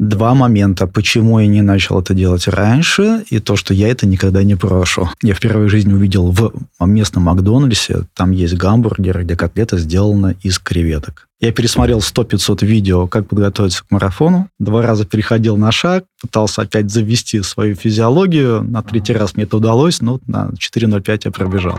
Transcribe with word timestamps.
Два 0.00 0.32
момента, 0.32 0.86
почему 0.86 1.40
я 1.40 1.46
не 1.46 1.60
начал 1.60 2.00
это 2.00 2.14
делать 2.14 2.48
раньше, 2.48 3.22
и 3.28 3.38
то, 3.38 3.54
что 3.56 3.74
я 3.74 3.88
это 3.88 4.06
никогда 4.06 4.42
не 4.42 4.54
прошу. 4.54 5.10
Я 5.22 5.34
впервые 5.34 5.68
в 5.68 5.70
жизни 5.70 5.92
увидел 5.92 6.30
в 6.30 6.54
местном 6.80 7.24
Макдональдсе, 7.24 8.04
там 8.14 8.30
есть 8.30 8.54
гамбургер, 8.54 9.24
где 9.24 9.36
котлета 9.36 9.76
сделана 9.76 10.36
из 10.42 10.58
креветок. 10.58 11.28
Я 11.38 11.52
пересмотрел 11.52 11.98
100-500 11.98 12.64
видео, 12.64 13.08
как 13.08 13.28
подготовиться 13.28 13.84
к 13.84 13.90
марафону. 13.90 14.48
Два 14.58 14.80
раза 14.80 15.04
переходил 15.04 15.58
на 15.58 15.70
шаг, 15.70 16.04
пытался 16.22 16.62
опять 16.62 16.90
завести 16.90 17.42
свою 17.42 17.74
физиологию. 17.74 18.62
На 18.62 18.82
третий 18.82 19.12
раз 19.12 19.36
мне 19.36 19.44
это 19.44 19.58
удалось, 19.58 20.00
но 20.00 20.18
на 20.26 20.48
4.05 20.58 21.20
я 21.26 21.30
пробежал. 21.30 21.78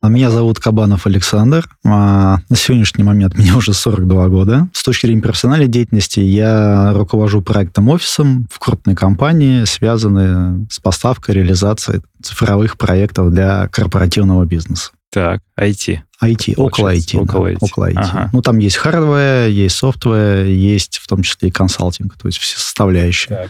А 0.00 0.08
меня 0.08 0.30
зовут 0.30 0.60
Кабанов 0.60 1.08
Александр. 1.08 1.68
А, 1.84 2.38
на 2.48 2.56
сегодняшний 2.56 3.02
момент 3.02 3.36
мне 3.36 3.52
уже 3.52 3.72
42 3.72 4.28
года. 4.28 4.68
С 4.72 4.84
точки 4.84 5.06
зрения 5.06 5.22
профессиональной 5.22 5.66
деятельности 5.66 6.20
я 6.20 6.92
руковожу 6.94 7.42
проектным 7.42 7.88
офисом 7.88 8.46
в 8.48 8.60
крупной 8.60 8.94
компании, 8.94 9.64
связанной 9.64 10.66
с 10.70 10.78
поставкой, 10.78 11.34
реализацией 11.34 12.02
цифровых 12.22 12.78
проектов 12.78 13.32
для 13.32 13.66
корпоративного 13.68 14.44
бизнеса. 14.44 14.92
Так, 15.10 15.40
IT. 15.58 16.00
IT, 16.22 16.54
около 16.56 16.94
IT. 16.94 17.18
Около 17.18 17.46
да, 17.46 17.52
IT. 17.54 17.58
Около 17.60 17.90
IT. 17.90 17.94
Ага. 17.96 18.30
Ну, 18.32 18.42
там 18.42 18.58
есть 18.58 18.76
hardware, 18.76 19.48
есть 19.48 19.76
software, 19.76 20.44
есть 20.44 20.98
в 20.98 21.08
том 21.08 21.22
числе 21.22 21.48
и 21.48 21.52
консалтинг, 21.52 22.16
то 22.16 22.28
есть 22.28 22.38
все 22.38 22.56
составляющие 22.56 23.36
Так. 23.36 23.48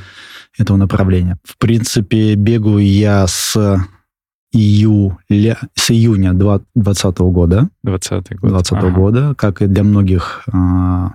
этого 0.57 0.79
направления. 0.79 1.37
В 1.45 1.59
принципе, 1.59 2.37
бегаю 2.37 2.87
я 2.87 3.27
с 3.27 3.79
июля, 4.53 5.59
с 5.75 5.91
июня 5.91 6.33
2020 6.33 7.19
года. 7.19 7.69
20 7.83 8.13
год. 8.41 8.51
2020 8.51 8.73
Ага. 8.73 8.91
года, 8.91 9.35
как 9.37 9.63
и 9.63 9.67
для 9.67 9.85
многих 9.85 10.45
а, 10.53 11.15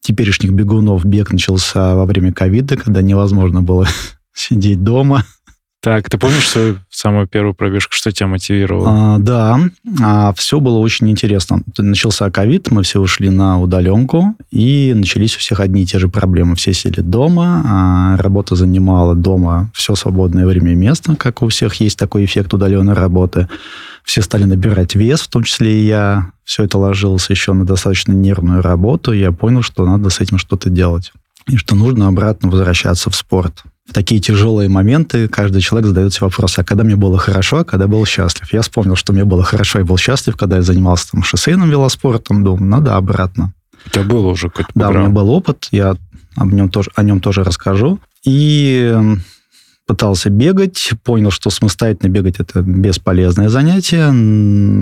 теперешних 0.00 0.52
бегунов, 0.52 1.04
бег 1.04 1.32
начался 1.32 1.94
во 1.94 2.06
время 2.06 2.32
ковида, 2.32 2.76
когда 2.76 3.02
невозможно 3.02 3.62
было 3.62 3.86
сидеть 4.32 4.82
дома. 4.82 5.24
Так, 5.82 6.08
ты 6.08 6.16
помнишь 6.16 6.48
свою 6.48 6.78
самую 6.90 7.26
первую 7.26 7.54
пробежку? 7.54 7.92
Что 7.92 8.12
тебя 8.12 8.28
мотивировало? 8.28 9.16
А, 9.16 9.18
да, 9.18 9.58
все 10.36 10.60
было 10.60 10.78
очень 10.78 11.10
интересно. 11.10 11.62
Начался 11.76 12.30
ковид, 12.30 12.70
мы 12.70 12.84
все 12.84 13.00
ушли 13.00 13.30
на 13.30 13.60
удаленку, 13.60 14.36
и 14.52 14.92
начались 14.94 15.34
у 15.34 15.40
всех 15.40 15.58
одни 15.58 15.82
и 15.82 15.86
те 15.86 15.98
же 15.98 16.06
проблемы. 16.06 16.54
Все 16.54 16.72
сели 16.72 17.00
дома, 17.00 17.62
а, 17.64 18.16
работа 18.16 18.54
занимала 18.54 19.16
дома 19.16 19.72
все 19.74 19.96
свободное 19.96 20.46
время 20.46 20.70
и 20.70 20.76
место, 20.76 21.16
как 21.16 21.42
у 21.42 21.48
всех 21.48 21.74
есть 21.74 21.98
такой 21.98 22.26
эффект 22.26 22.54
удаленной 22.54 22.94
работы. 22.94 23.48
Все 24.04 24.22
стали 24.22 24.44
набирать 24.44 24.94
вес, 24.94 25.22
в 25.22 25.28
том 25.30 25.42
числе 25.42 25.80
и 25.80 25.84
я. 25.84 26.30
Все 26.44 26.62
это 26.62 26.78
ложилось 26.78 27.28
еще 27.28 27.54
на 27.54 27.66
достаточно 27.66 28.12
нервную 28.12 28.62
работу. 28.62 29.12
Я 29.12 29.32
понял, 29.32 29.62
что 29.62 29.84
надо 29.84 30.10
с 30.10 30.20
этим 30.20 30.38
что-то 30.38 30.70
делать. 30.70 31.12
И 31.48 31.56
что 31.56 31.74
нужно 31.74 32.06
обратно 32.06 32.50
возвращаться 32.50 33.10
в 33.10 33.16
спорт. 33.16 33.64
В 33.88 33.92
такие 33.92 34.20
тяжелые 34.20 34.68
моменты 34.68 35.28
каждый 35.28 35.60
человек 35.60 35.88
задает 35.88 36.14
себе 36.14 36.26
вопрос, 36.26 36.58
а 36.58 36.64
когда 36.64 36.84
мне 36.84 36.94
было 36.94 37.18
хорошо, 37.18 37.58
а 37.58 37.64
когда 37.64 37.88
был 37.88 38.06
счастлив? 38.06 38.52
Я 38.52 38.62
вспомнил, 38.62 38.94
что 38.94 39.12
мне 39.12 39.24
было 39.24 39.42
хорошо 39.42 39.80
и 39.80 39.82
был 39.82 39.98
счастлив, 39.98 40.36
когда 40.36 40.56
я 40.56 40.62
занимался 40.62 41.10
там 41.10 41.22
шоссейным 41.22 41.68
велоспортом. 41.68 42.44
Думаю, 42.44 42.64
надо 42.64 42.96
обратно. 42.96 43.52
У 43.84 43.90
тебя 43.90 44.04
было 44.04 44.28
уже 44.28 44.48
какой-то 44.48 44.70
Да, 44.74 44.90
у 44.90 44.92
меня 44.92 45.08
был 45.08 45.28
опыт, 45.30 45.68
я 45.72 45.96
об 46.36 46.52
нем 46.52 46.68
тоже, 46.68 46.90
о 46.94 47.02
нем 47.02 47.20
тоже 47.20 47.42
расскажу. 47.42 47.98
И 48.24 48.96
пытался 49.86 50.30
бегать, 50.30 50.92
понял, 51.02 51.30
что 51.30 51.50
самостоятельно 51.50 52.08
бегать 52.08 52.36
это 52.38 52.62
бесполезное 52.62 53.48
занятие, 53.48 54.06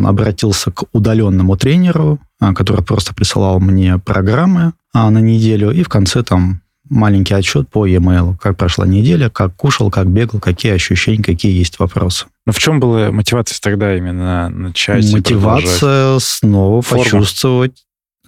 обратился 0.07 0.71
к 0.71 0.85
удаленному 0.93 1.57
тренеру, 1.57 2.21
а, 2.39 2.53
который 2.53 2.85
просто 2.85 3.15
присылал 3.15 3.61
мне 3.61 3.99
программы 3.99 4.75
а, 4.93 5.11
на 5.11 5.19
неделю, 5.19 5.71
и 5.71 5.83
в 5.83 5.89
конце 5.89 6.23
там 6.23 6.61
маленький 6.91 7.35
отчет 7.35 7.71
по 7.71 7.87
e-mail, 7.87 8.37
как 8.39 8.57
прошла 8.57 8.87
неделя, 8.87 9.31
как 9.31 9.55
кушал, 9.57 9.91
как 9.91 10.09
бегал, 10.09 10.41
какие 10.41 10.73
ощущения, 10.73 11.23
какие 11.23 11.57
есть 11.57 11.79
вопросы. 11.79 12.27
Ну, 12.47 12.53
в 12.53 12.59
чем 12.59 12.81
была 12.81 13.11
мотивация 13.11 13.59
тогда 13.63 13.97
именно 13.97 14.51
начать? 14.51 15.11
Мотивация 15.13 16.19
снова 16.19 16.83
Форма. 16.83 17.05
почувствовать 17.05 17.85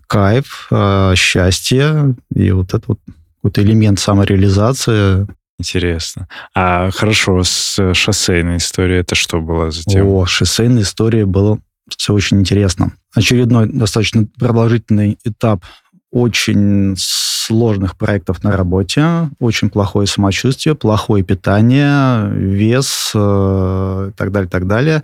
кайф, 0.06 0.68
э, 0.70 1.14
счастье 1.16 2.14
и 2.34 2.50
вот 2.52 2.68
этот 2.68 2.88
вот 2.88 3.00
какой-то 3.36 3.62
элемент 3.62 3.98
самореализации. 3.98 5.26
Интересно. 5.58 6.28
А 6.54 6.90
хорошо, 6.90 7.42
с 7.42 7.94
шоссейной 7.94 8.58
историей 8.58 9.00
это 9.00 9.14
что 9.14 9.40
было 9.40 9.70
за 9.70 9.82
тема? 9.82 10.08
О, 10.08 10.26
шоссейной 10.26 10.82
истории 10.82 11.24
было 11.24 11.58
все 11.88 12.12
очень 12.12 12.40
интересно. 12.40 12.92
Очередной 13.14 13.68
достаточно 13.68 14.26
продолжительный 14.38 15.18
этап 15.24 15.64
очень 16.10 16.94
сложных 17.42 17.96
проектов 17.96 18.42
на 18.44 18.56
работе, 18.56 19.30
очень 19.38 19.70
плохое 19.70 20.06
самочувствие, 20.06 20.74
плохое 20.74 21.24
питание, 21.24 22.30
вес 22.32 23.12
э, 23.14 24.10
и 24.10 24.12
так 24.16 24.32
далее, 24.32 24.48
так 24.48 24.66
далее. 24.66 25.02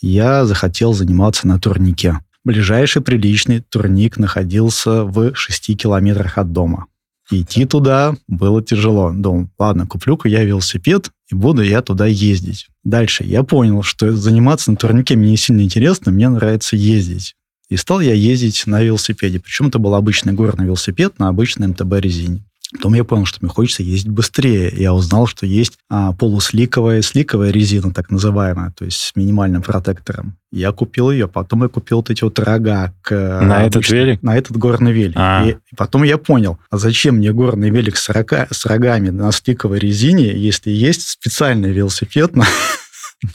Я 0.00 0.44
захотел 0.44 0.92
заниматься 0.92 1.46
на 1.46 1.58
турнике. 1.58 2.20
Ближайший 2.44 3.02
приличный 3.02 3.60
турник 3.60 4.18
находился 4.18 5.04
в 5.04 5.34
6 5.34 5.76
километрах 5.76 6.38
от 6.38 6.52
дома. 6.52 6.86
Идти 7.30 7.64
туда 7.64 8.14
было 8.28 8.62
тяжело. 8.62 9.10
Думал, 9.12 9.48
ладно, 9.58 9.86
куплю-ка 9.86 10.28
я 10.28 10.44
велосипед, 10.44 11.10
и 11.30 11.34
буду 11.34 11.62
я 11.62 11.82
туда 11.82 12.06
ездить. 12.06 12.68
Дальше 12.84 13.24
я 13.24 13.42
понял, 13.42 13.82
что 13.82 14.12
заниматься 14.12 14.70
на 14.70 14.76
турнике 14.76 15.16
мне 15.16 15.30
не 15.30 15.36
сильно 15.36 15.62
интересно, 15.62 16.12
мне 16.12 16.28
нравится 16.28 16.76
ездить. 16.76 17.34
И 17.68 17.76
стал 17.76 18.00
я 18.00 18.14
ездить 18.14 18.66
на 18.66 18.82
велосипеде. 18.82 19.40
Причем 19.40 19.68
это 19.68 19.78
был 19.78 19.94
обычный 19.94 20.32
горный 20.32 20.66
велосипед 20.66 21.18
на 21.18 21.28
обычной 21.28 21.68
МТБ 21.68 21.94
резине. 22.00 22.44
Потом 22.72 22.94
я 22.94 23.04
понял, 23.04 23.26
что 23.26 23.38
мне 23.40 23.50
хочется 23.50 23.84
ездить 23.84 24.10
быстрее. 24.10 24.72
Я 24.76 24.92
узнал, 24.92 25.28
что 25.28 25.46
есть 25.46 25.78
а, 25.88 26.12
полусликовая, 26.12 27.00
сликовая 27.00 27.50
резина, 27.50 27.92
так 27.92 28.10
называемая, 28.10 28.72
то 28.76 28.84
есть 28.84 28.98
с 28.98 29.16
минимальным 29.16 29.62
протектором. 29.62 30.36
Я 30.50 30.72
купил 30.72 31.12
ее, 31.12 31.28
потом 31.28 31.62
я 31.62 31.68
купил 31.68 31.98
вот 31.98 32.10
эти 32.10 32.24
вот 32.24 32.38
рога 32.40 32.92
к... 33.02 33.10
На 33.40 33.62
этот 33.62 33.76
обычно- 33.76 33.94
велик? 33.94 34.22
На 34.22 34.36
этот 34.36 34.56
горный 34.56 34.92
велик. 34.92 35.14
А. 35.16 35.46
И, 35.46 35.52
и 35.52 35.76
потом 35.76 36.02
я 36.02 36.18
понял, 36.18 36.58
а 36.68 36.78
зачем 36.78 37.16
мне 37.16 37.32
горный 37.32 37.70
велик 37.70 37.96
с, 37.96 38.08
рога- 38.08 38.48
с 38.50 38.66
рогами 38.66 39.10
на 39.10 39.30
сликовой 39.30 39.78
резине, 39.78 40.36
если 40.36 40.70
есть 40.70 41.02
специальный 41.08 41.70
велосипед 41.70 42.34
на, 42.36 42.46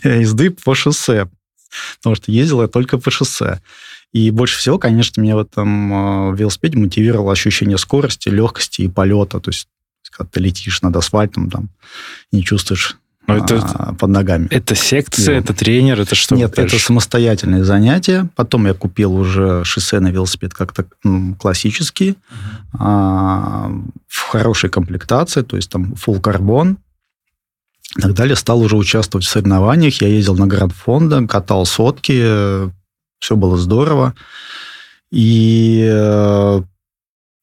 езды 0.04 0.52
по 0.52 0.76
шоссе. 0.76 1.30
Потому 2.00 2.16
что 2.16 2.32
ездил 2.32 2.62
я 2.62 2.68
только 2.68 2.98
по 2.98 3.10
шоссе. 3.10 3.62
И 4.14 4.30
больше 4.32 4.58
всего, 4.60 4.78
конечно, 4.78 5.22
меня 5.22 5.36
в 5.36 5.40
этом 5.40 6.32
э, 6.34 6.36
велосипеде 6.38 6.78
мотивировало 6.78 7.32
ощущение 7.32 7.78
скорости, 7.78 8.28
легкости 8.30 8.82
и 8.82 8.88
полета. 8.90 9.40
То 9.40 9.50
есть, 9.50 9.68
когда 10.12 10.30
ты 10.30 10.40
летишь 10.42 10.82
над 10.82 10.96
асфальтом, 10.98 11.50
там, 11.50 11.70
не 12.34 12.44
чувствуешь 12.44 12.98
Ну, 13.28 13.36
это- 13.36 13.60
а, 13.76 13.94
под 13.94 14.10
ногами. 14.10 14.48
Это 14.52 14.76
секция, 14.76 15.36
Нет. 15.36 15.46
это 15.46 15.54
тренер, 15.54 16.02
это 16.02 16.16
что? 16.16 16.36
Нет, 16.36 16.54
дальше? 16.54 16.76
это 16.76 16.86
самостоятельное 16.86 17.64
занятие. 17.64 18.28
Потом 18.36 18.66
я 18.68 18.74
купил 18.74 19.14
уже 19.16 19.64
шоссейный 19.64 20.12
велосипед 20.12 20.54
как-то 20.54 20.86
м, 21.06 21.36
классический, 21.36 22.18
а, 22.78 23.72
в 24.08 24.20
хорошей 24.28 24.70
комплектации, 24.70 25.42
то 25.44 25.56
есть 25.56 25.70
там 25.70 25.94
full 25.94 26.20
карбон 26.20 26.78
и 27.98 28.02
так 28.02 28.14
далее. 28.14 28.36
Стал 28.36 28.60
уже 28.62 28.76
участвовать 28.76 29.26
в 29.26 29.30
соревнованиях. 29.30 30.02
Я 30.02 30.10
ездил 30.10 30.36
на 30.36 30.48
гранд 30.48 30.74
фонда, 30.74 31.26
катал 31.28 31.66
сотки, 31.66 32.70
все 33.22 33.36
было 33.36 33.58
здорово. 33.58 34.14
И 35.12 35.88
э, 35.90 36.62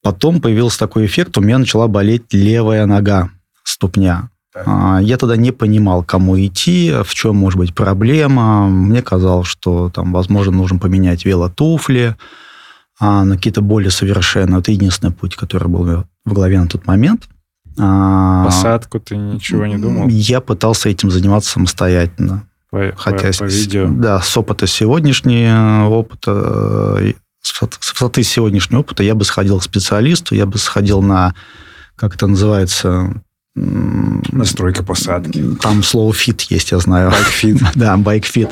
потом 0.03 0.41
появился 0.41 0.79
такой 0.79 1.05
эффект, 1.05 1.37
у 1.37 1.41
меня 1.41 1.57
начала 1.57 1.87
болеть 1.87 2.33
левая 2.33 2.85
нога, 2.85 3.29
ступня. 3.63 4.29
А, 4.53 4.99
Я 5.01 5.17
тогда 5.17 5.37
не 5.37 5.51
понимал, 5.51 6.03
кому 6.03 6.37
идти, 6.39 6.93
в 7.03 7.13
чем 7.13 7.35
может 7.37 7.57
быть 7.57 7.73
проблема. 7.73 8.67
Мне 8.67 9.01
казалось, 9.01 9.47
что 9.47 9.89
там, 9.89 10.11
возможно, 10.11 10.51
нужно 10.51 10.79
поменять 10.79 11.25
велотуфли 11.25 12.15
а, 12.99 13.23
на 13.23 13.37
какие-то 13.37 13.61
более 13.61 13.91
совершенные. 13.91 14.59
Это 14.59 14.71
единственный 14.71 15.13
путь, 15.13 15.35
который 15.35 15.69
был 15.69 16.05
в 16.25 16.33
голове 16.33 16.59
на 16.59 16.67
тот 16.67 16.85
момент. 16.87 17.29
А, 17.77 18.45
Посадку 18.45 18.99
ты 18.99 19.15
ничего 19.15 19.65
не 19.67 19.77
думал? 19.77 20.07
Я 20.09 20.41
пытался 20.41 20.89
этим 20.89 21.11
заниматься 21.11 21.51
самостоятельно. 21.51 22.48
По, 22.71 22.93
Хотя 22.97 23.31
по- 23.31 23.37
по 23.39 23.43
видео? 23.45 23.87
Да, 23.89 24.21
с 24.21 24.37
опыта 24.37 24.67
сегодняшнего 24.67 25.87
опыта, 25.89 26.97
э, 26.99 27.13
с 27.41 27.51
высот- 27.61 27.77
с 27.79 27.93
высоты 27.93 28.23
сегодняшнего 28.23 28.81
опыта 28.81 29.03
я 29.03 29.15
бы 29.15 29.25
сходил 29.25 29.59
к 29.59 29.63
специалисту, 29.63 30.35
я 30.35 30.45
бы 30.45 30.57
сходил 30.57 31.01
на, 31.01 31.33
как 31.95 32.15
это 32.15 32.27
называется, 32.27 33.21
Настройка 33.55 34.83
посадки. 34.83 35.43
там 35.61 35.83
слово 35.83 36.13
fit 36.13 36.41
есть, 36.43 36.71
я 36.71 36.79
знаю. 36.79 37.11
Bike 37.11 37.34
fit. 37.34 37.57
Да, 37.75 37.97
bike 37.97 38.23
fit. 38.23 38.49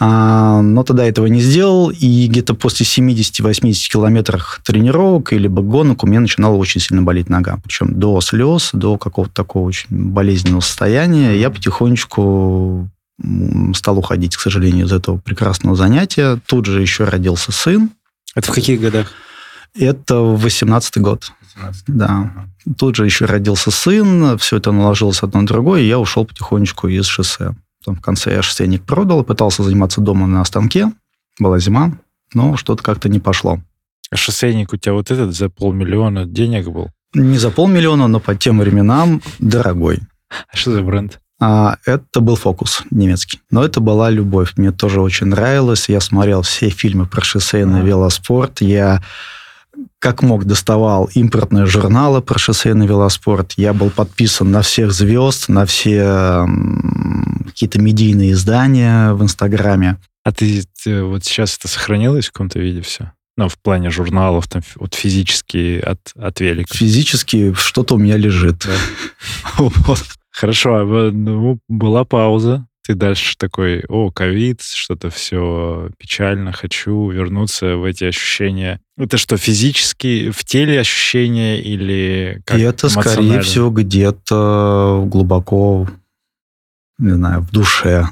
А, 0.00 0.60
но 0.62 0.82
тогда 0.82 1.04
этого 1.04 1.26
не 1.26 1.40
сделал, 1.40 1.90
и 1.90 2.26
где-то 2.26 2.54
после 2.54 2.84
70-80 2.84 3.88
километров 3.88 4.60
тренировок 4.64 5.32
или 5.32 5.46
гонок 5.46 6.02
у 6.02 6.08
меня 6.08 6.18
начинала 6.18 6.56
очень 6.56 6.80
сильно 6.80 7.02
болеть 7.02 7.28
нога. 7.28 7.58
Причем 7.62 7.94
до 8.00 8.20
слез, 8.20 8.70
до 8.72 8.98
какого-то 8.98 9.32
такого 9.32 9.68
очень 9.68 9.86
болезненного 9.90 10.60
состояния. 10.60 11.38
Я 11.38 11.50
потихонечку 11.50 12.88
стал 13.74 13.98
уходить, 13.98 14.36
к 14.36 14.40
сожалению, 14.40 14.86
из 14.86 14.92
этого 14.92 15.18
прекрасного 15.18 15.76
занятия. 15.76 16.40
Тут 16.46 16.66
же 16.66 16.80
еще 16.80 17.04
родился 17.04 17.52
сын. 17.52 17.90
Это 18.34 18.50
в 18.50 18.54
каких 18.54 18.80
годах? 18.80 19.12
Это 19.74 20.14
18-й 20.14 21.00
год. 21.00 21.32
18. 21.56 21.84
Да. 21.88 22.06
Ага. 22.06 22.48
Тут 22.78 22.96
же 22.96 23.04
еще 23.04 23.24
родился 23.24 23.70
сын, 23.70 24.38
все 24.38 24.58
это 24.58 24.72
наложилось 24.72 25.22
одно 25.22 25.40
на 25.40 25.46
другое, 25.46 25.82
и 25.82 25.86
я 25.86 25.98
ушел 25.98 26.24
потихонечку 26.24 26.88
из 26.88 27.06
шоссе. 27.06 27.54
Потом 27.80 27.96
в 27.96 28.00
конце 28.00 28.32
я 28.32 28.42
шоссейник 28.42 28.84
продал, 28.84 29.24
пытался 29.24 29.62
заниматься 29.62 30.00
дома 30.00 30.26
на 30.26 30.44
станке. 30.44 30.92
Была 31.38 31.58
зима, 31.58 31.92
но 32.34 32.56
что-то 32.56 32.82
как-то 32.82 33.08
не 33.08 33.18
пошло. 33.18 33.60
А 34.10 34.16
шоссейник 34.16 34.72
у 34.72 34.76
тебя 34.76 34.92
вот 34.92 35.10
этот 35.10 35.34
за 35.34 35.48
полмиллиона 35.48 36.26
денег 36.26 36.68
был? 36.68 36.90
Не 37.14 37.38
за 37.38 37.50
полмиллиона, 37.50 38.08
но 38.08 38.20
по 38.20 38.34
тем 38.34 38.60
временам 38.60 39.22
дорогой. 39.38 40.00
А 40.30 40.56
что 40.56 40.72
за 40.72 40.82
бренд? 40.82 41.18
А, 41.44 41.78
это 41.86 42.20
был 42.20 42.36
фокус 42.36 42.84
немецкий. 42.92 43.40
Но 43.50 43.64
это 43.64 43.80
была 43.80 44.10
любовь. 44.10 44.52
Мне 44.56 44.70
тоже 44.70 45.00
очень 45.00 45.26
нравилось. 45.26 45.88
Я 45.88 46.00
смотрел 46.00 46.42
все 46.42 46.70
фильмы 46.70 47.06
про 47.06 47.20
шоссейный 47.22 47.82
велоспорт. 47.82 48.60
Я 48.60 49.02
как 49.98 50.22
мог 50.22 50.44
доставал 50.44 51.10
импортные 51.14 51.66
журналы 51.66 52.22
про 52.22 52.38
шоссейный 52.38 52.86
велоспорт. 52.86 53.54
Я 53.56 53.72
был 53.72 53.90
подписан 53.90 54.52
на 54.52 54.62
всех 54.62 54.92
звезд, 54.92 55.48
на 55.48 55.66
все 55.66 56.46
какие-то 57.46 57.80
медийные 57.80 58.32
издания 58.32 59.12
в 59.12 59.20
Инстаграме. 59.24 59.96
А 60.22 60.30
ты, 60.30 60.62
ты 60.84 61.02
вот 61.02 61.24
сейчас 61.24 61.58
это 61.58 61.66
сохранилось 61.66 62.28
в 62.28 62.32
каком-то 62.32 62.60
виде 62.60 62.82
все? 62.82 63.10
Ну, 63.36 63.48
в 63.48 63.58
плане 63.58 63.90
журналов, 63.90 64.46
там, 64.46 64.62
вот 64.76 64.94
физически 64.94 65.80
от, 65.80 65.98
от 66.16 66.38
велика. 66.38 66.72
Физически 66.72 67.52
что-то 67.54 67.96
у 67.96 67.98
меня 67.98 68.16
лежит. 68.16 68.64
Да. 68.64 69.64
Хорошо, 70.32 70.76
а 70.76 71.10
ну, 71.12 71.58
была 71.68 72.04
пауза, 72.04 72.66
ты 72.84 72.94
дальше 72.94 73.36
такой, 73.36 73.84
о, 73.88 74.10
ковид, 74.10 74.62
что-то 74.62 75.08
все 75.10 75.90
печально, 75.98 76.52
хочу 76.52 77.10
вернуться 77.10 77.76
в 77.76 77.84
эти 77.84 78.04
ощущения. 78.04 78.80
Это 78.96 79.18
что, 79.18 79.36
физически, 79.36 80.30
в 80.30 80.44
теле 80.44 80.80
ощущения 80.80 81.60
или 81.60 82.42
как 82.44 82.58
И 82.58 82.62
это, 82.62 82.88
скорее 82.88 83.40
всего, 83.42 83.70
где-то 83.70 85.04
глубоко, 85.06 85.88
не 86.98 87.12
знаю, 87.12 87.42
в 87.42 87.52
душе. 87.52 88.08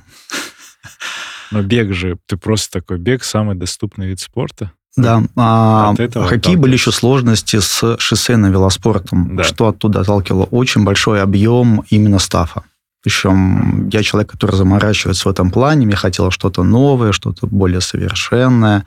Но 1.51 1.63
бег 1.63 1.93
же, 1.93 2.17
ты 2.27 2.37
просто 2.37 2.81
такой, 2.81 2.99
бег 2.99 3.25
самый 3.25 3.57
доступный 3.57 4.07
вид 4.07 4.21
спорта? 4.21 4.73
Да, 4.97 5.23
а, 5.37 5.95
хоккей 5.95 6.57
были 6.57 6.73
еще 6.73 6.91
сложности 6.91 7.61
с 7.61 7.97
шоссейным 7.99 8.51
велоспортом, 8.51 9.37
да. 9.37 9.45
что 9.45 9.69
оттуда 9.69 10.01
отталкивало 10.01 10.45
очень 10.45 10.83
большой 10.83 11.23
объем 11.23 11.85
именно 11.91 12.19
стафа. 12.19 12.65
Причем 13.03 13.89
я 13.89 14.03
человек, 14.03 14.33
который 14.33 14.57
заморачивается 14.57 15.29
в 15.29 15.31
этом 15.31 15.51
плане, 15.51 15.87
мне 15.87 15.97
хотелось 15.97 16.35
что-то 16.35 16.65
новое, 16.65 17.13
что-то 17.13 17.47
более 17.47 17.81
совершенное, 17.81 18.85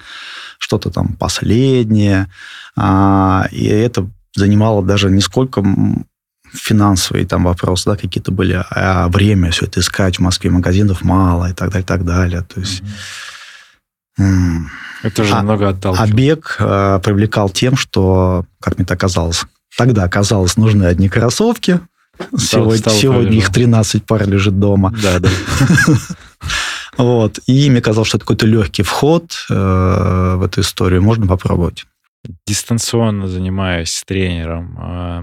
что-то 0.60 0.92
там 0.92 1.14
последнее. 1.14 2.28
А, 2.76 3.48
и 3.52 3.66
это 3.66 4.08
занимало 4.36 4.84
даже 4.84 5.10
не 5.10 5.22
сколько 5.22 5.64
финансовые 6.52 7.26
там 7.26 7.46
вопросы, 7.46 7.90
да, 7.90 7.96
какие-то 7.96 8.32
были, 8.32 8.64
а 8.70 9.08
время 9.08 9.50
все 9.50 9.66
это 9.66 9.80
искать 9.80 10.18
в 10.18 10.22
Москве 10.22 10.52
магазинов 10.52 11.04
мало 11.04 11.50
и 11.50 11.54
так 11.54 11.70
далее, 11.70 11.84
и 11.84 11.88
так 11.88 12.06
далее. 12.06 12.42
То 12.42 12.60
есть... 12.60 12.82
Mm-hmm. 12.82 13.33
Это 14.18 15.24
же 15.24 15.33
а, 15.33 15.39
немного 15.39 15.69
отталкивает. 15.69 16.12
А 16.12 16.15
бег 16.15 16.56
э, 16.60 17.00
привлекал 17.04 17.50
тем, 17.50 17.75
что, 17.75 18.45
как 18.60 18.77
мне 18.77 18.86
так 18.86 19.00
казалось, 19.00 19.44
тогда 19.75 20.07
казалось, 20.07 20.56
нужны 20.56 20.83
одни 20.86 21.10
кроссовки, 21.10 21.80
Стало, 22.18 22.38
сегодня 22.38 22.77
стало 22.77 22.98
сегодня 22.98 23.38
их 23.38 23.51
13 23.51 24.06
пар 24.06 24.27
лежит 24.27 24.60
дома. 24.60 24.94
Да, 25.01 25.19
да. 25.19 25.30
Вот. 26.95 27.39
И 27.48 27.71
мне 27.71 27.81
казалось, 27.81 28.07
что 28.07 28.18
это 28.18 28.25
какой-то 28.25 28.45
легкий 28.45 28.83
вход 28.83 29.33
э, 29.50 30.36
в 30.38 30.44
эту 30.44 30.62
историю. 30.62 31.01
Можно 31.01 31.25
попробовать. 31.25 31.86
Дистанционно 32.45 33.27
занимаясь 33.27 34.04
тренером, 34.06 34.77
э, 34.80 35.21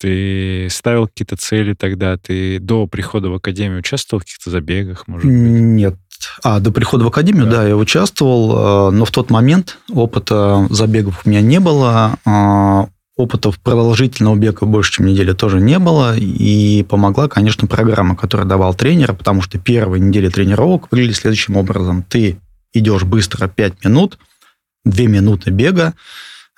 ты 0.00 0.68
ставил 0.70 1.06
какие-то 1.06 1.36
цели 1.36 1.74
тогда? 1.74 2.16
Ты 2.16 2.58
до 2.58 2.86
прихода 2.86 3.28
в 3.28 3.34
академию 3.34 3.80
участвовал 3.80 4.20
в 4.20 4.24
каких-то 4.24 4.50
забегах, 4.50 5.06
может 5.06 5.26
быть? 5.26 5.34
Нет. 5.36 5.96
А, 6.42 6.60
до 6.60 6.70
прихода 6.70 7.04
в 7.04 7.08
академию, 7.08 7.46
да, 7.46 7.58
да 7.58 7.68
я 7.68 7.76
участвовал, 7.76 8.88
э, 8.88 8.90
но 8.92 9.04
в 9.04 9.10
тот 9.10 9.30
момент 9.30 9.78
опыта 9.90 10.66
забегов 10.70 11.22
у 11.24 11.28
меня 11.30 11.40
не 11.40 11.60
было. 11.60 12.16
Э, 12.26 12.86
опытов 13.16 13.60
продолжительного 13.60 14.34
бега 14.34 14.66
больше, 14.66 14.92
чем 14.92 15.06
недели 15.06 15.32
тоже 15.32 15.60
не 15.60 15.78
было. 15.78 16.16
И 16.16 16.82
помогла, 16.84 17.28
конечно, 17.28 17.68
программа, 17.68 18.16
которую 18.16 18.48
давал 18.48 18.74
тренер, 18.74 19.14
потому 19.14 19.42
что 19.42 19.58
первые 19.58 20.00
недели 20.00 20.28
тренировок 20.28 20.90
выглядели 20.90 21.14
следующим 21.14 21.56
образом. 21.56 22.02
Ты 22.02 22.38
идешь 22.72 23.04
быстро 23.04 23.46
5 23.46 23.84
минут, 23.84 24.18
2 24.84 25.06
минуты 25.06 25.50
бега, 25.50 25.94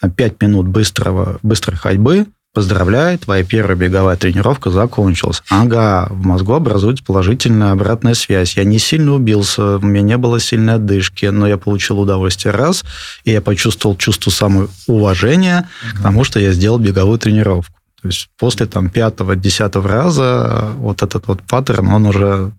5 0.01 0.43
минут 0.43 0.67
быстрого, 0.67 1.39
быстрой 1.43 1.77
ходьбы, 1.77 2.27
Поздравляю, 2.57 3.19
твоя 3.19 3.45
первая 3.45 3.77
беговая 3.77 4.17
тренировка 4.17 4.71
закончилась. 4.71 5.43
Ага, 5.51 6.07
в 6.09 6.25
мозгу 6.25 6.55
образуется 6.55 7.05
положительная 7.05 7.73
обратная 7.73 8.15
связь. 8.15 8.57
Я 8.57 8.65
не 8.65 8.79
сильно 8.79 9.13
убился, 9.13 9.77
у 9.77 9.83
меня 9.83 10.01
не 10.01 10.17
было 10.17 10.41
сильной 10.41 10.77
отдышки, 10.77 11.27
но 11.27 11.47
я 11.47 11.59
получил 11.59 12.01
удовольствие 12.01 12.55
раз, 12.55 12.83
и 13.25 13.33
я 13.33 13.43
почувствовал 13.43 13.95
чувство 13.95 14.31
самоуважения 14.31 15.69
к 15.99 16.03
тому, 16.03 16.25
что 16.25 16.41
я 16.41 16.53
сделал 16.53 16.79
беговую 16.79 17.19
тренировку. 17.19 17.75
То 18.01 18.09
есть 18.09 18.31
после 18.39 18.65
там 18.65 18.89
пятого, 18.89 19.37
десятого 19.37 19.87
раза 19.87 20.71
вот 20.79 21.03
этот 21.03 21.27
вот 21.27 21.43
паттерн, 21.43 21.89
он 21.89 22.07
уже 22.07 22.53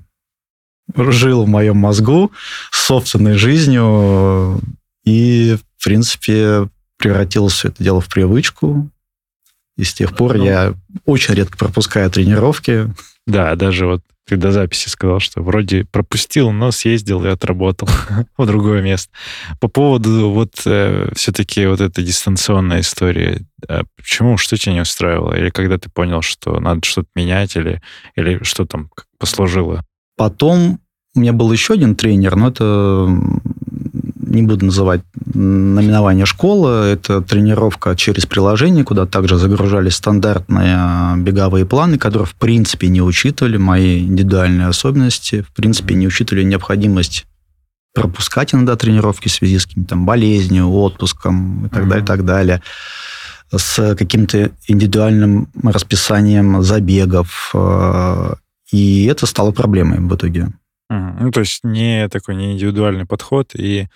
жил 0.95 1.45
в 1.45 1.47
моем 1.47 1.77
мозгу 1.77 2.31
собственной 2.71 3.33
жизнью 3.33 4.61
и, 5.05 5.57
в 5.79 5.83
принципе, 5.83 6.69
превратилось 6.99 7.53
все 7.53 7.69
это 7.69 7.83
дело 7.83 7.99
в 7.99 8.07
привычку, 8.09 8.91
и 9.77 9.83
с 9.83 9.93
тех 9.93 10.15
пор 10.15 10.37
ну, 10.37 10.43
я 10.43 10.73
очень 11.05 11.35
редко 11.35 11.57
пропускаю 11.57 12.09
тренировки. 12.09 12.93
Да, 13.25 13.55
даже 13.55 13.85
вот 13.85 14.01
ты 14.27 14.35
до 14.35 14.51
записи 14.51 14.89
сказал, 14.89 15.19
что 15.19 15.41
вроде 15.41 15.85
пропустил, 15.85 16.51
но 16.51 16.71
съездил 16.71 17.23
и 17.25 17.29
отработал 17.29 17.87
в 18.37 18.45
другое 18.45 18.81
место. 18.81 19.11
По 19.61 19.69
поводу 19.69 20.31
вот 20.31 20.61
э, 20.65 21.09
все-таки 21.15 21.65
вот 21.65 21.79
этой 21.79 22.03
дистанционной 22.03 22.81
истории, 22.81 23.45
а 23.67 23.83
почему, 23.95 24.37
что 24.37 24.57
тебя 24.57 24.73
не 24.73 24.81
устраивало? 24.81 25.33
Или 25.33 25.49
когда 25.49 25.77
ты 25.77 25.89
понял, 25.89 26.21
что 26.21 26.59
надо 26.59 26.81
что-то 26.83 27.07
менять, 27.15 27.55
или, 27.55 27.81
или 28.15 28.43
что 28.43 28.65
там 28.65 28.89
послужило? 29.17 29.85
Потом 30.17 30.79
у 31.15 31.19
меня 31.19 31.33
был 31.33 31.51
еще 31.51 31.73
один 31.73 31.95
тренер, 31.95 32.35
но 32.35 32.49
это 32.49 33.07
не 34.41 34.47
буду 34.47 34.65
называть 34.65 35.01
наименование 35.25 36.25
школы, 36.25 36.69
это 36.85 37.21
тренировка 37.21 37.95
через 37.95 38.25
приложение, 38.25 38.83
куда 38.83 39.05
также 39.05 39.37
загружались 39.37 39.95
стандартные 39.95 41.17
беговые 41.17 41.65
планы, 41.65 41.97
которые 41.97 42.25
в 42.25 42.35
принципе 42.35 42.87
не 42.87 43.01
учитывали 43.01 43.57
мои 43.57 43.99
индивидуальные 43.99 44.67
особенности, 44.67 45.41
в 45.41 45.53
принципе 45.53 45.95
не 45.95 46.07
учитывали 46.07 46.43
необходимость 46.43 47.25
пропускать 47.93 48.53
иногда 48.53 48.75
тренировки 48.75 49.27
в 49.27 49.31
связи 49.31 49.57
с 49.57 49.65
какими-то 49.65 49.89
там 49.89 50.05
болезнью, 50.05 50.69
отпуском 50.69 51.65
и 51.65 51.69
так 51.69 51.83
mm-hmm. 51.83 51.89
далее, 51.89 52.05
так 52.05 52.25
далее 52.25 52.61
с 53.55 53.95
каким-то 53.95 54.51
индивидуальным 54.67 55.47
расписанием 55.63 56.61
забегов. 56.63 57.51
Э, 57.53 58.33
и 58.71 59.05
это 59.05 59.25
стало 59.25 59.51
проблемой 59.51 59.99
в 59.99 60.13
итоге. 60.13 60.49
Ну, 60.89 61.31
то 61.31 61.41
есть 61.41 61.63
не 61.63 62.07
такой 62.07 62.35
не 62.35 62.53
индивидуальный 62.53 63.05
подход 63.05 63.51
и 63.55 63.87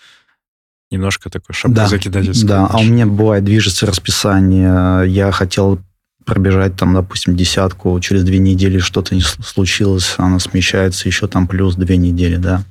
немножко 0.91 1.29
такой 1.29 1.55
шапку 1.55 1.75
да, 1.75 1.87
закидательский. 1.87 2.47
Да, 2.47 2.67
а 2.67 2.77
у 2.77 2.83
меня 2.83 3.05
бывает 3.05 3.43
движется 3.43 3.85
расписание. 3.85 5.09
Я 5.09 5.31
хотел 5.31 5.79
пробежать 6.25 6.75
там, 6.75 6.93
допустим, 6.93 7.35
десятку, 7.35 7.99
через 7.99 8.23
две 8.23 8.37
недели 8.37 8.77
что-то 8.77 9.15
не 9.15 9.21
случилось, 9.21 10.15
она 10.17 10.39
смещается 10.39 11.07
еще 11.07 11.27
там 11.27 11.47
плюс 11.47 11.75
две 11.75 11.97
недели, 11.97 12.35
да. 12.35 12.63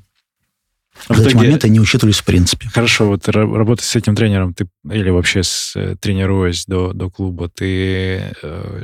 А 1.09 1.15
в 1.15 1.21
эти 1.21 1.35
моменты 1.35 1.69
не 1.69 1.81
учитывались 1.81 2.19
в 2.19 2.25
принципе. 2.25 2.69
Хорошо, 2.69 3.07
вот 3.07 3.27
работать 3.29 3.85
с 3.85 3.97
этим 3.97 4.15
тренером, 4.15 4.55
ты 4.55 4.69
или 4.85 5.11
вообще 5.11 5.43
с, 5.43 5.73
э, 5.75 5.97
тренируясь 5.99 6.67
до, 6.67 6.93
до 6.93 7.11
клуба, 7.11 7.49
ты 7.49 8.35
э, 8.43 8.83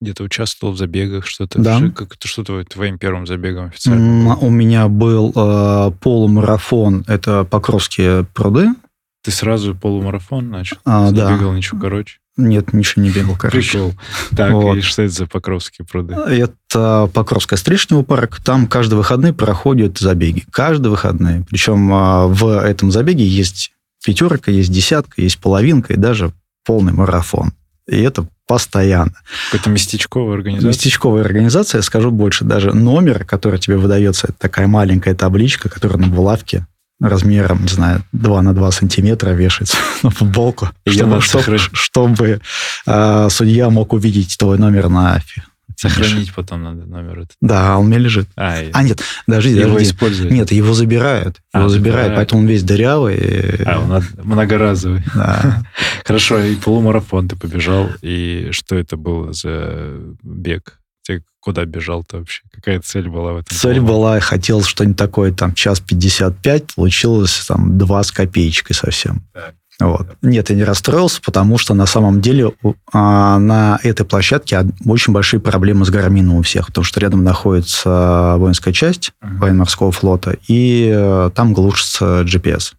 где-то 0.00 0.24
участвовал 0.24 0.74
в 0.74 0.78
забегах, 0.78 1.26
что-то? 1.26 1.60
Да. 1.60 1.80
Как 1.90 2.14
это 2.14 2.28
что 2.28 2.44
то 2.44 2.62
твоим 2.64 2.98
первым 2.98 3.26
забегом 3.26 3.66
официально? 3.66 4.36
У 4.36 4.50
меня 4.50 4.88
был 4.88 5.32
э, 5.34 5.90
полумарафон, 6.00 7.04
это 7.06 7.44
Покровские 7.44 8.24
пруды. 8.34 8.68
Ты 9.22 9.30
сразу 9.30 9.74
полумарафон 9.74 10.50
начал? 10.50 10.76
А, 10.84 11.08
Ты 11.08 11.16
да. 11.16 11.34
бегал 11.34 11.52
ничего 11.52 11.80
короче? 11.80 12.18
Нет, 12.36 12.74
ничего 12.74 13.02
не 13.02 13.10
бегал, 13.10 13.34
короче. 13.36 13.72
Прикол. 13.72 13.94
Так, 14.36 14.52
вот. 14.52 14.76
и 14.76 14.80
что 14.82 15.02
это 15.02 15.12
за 15.12 15.26
Покровские 15.26 15.86
пруды? 15.86 16.14
Это 16.14 17.10
Покровская 17.12 17.58
Стрижневый 17.58 18.04
парк. 18.04 18.40
Там 18.44 18.66
каждые 18.66 18.98
выходные 18.98 19.32
проходят 19.32 19.98
забеги. 19.98 20.44
Каждые 20.50 20.90
выходные. 20.90 21.44
Причем 21.48 21.92
а, 21.92 22.26
в 22.26 22.46
этом 22.62 22.90
забеге 22.90 23.26
есть 23.26 23.72
пятерка, 24.04 24.52
есть 24.52 24.70
десятка, 24.70 25.22
есть 25.22 25.38
половинка 25.38 25.94
и 25.94 25.96
даже 25.96 26.32
полный 26.64 26.92
марафон. 26.92 27.52
И 27.88 28.00
это 28.00 28.28
постоянно. 28.46 29.14
Какая-то 29.50 29.70
местечковая 29.70 30.36
организация? 30.36 30.68
Местечковая 30.68 31.24
организация, 31.24 31.78
я 31.78 31.82
скажу 31.82 32.10
больше, 32.10 32.44
даже 32.44 32.72
номер, 32.72 33.24
который 33.24 33.58
тебе 33.58 33.76
выдается, 33.76 34.28
это 34.28 34.38
такая 34.38 34.66
маленькая 34.66 35.14
табличка, 35.14 35.68
которая 35.68 35.98
на 35.98 36.06
булавке 36.06 36.66
размером, 37.00 37.62
не 37.62 37.68
знаю, 37.68 38.02
2 38.12 38.42
на 38.42 38.54
2 38.54 38.70
сантиметра 38.72 39.30
вешается 39.30 39.76
на 40.02 40.10
футболку, 40.10 40.70
чтобы, 40.86 41.20
чтобы, 41.20 41.58
чтобы 41.58 42.40
э, 42.86 43.28
судья 43.30 43.70
мог 43.70 43.92
увидеть 43.92 44.36
твой 44.38 44.58
номер 44.58 44.88
на 44.88 45.20
Сохранить 45.80 46.32
потом 46.34 46.62
надо 46.62 46.86
номер 46.86 47.20
этот. 47.20 47.36
Да, 47.42 47.76
он 47.76 47.86
у 47.86 47.88
меня 47.88 47.98
лежит. 47.98 48.28
А, 48.34 48.58
а 48.72 48.82
нет, 48.82 49.02
даже 49.26 49.50
его 49.50 49.82
используют. 49.82 50.32
Нет, 50.32 50.50
его 50.50 50.72
забирают. 50.72 51.40
А, 51.52 51.60
его 51.60 51.68
забирают, 51.68 51.96
забирают, 51.96 52.16
поэтому 52.16 52.40
он 52.40 52.46
весь 52.46 52.62
дырявый. 52.62 53.62
А, 53.66 53.80
он 53.80 54.02
многоразовый. 54.24 55.02
Да. 55.14 55.62
Хорошо, 56.04 56.38
и 56.38 56.56
полумарафон 56.56 57.28
ты 57.28 57.36
побежал, 57.36 57.90
и 58.00 58.48
что 58.52 58.76
это 58.76 58.96
было 58.96 59.34
за 59.34 60.00
бег? 60.22 60.80
Ты 61.06 61.22
куда 61.40 61.64
бежал-то 61.66 62.18
вообще? 62.18 62.42
Какая 62.52 62.80
цель 62.80 63.08
была 63.08 63.34
в 63.34 63.36
этом? 63.36 63.56
Цель 63.56 63.76
полу? 63.76 63.86
была, 63.86 64.14
я 64.14 64.20
хотел 64.20 64.62
что-нибудь 64.62 64.96
такое, 64.96 65.32
там, 65.32 65.54
час 65.54 65.80
55, 65.80 66.74
получилось 66.74 67.44
там 67.46 67.76
два 67.76 68.02
с 68.02 68.10
копеечкой 68.10 68.74
совсем. 68.74 69.22
Так. 69.34 69.54
Вот. 69.78 70.16
Нет, 70.22 70.50
я 70.50 70.56
не 70.56 70.64
расстроился, 70.64 71.20
потому 71.24 71.58
что 71.58 71.74
на 71.74 71.86
самом 71.86 72.20
деле 72.20 72.52
а, 72.92 73.38
на 73.38 73.78
этой 73.82 74.06
площадке 74.06 74.64
очень 74.86 75.12
большие 75.12 75.38
проблемы 75.40 75.84
с 75.84 75.90
гармином 75.90 76.36
у 76.36 76.42
всех, 76.42 76.68
потому 76.68 76.84
что 76.84 77.00
рядом 77.00 77.24
находится 77.24 78.36
воинская 78.38 78.72
часть 78.72 79.12
uh-huh. 79.22 79.38
военно-морского 79.38 79.92
флота, 79.92 80.36
и 80.48 80.90
э, 80.94 81.30
там 81.34 81.52
глушится 81.52 82.22
GPS. 82.22 82.72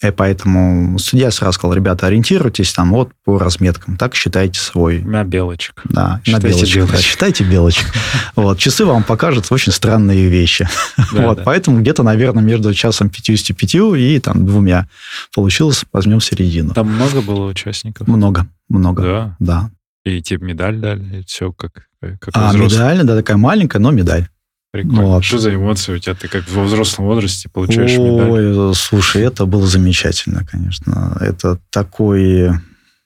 И 0.00 0.12
поэтому 0.12 0.96
судья 0.98 1.32
сразу 1.32 1.54
сказал, 1.54 1.74
ребята, 1.74 2.06
ориентируйтесь 2.06 2.72
там 2.72 2.90
вот 2.92 3.10
по 3.24 3.36
разметкам, 3.36 3.96
так 3.96 4.14
считайте 4.14 4.60
свой... 4.60 5.00
На 5.02 5.24
белочек. 5.24 5.82
Да, 5.84 6.20
считайте 6.24 6.46
на 6.46 6.50
белочек. 6.50 6.76
белочек. 6.76 6.96
Да, 6.96 7.02
считайте 7.02 7.44
белочек. 7.44 7.86
Вот, 8.36 8.58
часы 8.58 8.84
вам 8.84 9.02
покажут 9.02 9.46
очень 9.50 9.72
странные 9.72 10.28
вещи. 10.28 10.68
вот, 11.12 11.42
поэтому 11.44 11.80
где-то, 11.80 12.04
наверное, 12.04 12.42
между 12.42 12.72
часом 12.72 13.10
55 13.10 13.74
и 13.96 14.20
там 14.20 14.46
двумя 14.46 14.88
получилось, 15.34 15.84
возьмем 15.92 16.20
середину. 16.20 16.74
Там 16.74 16.88
много 16.88 17.20
было 17.20 17.46
участников? 17.46 18.06
Много, 18.06 18.46
много. 18.68 19.02
Да? 19.02 19.36
Да. 19.40 19.70
И 20.04 20.22
тебе 20.22 20.46
медаль 20.46 20.76
дали, 20.78 21.24
все 21.26 21.52
как, 21.52 21.88
как 22.00 22.30
А, 22.32 22.52
медаль, 22.52 23.02
да, 23.02 23.16
такая 23.16 23.36
маленькая, 23.36 23.80
но 23.80 23.90
медаль. 23.90 24.28
Прикольно. 24.70 25.02
Вот. 25.02 25.24
Что 25.24 25.38
за 25.38 25.54
эмоции 25.54 25.94
у 25.94 25.98
тебя? 25.98 26.14
Ты 26.14 26.28
как 26.28 26.48
во 26.50 26.64
взрослом 26.64 27.06
возрасте 27.06 27.48
получаешь 27.48 27.96
Ой, 27.96 28.42
медаль? 28.48 28.74
слушай, 28.74 29.22
это 29.22 29.46
было 29.46 29.66
замечательно, 29.66 30.44
конечно. 30.44 31.16
Это 31.20 31.58
такой... 31.70 32.50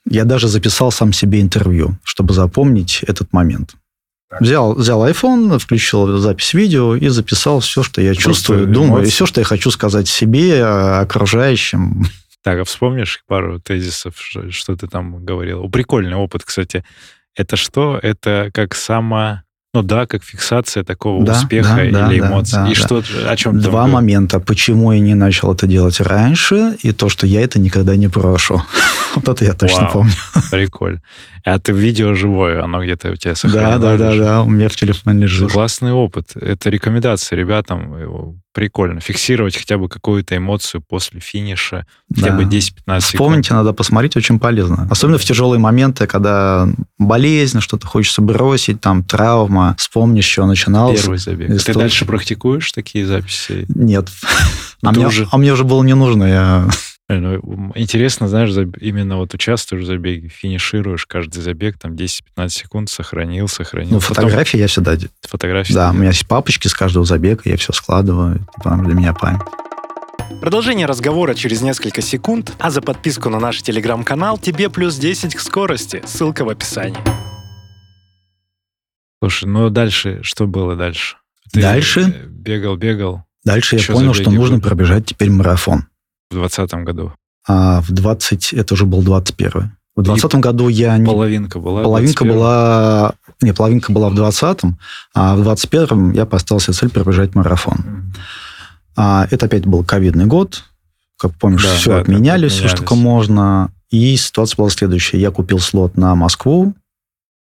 Я 0.05 0.25
даже 0.25 0.49
записал 0.49 0.91
сам 0.91 1.13
себе 1.13 1.41
интервью, 1.41 1.97
чтобы 2.03 2.35
запомнить 2.35 3.05
этот 3.07 3.33
момент. 3.33 3.75
Взял, 4.41 4.75
взял 4.75 5.07
iPhone, 5.07 5.59
включил 5.59 6.19
запись 6.19 6.55
видео 6.55 6.97
и 6.97 7.09
записал 7.09 7.61
все, 7.61 7.83
что 7.83 8.01
я 8.01 8.13
Просто 8.13 8.31
чувствую, 8.31 8.65
эмоции. 8.65 8.75
думаю, 8.75 9.05
и 9.05 9.11
все, 9.11 9.27
что 9.27 9.41
я 9.41 9.45
хочу 9.45 9.71
сказать 9.71 10.09
себе, 10.09 10.65
окружающим. 10.65 12.07
Так, 12.43 12.59
а 12.59 12.65
вспомнишь 12.65 13.23
пару 13.29 13.61
тезисов, 13.61 14.15
что 14.19 14.75
ты 14.75 14.89
там 14.89 15.25
говорил? 15.25 15.69
Прикольный 15.69 16.17
опыт, 16.17 16.43
кстати. 16.45 16.83
Это 17.37 17.57
что? 17.57 18.01
Это 18.03 18.51
как 18.53 18.75
само 18.75 19.43
ну 19.75 19.83
да, 19.83 20.07
как 20.07 20.23
фиксация 20.23 20.85
такого 20.85 21.25
да, 21.25 21.33
успеха 21.33 21.77
да, 21.77 21.85
или 21.85 22.21
да, 22.21 22.29
эмоций. 22.29 22.59
Да, 22.59 22.67
и 22.67 22.75
да. 22.75 22.81
что, 22.81 23.03
о 23.27 23.37
чем 23.37 23.59
Два 23.59 23.87
момента. 23.87 24.39
Почему 24.39 24.93
я 24.93 25.01
не 25.01 25.15
начал 25.15 25.55
это 25.55 25.67
делать 25.67 25.99
раньше, 25.99 26.77
и 26.83 26.93
то, 26.93 27.09
что 27.09 27.27
я 27.27 27.41
это 27.41 27.59
никогда 27.59 27.97
не 27.97 28.09
прошу. 28.09 28.63
Вот 29.15 29.29
это 29.29 29.45
я 29.45 29.55
точно 29.55 29.83
Вау, 29.83 29.93
помню. 29.93 30.13
Прикольно. 30.51 31.03
А 31.45 31.59
ты 31.59 31.73
видео 31.73 32.15
живое, 32.15 32.63
оно 32.63 32.83
где-то 32.83 33.11
у 33.11 33.17
тебя 33.17 33.35
сохранено? 33.35 33.79
Да, 33.79 33.97
да, 33.97 34.11
да, 34.13 34.17
да, 34.17 34.43
у 34.43 34.49
меня 34.49 34.69
в 34.69 34.77
телефоне 34.77 35.23
лежит. 35.23 35.51
Классный 35.51 35.93
опыт. 35.93 36.37
Это 36.37 36.71
рекомендация 36.71 37.37
ребятам. 37.37 38.41
Прикольно. 38.53 39.01
Фиксировать 39.01 39.57
хотя 39.57 39.79
бы 39.79 39.89
какую-то 39.89 40.37
эмоцию 40.37 40.83
после 40.87 41.21
финиша, 41.21 41.87
хотя 42.15 42.31
да. 42.31 42.37
бы 42.37 42.45
10-15 42.45 42.51
секунд. 42.51 43.03
Вспомнить 43.03 43.51
надо 43.51 43.73
посмотреть, 43.73 44.17
очень 44.17 44.39
полезно. 44.39 44.87
Особенно 44.91 45.19
в 45.19 45.25
тяжелые 45.25 45.59
моменты, 45.59 46.07
когда 46.07 46.69
болезнь, 46.99 47.61
что-то 47.61 47.87
хочется 47.87 48.21
бросить, 48.21 48.81
там, 48.81 49.05
травма. 49.05 49.75
Вспомнишь, 49.79 50.27
что 50.27 50.47
начинал. 50.47 50.93
Первый 50.95 51.19
забег. 51.19 51.63
Ты 51.63 51.75
дальше 51.75 52.05
практикуешь 52.05 52.71
такие 52.73 53.07
записи? 53.07 53.65
Нет. 53.69 54.09
А 54.83 54.93
мне, 54.93 55.07
уже... 55.07 55.27
а 55.31 55.39
мне 55.39 55.53
уже 55.53 55.65
было 55.65 55.83
не 55.83 55.95
нужно. 55.95 56.25
Я 56.25 56.69
ну, 57.09 57.73
интересно, 57.75 58.29
знаешь, 58.29 58.51
именно 58.81 59.17
вот 59.17 59.35
участвуешь 59.35 59.85
в 59.85 59.87
забеге, 59.87 60.29
финишируешь 60.29 61.07
каждый 61.07 61.43
забег, 61.43 61.79
там 61.79 61.93
10-15 61.93 62.49
секунд 62.49 62.91
сохранил, 62.91 63.49
сохранил. 63.49 63.95
Ну, 63.95 64.01
фотографии 64.01 64.59
я 64.59 64.67
всегда... 64.67 64.97
Фотографии? 65.23 65.73
Да, 65.73 65.91
у 65.91 65.95
меня 65.95 66.09
есть 66.09 66.27
папочки 66.27 66.69
с 66.69 66.75
каждого 66.75 67.05
забега, 67.05 67.43
я 67.45 67.57
все 67.57 67.73
складываю, 67.73 68.39
типа, 68.55 68.81
для 68.85 68.95
меня 68.95 69.13
память. 69.13 69.43
Продолжение 70.41 70.87
разговора 70.87 71.35
через 71.35 71.61
несколько 71.61 72.01
секунд, 72.01 72.53
а 72.59 72.71
за 72.71 72.81
подписку 72.81 73.29
на 73.29 73.39
наш 73.39 73.63
телеграм-канал 73.63 74.39
тебе 74.39 74.71
плюс 74.71 74.97
10 74.97 75.35
к 75.35 75.41
скорости. 75.41 76.03
Ссылка 76.07 76.45
в 76.45 76.49
описании. 76.49 76.99
Слушай, 79.23 79.45
ну 79.49 79.71
дальше, 79.71 80.21
что 80.23 80.47
было 80.47 80.75
дальше? 80.75 81.17
Ты 81.53 81.61
дальше? 81.61 82.27
Бегал, 82.29 82.77
бегал. 82.77 83.25
Дальше 83.45 83.77
я 83.77 83.85
понял, 83.87 84.15
что 84.15 84.31
нужно 84.31 84.57
были? 84.57 84.67
пробежать 84.67 85.07
теперь 85.07 85.31
марафон. 85.31 85.87
В 86.33 86.39
2020 86.39 86.85
году? 86.85 87.13
А 87.47 87.81
в 87.81 87.91
20... 87.91 88.53
Это 88.55 88.75
уже 88.75 88.87
был 88.87 89.03
21 89.03 89.73
В 89.97 90.03
2020 90.03 90.41
году 90.41 90.69
я... 90.69 90.97
Не... 90.97 91.07
Половинка 91.07 91.59
была? 91.59 91.83
Половинка 91.83 92.25
21 92.25 92.35
была... 92.35 93.15
Не, 93.41 93.53
половинка 93.53 93.93
была 93.93 94.09
в 94.09 94.15
20-м, 94.15 94.79
а 95.15 95.37
в 95.37 95.47
21-м 95.47 96.13
я 96.13 96.27
поставил 96.27 96.61
себе 96.61 96.75
цель 96.75 96.91
пробежать 96.91 97.35
марафон. 97.35 98.13
А, 98.97 99.27
это 99.31 99.47
опять 99.47 99.67
был 99.67 99.85
ковидный 99.85 100.27
год. 100.27 100.65
Как 101.19 101.35
помнишь, 101.37 101.63
да, 101.63 101.75
все 101.77 101.91
да, 101.91 102.01
отменяли, 102.01 102.49
все, 102.49 102.69
что 102.69 102.79
только 102.79 102.95
можно. 102.95 103.71
И 103.91 104.17
ситуация 104.17 104.57
была 104.57 104.71
следующая. 104.71 105.21
Я 105.21 105.31
купил 105.31 105.59
слот 105.59 105.97
на 105.97 106.15
Москву, 106.15 106.75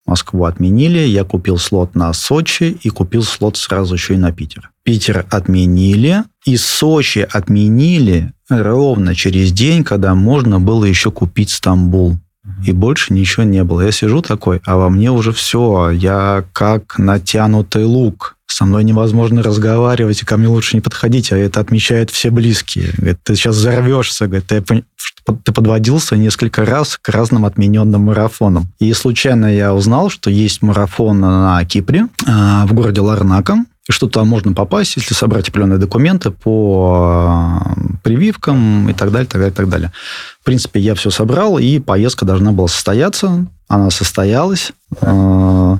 Москву 0.06 0.44
отменили, 0.44 0.98
я 0.98 1.24
купил 1.24 1.58
слот 1.58 1.94
на 1.94 2.12
Сочи 2.12 2.76
и 2.82 2.88
купил 2.88 3.22
слот 3.22 3.56
сразу 3.56 3.94
еще 3.94 4.14
и 4.14 4.18
на 4.18 4.32
Питер. 4.32 4.70
Питер 4.82 5.24
отменили, 5.30 6.24
и 6.44 6.56
Сочи 6.56 7.26
отменили 7.30 8.32
ровно 8.48 9.14
через 9.14 9.52
день, 9.52 9.84
когда 9.84 10.14
можно 10.14 10.60
было 10.60 10.84
еще 10.84 11.10
купить 11.10 11.50
Стамбул. 11.50 12.18
И 12.66 12.72
больше 12.72 13.14
ничего 13.14 13.44
не 13.44 13.62
было. 13.62 13.82
Я 13.82 13.92
сижу 13.92 14.20
такой, 14.20 14.60
а 14.64 14.76
во 14.76 14.90
мне 14.90 15.12
уже 15.12 15.32
все. 15.32 15.90
Я 15.90 16.44
как 16.52 16.98
натянутый 16.98 17.84
лук. 17.84 18.36
Со 18.46 18.64
мной 18.64 18.84
невозможно 18.84 19.42
разговаривать, 19.42 20.22
и 20.22 20.24
ко 20.26 20.36
мне 20.36 20.48
лучше 20.48 20.76
не 20.76 20.80
подходить, 20.80 21.32
а 21.32 21.38
это 21.38 21.60
отмечают 21.60 22.10
все 22.10 22.30
близкие. 22.30 22.90
Говорит, 22.96 23.20
ты 23.22 23.36
сейчас 23.36 23.56
взорвешься. 23.56 24.26
Говорит, 24.26 24.46
ты, 24.46 24.84
ты 25.24 25.52
подводился 25.52 26.16
несколько 26.16 26.64
раз 26.64 26.98
к 27.00 27.08
разным 27.08 27.44
отмененным 27.44 28.02
марафонам. 28.02 28.66
И 28.78 28.92
случайно 28.92 29.46
я 29.46 29.74
узнал, 29.74 30.10
что 30.10 30.30
есть 30.30 30.62
марафон 30.62 31.20
на 31.20 31.64
Кипре, 31.64 32.08
а, 32.26 32.66
в 32.66 32.72
городе 32.72 33.00
Ларнака, 33.00 33.64
и 33.88 33.92
что 33.92 34.08
туда 34.08 34.24
можно 34.24 34.52
попасть, 34.52 34.96
если 34.96 35.14
собрать 35.14 35.48
определенные 35.48 35.78
документы 35.78 36.30
по 36.30 37.60
э, 37.76 37.82
прививкам 38.04 38.88
и 38.88 38.92
так 38.92 39.10
далее, 39.10 39.26
так 39.26 39.40
далее, 39.40 39.54
так 39.54 39.68
далее. 39.68 39.92
В 40.40 40.44
принципе, 40.44 40.78
я 40.78 40.94
все 40.94 41.10
собрал, 41.10 41.58
и 41.58 41.80
поездка 41.80 42.24
должна 42.24 42.52
была 42.52 42.68
состояться. 42.68 43.46
Она 43.66 43.90
состоялась. 43.90 44.72
Э, 45.00 45.78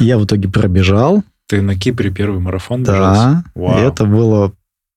я 0.00 0.18
в 0.18 0.24
итоге 0.24 0.48
пробежал. 0.48 1.22
Ты 1.46 1.62
на 1.62 1.76
Кипре 1.76 2.10
первый 2.10 2.40
марафон 2.40 2.82
Да, 2.82 3.44
Вау. 3.54 3.78
это 3.78 4.06
было 4.06 4.52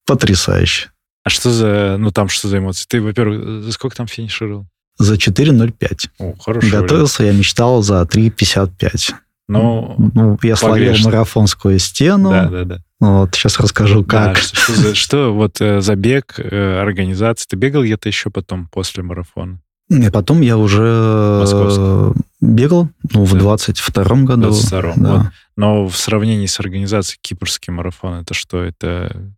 потрясающе. 0.08 0.90
А 1.28 1.30
что 1.30 1.52
за, 1.52 1.98
ну 2.00 2.10
там 2.12 2.30
что 2.30 2.48
за 2.48 2.60
эмоции? 2.60 2.86
Ты, 2.88 3.02
во-первых, 3.02 3.62
за 3.62 3.74
сколько 3.74 3.98
там 3.98 4.08
финишировал? 4.08 4.66
За 4.98 5.16
4.05. 5.16 6.10
О, 6.20 6.34
хорошо. 6.40 6.70
Готовился 6.72 7.26
я 7.26 7.34
мечтал 7.34 7.84
за 7.84 8.02
3.55. 8.04 9.14
Ну, 9.50 9.96
ну 10.14 10.40
я 10.42 10.56
словил 10.56 10.96
марафонскую 11.04 11.80
стену. 11.80 12.30
Да, 12.30 12.48
да, 12.48 12.64
да. 12.64 12.78
Вот, 13.02 13.36
сейчас 13.36 13.60
расскажу, 13.60 14.06
как. 14.06 14.36
Да, 14.36 14.40
что, 14.40 14.56
что, 14.56 14.96
что 14.96 15.34
вот 15.36 15.60
э, 15.60 15.82
забег, 15.82 16.36
э, 16.38 16.80
организация. 16.80 17.46
Ты 17.50 17.58
бегал 17.58 17.84
где-то 17.84 18.08
еще 18.08 18.30
потом, 18.30 18.70
после 18.70 19.04
марафона? 19.04 19.60
И 19.90 20.10
потом 20.10 20.40
я 20.40 20.58
уже 20.58 21.40
Московский. 21.42 22.22
бегал, 22.40 22.88
ну, 23.12 23.26
в 23.26 23.36
22-м 23.36 24.24
году. 24.24 24.52
В 24.52 24.74
22-м, 24.74 25.04
да. 25.04 25.14
вот. 25.14 25.26
Но 25.58 25.88
в 25.88 25.98
сравнении 25.98 26.46
с 26.46 26.58
организацией 26.62 27.20
Кипрский 27.22 27.74
марафон, 27.74 28.22
это 28.22 28.34
что? 28.34 28.64
Это 28.64 29.36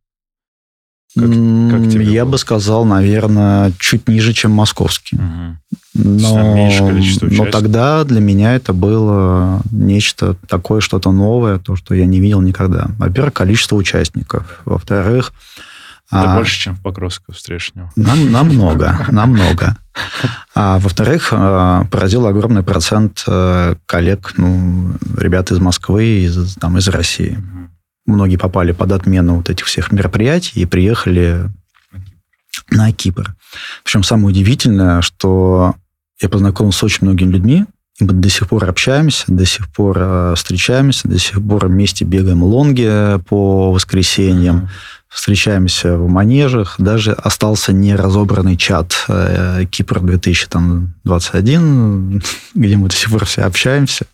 Как, 1.16 1.26
как 1.26 1.92
тебе 1.92 2.06
я 2.06 2.24
было? 2.24 2.34
бы 2.34 2.38
сказал, 2.38 2.86
наверное, 2.86 3.72
чуть 3.80 4.08
ниже, 4.08 4.34
чем 4.34 4.52
московский. 4.52 5.18
Угу. 5.18 5.58
Но, 5.96 6.70
но 7.22 7.46
тогда 7.48 8.04
для 8.04 8.22
меня 8.22 8.54
это 8.56 8.74
было 8.74 9.62
нечто 9.72 10.36
такое, 10.48 10.82
что-то 10.82 11.12
новое, 11.12 11.58
то, 11.58 11.76
что 11.76 11.96
я 11.96 12.06
не 12.06 12.20
видел 12.20 12.42
никогда. 12.42 12.88
Во-первых, 13.00 13.34
количество 13.34 13.76
участников. 13.76 14.62
Во-вторых... 14.66 15.34
Это 16.12 16.34
а, 16.34 16.36
больше, 16.38 16.60
чем 16.60 16.76
в 16.76 16.82
Покровском 16.82 17.36
встречном. 17.36 17.92
Нам, 17.96 18.32
намного, 18.32 19.06
намного. 19.12 19.78
А 20.56 20.80
во-вторых, 20.80 21.30
а, 21.32 21.86
поразил 21.92 22.26
огромный 22.26 22.64
процент 22.64 23.24
э, 23.28 23.76
коллег, 23.86 24.34
ну, 24.38 24.94
ребят 25.18 25.52
из 25.52 25.60
Москвы, 25.60 26.24
из, 26.24 26.56
там, 26.56 26.80
из 26.80 26.88
России. 26.88 27.38
Многие 28.10 28.38
попали 28.38 28.72
под 28.72 28.92
отмену 28.92 29.36
вот 29.36 29.52
этих 29.52 29.68
всех 29.68 29.92
мероприятий 29.92 30.62
и 30.62 30.66
приехали 30.66 31.48
на 32.72 32.92
Кипр. 32.92 33.36
Причем 33.84 34.02
самое 34.02 34.30
удивительное, 34.30 35.02
что 35.02 35.76
я 36.20 36.28
познакомился 36.28 36.80
с 36.80 36.84
очень 36.84 37.00
многими 37.02 37.34
людьми, 37.34 37.66
и 38.00 38.04
мы 38.04 38.14
до 38.14 38.30
сих 38.30 38.48
пор 38.48 38.68
общаемся, 38.68 39.26
до 39.28 39.46
сих 39.46 39.72
пор 39.72 39.98
э, 40.00 40.34
встречаемся, 40.36 41.08
до 41.08 41.20
сих 41.20 41.40
пор 41.46 41.68
вместе 41.68 42.04
бегаем 42.04 42.42
лонги 42.42 43.20
по 43.28 43.72
воскресеньям, 43.72 44.58
mm-hmm. 44.58 44.70
встречаемся 45.10 45.96
в 45.96 46.10
манежах. 46.10 46.78
Даже 46.80 47.12
остался 47.12 47.74
неразобранный 47.74 48.58
чат 48.58 49.06
э, 49.08 49.66
Кипр 49.70 50.00
2021, 50.00 52.24
где 52.56 52.76
мы 52.76 52.90
до 52.90 52.96
сих 52.96 53.12
пор 53.12 53.26
все 53.26 53.44
общаемся. 53.44 54.08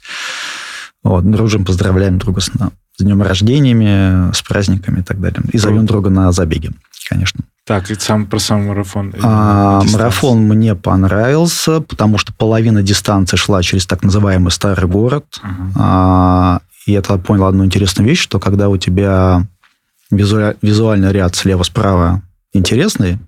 Вот, 1.06 1.30
дружим, 1.30 1.66
поздравляем 1.66 2.18
друга 2.18 2.42
с, 2.42 2.46
с 2.46 3.04
днем 3.04 3.22
рождениями, 3.22 4.34
с 4.34 4.42
праздниками 4.42 5.02
и 5.02 5.04
так 5.04 5.22
далее. 5.22 5.40
И 5.54 5.58
зовем 5.60 5.86
друга 5.86 6.10
на 6.10 6.32
забеги, 6.32 6.72
конечно. 7.08 7.42
Так, 7.64 7.92
и 7.92 7.96
сам 7.96 8.26
про 8.26 8.40
сам 8.40 8.66
марафон. 8.66 9.14
А, 9.22 9.84
марафон 9.84 10.40
мне 10.40 10.74
понравился, 10.74 11.82
потому 11.82 12.18
что 12.18 12.34
половина 12.34 12.82
дистанции 12.82 13.38
шла 13.38 13.62
через 13.62 13.86
так 13.86 14.02
называемый 14.02 14.52
старый 14.52 14.90
город. 14.90 15.26
Uh-huh. 15.44 15.72
А, 15.76 16.62
и 16.88 16.94
я 16.94 17.04
тогда 17.04 17.24
понял 17.24 17.46
одну 17.46 17.66
интересную 17.66 18.10
вещь, 18.10 18.22
что 18.22 18.40
когда 18.40 18.70
у 18.70 18.78
тебя 18.78 19.46
визу- 20.12 20.58
визуальный 20.64 21.12
ряд 21.12 21.36
слева-справа 21.36 22.24
интересный, 22.52 23.20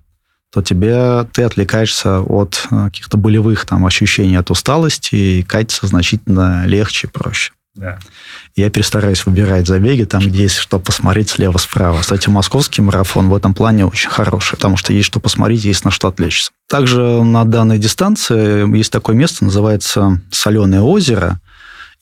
то 0.51 0.63
тебе 0.63 1.27
ты 1.31 1.43
отвлекаешься 1.43 2.21
от 2.21 2.67
а, 2.71 2.85
каких-то 2.85 3.17
болевых 3.17 3.65
там 3.65 3.85
ощущений 3.85 4.35
от 4.35 4.49
усталости, 4.49 5.15
и 5.15 5.43
катиться 5.43 5.85
значительно 5.85 6.65
легче, 6.65 7.07
проще. 7.07 7.51
Да. 7.77 7.99
Я 8.55 8.69
перестараюсь 8.69 9.25
выбирать 9.25 9.67
забеги 9.67 10.03
там, 10.03 10.21
где 10.21 10.43
есть 10.43 10.57
что 10.57 10.79
посмотреть 10.79 11.29
слева-справа. 11.29 12.01
Кстати, 12.01 12.27
московский 12.27 12.81
марафон 12.81 13.29
в 13.29 13.35
этом 13.35 13.53
плане 13.53 13.85
очень 13.85 14.09
хороший, 14.09 14.55
потому 14.55 14.77
что 14.77 14.93
есть 14.93 15.07
что 15.07 15.19
посмотреть, 15.19 15.63
есть 15.63 15.85
на 15.85 15.91
что 15.91 16.07
отвлечься. 16.07 16.51
Также 16.67 17.01
на 17.23 17.45
данной 17.45 17.77
дистанции 17.77 18.75
есть 18.75 18.91
такое 18.91 19.15
место, 19.15 19.45
называется 19.45 20.21
Соленое 20.31 20.81
озеро, 20.81 21.39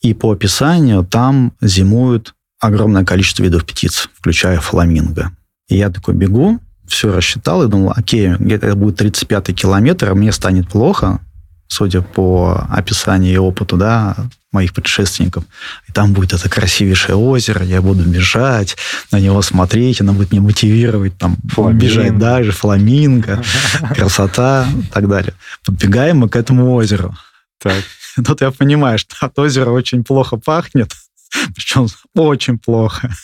и 0.00 0.14
по 0.14 0.32
описанию 0.32 1.04
там 1.04 1.52
зимуют 1.60 2.34
огромное 2.60 3.04
количество 3.04 3.42
видов 3.42 3.64
птиц, 3.66 4.08
включая 4.14 4.60
фламинго. 4.60 5.32
И 5.68 5.76
я 5.76 5.90
такой 5.90 6.14
бегу, 6.14 6.58
все 6.86 7.12
рассчитал 7.12 7.64
и 7.64 7.68
думал, 7.68 7.92
окей, 7.94 8.28
это 8.28 8.74
будет 8.74 9.00
35-й 9.00 9.52
километр, 9.52 10.14
мне 10.14 10.32
станет 10.32 10.68
плохо, 10.68 11.20
судя 11.68 12.02
по 12.02 12.66
описанию 12.70 13.34
и 13.34 13.38
опыту, 13.38 13.76
да, 13.76 14.16
моих 14.52 14.72
предшественников. 14.72 15.44
И 15.88 15.92
там 15.92 16.12
будет 16.12 16.32
это 16.32 16.48
красивейшее 16.48 17.16
озеро, 17.16 17.64
я 17.64 17.82
буду 17.82 18.04
бежать, 18.04 18.76
на 19.10 19.20
него 19.20 19.42
смотреть, 19.42 20.00
оно 20.00 20.12
будет 20.12 20.32
меня 20.32 20.42
мотивировать, 20.42 21.18
там, 21.18 21.36
фламинго. 21.48 21.84
бежать 21.84 22.18
дальше, 22.18 22.52
фламинго, 22.52 23.42
красота 23.94 24.66
и 24.66 24.86
так 24.86 25.08
далее. 25.08 25.34
Подбегаем 25.64 26.18
мы 26.18 26.28
к 26.28 26.36
этому 26.36 26.72
озеру. 26.72 27.14
Так. 27.58 27.82
Тут 28.26 28.40
я 28.40 28.50
понимаю, 28.50 28.98
что 28.98 29.14
от 29.20 29.38
озера 29.38 29.70
очень 29.70 30.04
плохо 30.04 30.36
пахнет, 30.36 30.92
причем 31.54 31.88
очень 32.14 32.58
плохо, 32.58 33.14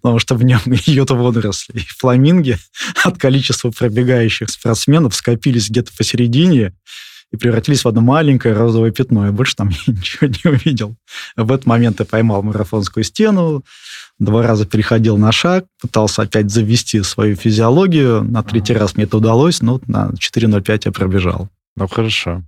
потому 0.00 0.18
что 0.18 0.34
в 0.34 0.42
нем 0.42 0.60
льют 0.64 1.10
водоросли. 1.10 1.80
И 1.80 1.86
фламинги 1.98 2.58
от 3.04 3.18
количества 3.18 3.70
пробегающих 3.70 4.50
спортсменов 4.50 5.14
скопились 5.14 5.68
где-то 5.70 5.92
посередине, 5.96 6.72
и 7.32 7.36
превратились 7.36 7.84
в 7.84 7.88
одно 7.88 8.00
маленькое 8.00 8.54
розовое 8.54 8.90
пятно. 8.90 9.26
Я 9.26 9.32
больше 9.32 9.56
там 9.56 9.68
ничего 9.86 10.28
не 10.28 10.50
увидел. 10.50 10.96
В 11.36 11.52
этот 11.52 11.66
момент 11.66 12.00
я 12.00 12.06
поймал 12.06 12.42
марафонскую 12.42 13.04
стену, 13.04 13.64
два 14.18 14.42
раза 14.42 14.66
переходил 14.66 15.18
на 15.18 15.32
шаг, 15.32 15.66
пытался 15.80 16.22
опять 16.22 16.50
завести 16.50 17.02
свою 17.02 17.36
физиологию. 17.36 18.22
На 18.22 18.42
третий 18.42 18.72
ага. 18.72 18.82
раз 18.82 18.96
мне 18.96 19.04
это 19.04 19.18
удалось, 19.18 19.60
но 19.60 19.80
на 19.86 20.10
4.05 20.10 20.82
я 20.86 20.92
пробежал. 20.92 21.48
Ну, 21.76 21.86
хорошо. 21.86 22.42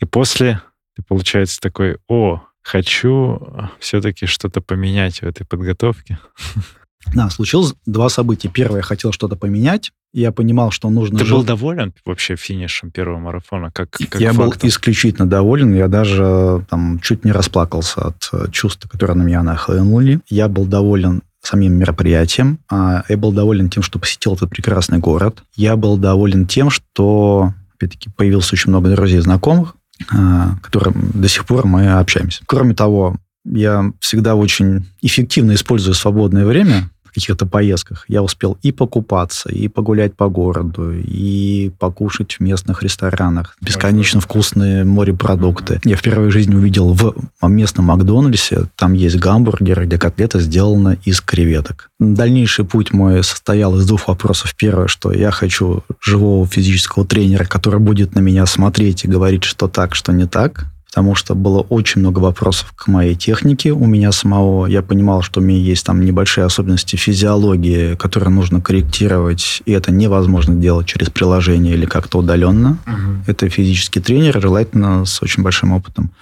И 0.00 0.04
после 0.04 0.60
ты, 0.96 1.02
получается, 1.02 1.60
такой, 1.60 1.98
о, 2.08 2.42
хочу 2.62 3.70
все-таки 3.78 4.26
что-то 4.26 4.60
поменять 4.60 5.20
в 5.20 5.24
этой 5.24 5.44
подготовке. 5.44 6.18
Да, 7.14 7.30
случилось 7.30 7.74
два 7.86 8.08
события. 8.08 8.48
Первое, 8.48 8.78
я 8.78 8.82
хотел 8.82 9.12
что-то 9.12 9.36
поменять. 9.36 9.92
Я 10.12 10.32
понимал, 10.32 10.70
что 10.70 10.88
нужно... 10.90 11.18
Ты 11.18 11.24
жил... 11.24 11.38
был 11.38 11.44
доволен 11.44 11.92
вообще 12.04 12.36
финишем 12.36 12.90
первого 12.90 13.18
марафона? 13.18 13.70
Как, 13.70 13.90
как 13.90 14.20
я 14.20 14.32
фактом? 14.32 14.60
был 14.60 14.68
исключительно 14.68 15.26
доволен. 15.26 15.74
Я 15.74 15.88
даже 15.88 16.64
там 16.70 17.00
чуть 17.00 17.24
не 17.24 17.32
расплакался 17.32 18.08
от 18.08 18.28
э, 18.32 18.50
чувств, 18.50 18.88
которые 18.88 19.16
на 19.16 19.22
меня 19.22 19.42
нахлынули. 19.42 20.20
Я 20.28 20.48
был 20.48 20.64
доволен 20.64 21.22
самим 21.42 21.74
мероприятием. 21.74 22.58
А 22.70 23.04
я 23.08 23.16
был 23.16 23.32
доволен 23.32 23.70
тем, 23.70 23.82
что 23.82 23.98
посетил 23.98 24.34
этот 24.34 24.50
прекрасный 24.50 24.98
город. 24.98 25.42
Я 25.54 25.76
был 25.76 25.96
доволен 25.96 26.46
тем, 26.46 26.70
что, 26.70 27.52
опять-таки, 27.76 28.10
появилось 28.10 28.52
очень 28.52 28.70
много 28.70 28.90
друзей 28.94 29.18
и 29.18 29.22
знакомых, 29.22 29.76
а, 30.12 30.56
которым 30.62 31.10
до 31.14 31.28
сих 31.28 31.46
пор 31.46 31.66
мы 31.66 31.92
общаемся. 31.92 32.42
Кроме 32.46 32.74
того, 32.74 33.16
я 33.44 33.92
всегда 34.00 34.34
очень 34.34 34.86
эффективно 35.02 35.54
использую 35.54 35.94
свободное 35.94 36.44
время 36.44 36.90
каких-то 37.16 37.46
поездках 37.46 38.04
я 38.08 38.22
успел 38.22 38.58
и 38.62 38.72
покупаться, 38.72 39.50
и 39.50 39.68
погулять 39.68 40.14
по 40.14 40.28
городу, 40.28 40.92
и 40.92 41.70
покушать 41.78 42.34
в 42.34 42.40
местных 42.40 42.82
ресторанах. 42.82 43.56
Бесконечно 43.60 44.20
вкусные 44.20 44.84
морепродукты. 44.84 45.80
Я 45.84 45.96
впервые 45.96 46.28
в 46.28 46.32
жизни 46.32 46.54
увидел 46.54 46.92
в 46.92 47.14
местном 47.42 47.86
Макдональдсе, 47.86 48.66
там 48.76 48.92
есть 48.92 49.16
гамбургер, 49.16 49.86
где 49.86 49.98
котлета 49.98 50.40
сделана 50.40 50.96
из 51.04 51.20
креветок. 51.20 51.90
Дальнейший 51.98 52.64
путь 52.64 52.92
мой 52.92 53.24
состоял 53.24 53.76
из 53.78 53.86
двух 53.86 54.08
вопросов. 54.08 54.54
Первое, 54.56 54.86
что 54.86 55.12
я 55.12 55.30
хочу 55.30 55.82
живого 56.00 56.46
физического 56.46 57.06
тренера, 57.06 57.44
который 57.44 57.80
будет 57.80 58.14
на 58.14 58.20
меня 58.20 58.46
смотреть 58.46 59.04
и 59.04 59.08
говорить, 59.08 59.44
что 59.44 59.68
так, 59.68 59.94
что 59.94 60.12
не 60.12 60.26
так 60.26 60.66
потому 60.96 61.14
что 61.14 61.34
было 61.34 61.60
очень 61.60 62.00
много 62.00 62.20
вопросов 62.20 62.72
к 62.74 62.86
моей 62.86 63.14
технике 63.14 63.70
у 63.70 63.84
меня 63.84 64.12
самого. 64.12 64.64
Я 64.64 64.80
понимал, 64.80 65.20
что 65.20 65.40
у 65.40 65.42
меня 65.42 65.58
есть 65.58 65.84
там 65.84 66.02
небольшие 66.02 66.46
особенности 66.46 66.96
физиологии, 66.96 67.96
которые 67.96 68.30
нужно 68.30 68.62
корректировать, 68.62 69.60
и 69.66 69.72
это 69.72 69.92
невозможно 69.92 70.54
делать 70.54 70.86
через 70.86 71.10
приложение 71.10 71.74
или 71.74 71.84
как-то 71.84 72.20
удаленно. 72.20 72.78
Угу. 72.86 73.24
Это 73.26 73.50
физический 73.50 74.00
тренер, 74.00 74.40
желательно 74.40 75.04
с 75.04 75.22
очень 75.22 75.42
большим 75.42 75.72
опытом. 75.72 76.12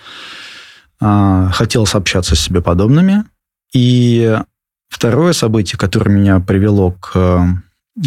А, 1.01 1.51
хотелось 1.53 1.95
общаться 1.95 2.35
с 2.35 2.41
себе 2.41 2.61
подобными. 2.61 3.23
И 3.73 4.37
второе 4.89 5.35
событие, 5.35 5.79
которое 5.79 6.11
меня 6.11 6.41
привело 6.41 6.97
к, 6.99 7.63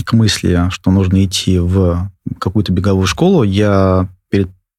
к 0.06 0.12
мысли, 0.12 0.66
что 0.72 0.92
нужно 0.92 1.24
идти 1.24 1.60
в 1.60 2.12
какую-то 2.38 2.74
беговую 2.74 3.08
школу, 3.08 3.44
я 3.44 4.10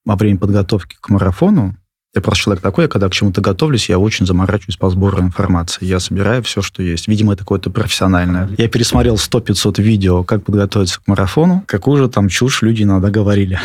во 0.09 0.17
время 0.17 0.39
подготовки 0.39 0.97
к 0.99 1.11
марафону, 1.11 1.77
я 2.15 2.23
просто 2.23 2.45
человек 2.45 2.63
такой, 2.63 2.85
я 2.85 2.89
когда 2.89 3.11
к 3.11 3.13
чему-то 3.13 3.43
готовлюсь, 3.43 3.91
я 3.91 3.99
очень 3.99 4.25
заморачиваюсь 4.25 4.79
по 4.79 4.89
сбору 4.89 5.21
информации. 5.21 5.85
Я 5.85 6.01
собираю 6.01 6.43
все, 6.43 6.63
что 6.63 6.83
есть. 6.83 7.07
Видимо, 7.09 7.35
это 7.35 7.41
какое-то 7.41 7.69
профессиональное. 7.69 8.49
Я 8.57 8.69
пересмотрел 8.69 9.17
100-500 9.17 9.83
видео, 9.83 10.25
как 10.25 10.45
подготовиться 10.45 10.99
к 10.99 11.07
марафону. 11.07 11.63
Какую 11.67 12.03
же 12.03 12.09
там 12.09 12.31
чушь 12.31 12.63
люди 12.63 12.85
иногда 12.85 13.11
говорили. 13.11 13.61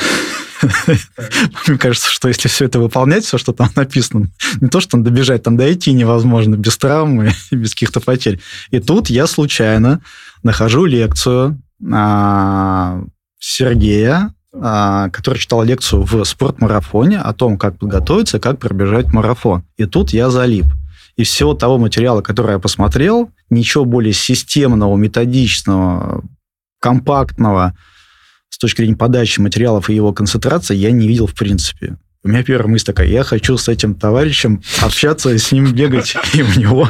Мне 1.67 1.77
кажется, 1.77 2.09
что 2.09 2.27
если 2.27 2.49
все 2.49 2.65
это 2.65 2.79
выполнять, 2.79 3.23
все, 3.23 3.37
что 3.37 3.53
там 3.53 3.69
написано, 3.77 4.27
не 4.59 4.67
то, 4.67 4.81
что 4.81 4.91
там 4.91 5.03
добежать, 5.03 5.43
там 5.43 5.55
дойти 5.55 5.93
невозможно 5.93 6.57
без 6.57 6.77
травмы 6.77 7.31
без 7.51 7.71
каких-то 7.71 8.01
потерь. 8.01 8.41
И 8.69 8.79
тут 8.79 9.09
я 9.09 9.27
случайно 9.27 10.01
нахожу 10.43 10.83
лекцию 10.83 11.61
а, 11.89 13.01
Сергея 13.39 14.33
который 14.53 15.39
читал 15.39 15.63
лекцию 15.63 16.03
в 16.03 16.23
спортмарафоне 16.25 17.19
о 17.19 17.33
том, 17.33 17.57
как 17.57 17.79
подготовиться, 17.79 18.39
как 18.39 18.59
пробежать 18.59 19.11
марафон. 19.11 19.63
И 19.77 19.85
тут 19.85 20.11
я 20.11 20.29
залип. 20.29 20.65
И 21.15 21.23
всего 21.23 21.53
того 21.53 21.77
материала, 21.77 22.21
который 22.21 22.53
я 22.53 22.59
посмотрел, 22.59 23.31
ничего 23.49 23.85
более 23.85 24.13
системного, 24.13 24.95
методичного, 24.95 26.23
компактного 26.79 27.75
с 28.49 28.57
точки 28.57 28.81
зрения 28.81 28.95
подачи 28.95 29.39
материалов 29.39 29.89
и 29.89 29.95
его 29.95 30.13
концентрации 30.13 30.75
я 30.75 30.91
не 30.91 31.07
видел 31.07 31.25
в 31.25 31.33
принципе. 31.33 31.97
У 32.25 32.29
меня 32.29 32.41
первая 32.41 32.69
мысль 32.69 32.85
такая, 32.85 33.07
я 33.07 33.23
хочу 33.23 33.57
с 33.57 33.67
этим 33.67 33.95
товарищем 33.95 34.61
общаться, 34.81 35.37
с 35.37 35.51
ним 35.51 35.73
бегать 35.73 36.15
и 36.33 36.41
у 36.41 36.59
него 36.59 36.89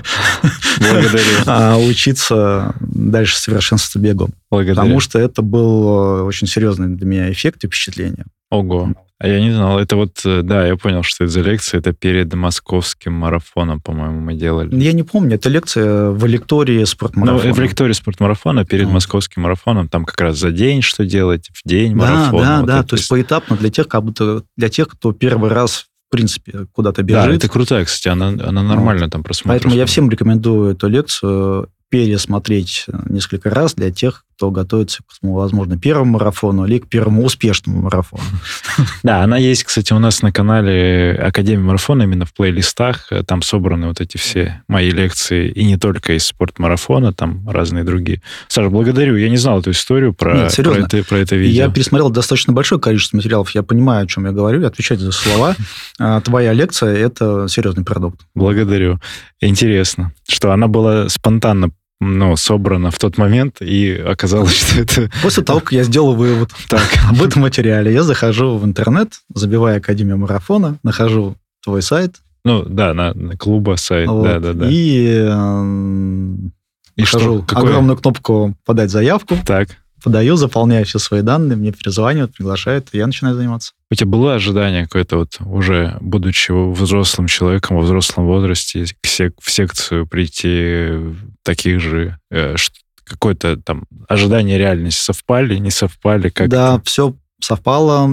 а, 1.48 1.78
учиться 1.78 2.76
дальше 2.80 3.40
совершенствоваться 3.40 3.98
бегом. 3.98 4.34
Потому 4.76 5.00
что 5.00 5.18
это 5.18 5.42
был 5.42 6.20
э, 6.20 6.22
очень 6.22 6.46
серьезный 6.48 6.90
для 6.90 7.08
меня 7.08 7.32
эффект 7.32 7.64
и 7.64 7.68
впечатление. 7.68 8.26
Ого. 8.52 8.94
А 9.24 9.28
я 9.30 9.40
не 9.40 9.52
знал, 9.52 9.80
это 9.80 9.96
вот, 9.96 10.20
э, 10.26 10.42
да, 10.42 10.68
я 10.68 10.76
понял, 10.76 11.02
что 11.02 11.24
это 11.24 11.32
за 11.32 11.40
лекция, 11.40 11.80
это 11.80 11.94
перед 11.94 12.34
московским 12.34 13.14
марафоном, 13.14 13.80
по-моему, 13.80 14.20
мы 14.20 14.34
делали. 14.34 14.76
Я 14.76 14.92
не 14.92 15.04
помню, 15.04 15.36
это 15.36 15.48
лекция 15.48 16.10
в 16.10 16.26
лектории 16.26 16.84
спортмарафона. 16.84 17.48
Ну, 17.48 17.54
в 17.54 17.60
лектории 17.62 17.94
спортмарафона 17.94 18.66
перед 18.66 18.88
А. 18.88 18.90
московским 18.90 19.44
марафоном, 19.44 19.88
там 19.88 20.04
как 20.04 20.20
раз 20.20 20.38
за 20.40 20.52
день 20.52 20.82
что 20.82 21.06
делать, 21.06 21.50
в 21.54 21.66
день 21.66 21.98
Да, 21.98 22.00
марафона. 22.00 22.44
да, 22.44 22.58
вот 22.60 22.68
да, 22.68 22.80
это 22.82 22.90
то 22.90 22.96
есть 22.98 23.08
поэтапно 23.08 23.56
для 23.56 23.70
тех, 23.70 23.88
как 23.88 24.04
будто 24.04 24.44
для 24.58 24.68
тех, 24.68 24.90
кто 24.90 25.14
первый 25.14 25.50
раз 25.52 25.86
в 26.10 26.12
принципе 26.12 26.68
куда-то 26.74 27.02
Да, 27.02 27.26
бежит. 27.26 27.38
это 27.46 27.48
крутая, 27.48 27.86
кстати, 27.86 28.10
она, 28.10 28.28
она 28.28 28.62
нормально 28.62 29.10
там 29.10 29.24
просмотрится. 29.24 29.64
Поэтому 29.68 29.74
я 29.80 29.86
всем 29.86 30.10
рекомендую 30.10 30.74
эту 30.74 30.90
лекцию 30.90 31.70
пересмотреть 31.88 32.86
э, 32.88 33.00
несколько 33.06 33.50
раз 33.52 33.76
для 33.76 33.92
тех, 33.92 34.26
кто 34.36 34.52
готовится 34.52 35.00
к, 35.04 35.12
возможно, 35.22 35.78
первому 35.78 36.14
марафону 36.14 36.66
или 36.66 36.80
к 36.80 36.88
первому 36.88 37.24
успешному 37.24 37.82
марафону. 37.82 38.24
Да, 39.04 39.22
она 39.22 39.38
есть, 39.38 39.64
кстати, 39.64 39.94
у 39.94 40.00
нас 40.00 40.22
на 40.22 40.32
канале 40.32 41.12
Академии 41.22 41.64
марафона, 41.64 42.04
именно 42.04 42.26
в 42.26 42.34
плейлистах. 42.34 43.10
Там 43.28 43.42
собраны 43.42 43.88
вот 43.88 44.02
эти 44.02 44.18
все 44.18 44.64
мои 44.68 44.92
лекции, 44.92 45.50
и 45.50 45.64
не 45.66 45.78
только 45.78 46.14
из 46.14 46.26
спортмарафона, 46.26 47.14
там 47.14 47.48
разные 47.48 47.84
другие. 47.84 48.22
Саша, 48.48 48.70
благодарю. 48.70 49.16
Я 49.18 49.30
не 49.30 49.38
знал 49.38 49.60
эту 49.60 49.72
историю 49.72 50.14
про, 50.14 50.44
Нет, 50.44 50.56
про, 50.56 50.74
это, 50.74 51.04
про 51.04 51.18
это 51.18 51.36
видео. 51.36 51.66
Я 51.66 51.70
пересмотрел 51.70 52.10
достаточно 52.10 52.54
большое 52.54 52.80
количество 52.80 53.18
материалов, 53.18 53.52
я 53.52 53.64
понимаю, 53.64 54.06
о 54.06 54.08
чем 54.08 54.26
я 54.26 54.32
говорю, 54.32 54.62
и 54.62 54.66
отвечать 54.66 55.00
за 55.00 55.12
слова. 55.12 55.56
А 56.00 56.22
Твоя 56.22 56.54
лекция– 56.54 56.96
это 56.98 57.48
серьезный 57.48 57.84
продукт. 57.84 58.22
Благодарю. 58.34 59.00
Интересно, 59.40 60.14
что 60.28 60.52
она 60.52 60.68
была 60.68 61.10
спонтанно 61.10 61.72
ну, 62.04 62.36
собрана 62.36 62.92
в 62.92 62.98
тот 63.00 63.18
момент, 63.18 63.58
и 63.62 63.92
оказалось, 63.94 64.54
что 64.72 64.82
это 64.82 65.10
После 65.22 65.44
того, 65.44 65.60
как 65.60 65.72
я 65.74 65.84
сделал 65.84 66.16
вывод 66.16 66.52
так. 66.70 66.88
об 67.10 67.22
этом 67.22 67.42
материале, 67.44 67.94
я 67.94 68.04
захожу 68.04 68.58
в 68.58 68.66
интернет, 68.66 69.14
забиваю 69.34 69.78
Академию 69.78 70.18
марафона, 70.18 70.78
нахожу 70.84 71.36
твой 71.64 71.82
сайт, 71.82 72.16
Ну, 72.46 72.64
да, 72.64 72.94
на, 72.94 73.14
на 73.14 73.38
клуба 73.38 73.76
сайт, 73.78 74.08
вот, 74.10 74.24
да, 74.24 74.40
да, 74.40 74.54
да. 74.54 74.68
и 74.70 75.08
эм, 75.28 76.52
И 76.96 77.02
нахожу 77.02 77.20
что, 77.20 77.42
какое- 77.44 77.70
огромную 77.70 77.98
кнопку 77.98 78.56
«Подать 78.66 78.92
заявку», 78.92 79.36
Так. 79.46 79.70
Подаю, 80.04 80.36
заполняю 80.36 80.86
все 80.86 81.00
свои 81.00 81.22
данные, 81.22 81.56
мне 81.56 81.72
перезванивают, 81.72 82.34
приглашают, 82.34 82.90
и 82.92 82.98
я 82.98 83.08
начинаю 83.08 83.36
заниматься. 83.36 83.72
У 83.90 83.96
тебя 83.96 84.10
было 84.10 84.36
ожидание 84.36 84.84
какое-то 84.84 85.18
вот 85.18 85.38
уже, 85.40 85.98
будучи 86.02 86.52
взрослым 86.52 87.28
человеком 87.28 87.78
во 87.78 87.84
взрослом 87.84 88.26
возрасте, 88.26 88.86
к 89.02 89.08
сек- 89.08 89.40
в 89.42 89.50
секцию 89.50 90.06
прийти 90.08 91.16
таких 91.44 91.80
же, 91.80 92.18
э, 92.32 92.56
какое-то 93.04 93.58
там 93.58 93.86
ожидание 94.08 94.58
реальности 94.58 95.02
совпали, 95.02 95.58
не 95.58 95.72
совпали? 95.72 96.30
Как 96.30 96.50
Да, 96.50 96.82
все 96.84 97.16
совпало. 97.42 98.10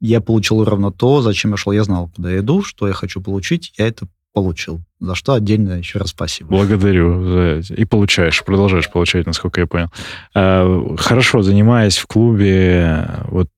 Я 0.00 0.20
получил 0.20 0.64
ровно 0.64 0.92
то, 0.92 1.22
зачем 1.22 1.52
я 1.52 1.56
шел. 1.56 1.72
Я 1.72 1.84
знал, 1.84 2.10
куда 2.14 2.30
я 2.30 2.40
иду, 2.40 2.62
что 2.62 2.86
я 2.86 2.92
хочу 2.92 3.20
получить. 3.22 3.72
Я 3.78 3.86
это 3.88 4.06
получил. 4.34 4.82
За 5.00 5.14
что 5.14 5.32
отдельно 5.32 5.74
еще 5.78 5.98
раз 5.98 6.10
спасибо. 6.10 6.50
Благодарю. 6.50 7.60
И 7.60 7.84
получаешь, 7.86 8.44
продолжаешь 8.44 8.90
получать, 8.90 9.26
насколько 9.26 9.60
я 9.62 9.66
понял. 9.66 9.88
А, 10.34 10.94
Хорошо, 10.98 11.40
занимаясь 11.42 11.96
в 11.96 12.06
клубе, 12.06 13.08
вот 13.28 13.48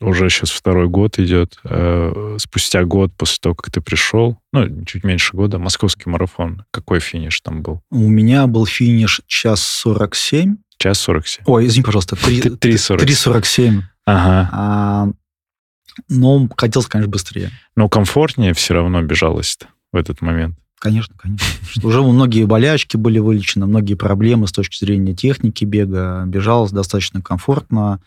уже 0.00 0.30
сейчас 0.30 0.50
второй 0.50 0.88
год 0.88 1.18
идет, 1.18 1.58
э, 1.64 2.36
спустя 2.38 2.82
год 2.84 3.12
после 3.16 3.38
того, 3.40 3.54
как 3.54 3.70
ты 3.70 3.80
пришел, 3.80 4.38
ну, 4.52 4.84
чуть 4.84 5.04
меньше 5.04 5.36
года, 5.36 5.58
московский 5.58 6.10
марафон. 6.10 6.64
Какой 6.72 6.98
финиш 7.00 7.40
там 7.40 7.62
был? 7.62 7.82
У 7.90 8.08
меня 8.08 8.46
был 8.48 8.66
финиш 8.66 9.20
час 9.26 9.60
47. 9.62 10.56
Час 10.78 10.98
47. 10.98 11.44
Ой, 11.46 11.66
извини, 11.66 11.84
пожалуйста, 11.84 12.16
три- 12.16 12.40
3.47. 12.40 12.96
3.47. 12.98 13.80
Ага. 14.04 14.48
А, 14.52 15.08
но 16.08 16.48
хотелось, 16.56 16.88
конечно, 16.88 17.10
быстрее. 17.10 17.50
Но 17.76 17.88
комфортнее 17.88 18.54
все 18.54 18.74
равно 18.74 19.02
бежалось 19.02 19.56
в 19.92 19.96
этот 19.96 20.20
момент. 20.22 20.56
Конечно, 20.78 21.14
конечно. 21.16 21.46
Уже 21.86 22.02
многие 22.02 22.44
болячки 22.44 22.96
были 22.96 23.20
вылечены, 23.20 23.66
многие 23.66 23.94
проблемы 23.94 24.48
с 24.48 24.52
точки 24.52 24.84
зрения 24.84 25.14
техники 25.14 25.64
бега. 25.64 26.24
Бежалось 26.26 26.72
достаточно 26.72 27.22
комфортно. 27.22 28.00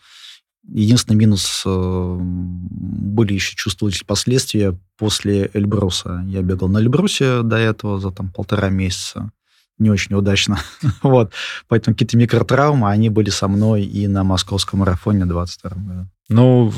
Единственный 0.68 1.16
минус 1.16 1.62
э, 1.64 2.18
были 2.20 3.34
еще 3.34 3.54
чувствовались 3.56 4.02
последствия 4.02 4.78
после 4.98 5.48
Эльбруса. 5.54 6.22
Я 6.26 6.42
бегал 6.42 6.68
на 6.68 6.78
Эльбрусе 6.78 7.42
до 7.42 7.56
этого 7.56 7.98
за 7.98 8.10
там 8.10 8.30
полтора 8.30 8.68
месяца. 8.68 9.30
Не 9.78 9.90
очень 9.90 10.14
удачно. 10.14 10.58
вот. 11.02 11.32
Поэтому 11.68 11.94
какие-то 11.94 12.16
микротравмы, 12.16 12.90
они 12.90 13.10
были 13.10 13.30
со 13.30 13.46
мной 13.48 13.82
и 13.84 14.06
на 14.06 14.24
московском 14.24 14.80
марафоне 14.80 15.24
в 15.24 15.28
22 15.28 15.70
году. 15.70 16.08
Ну, 16.28 16.72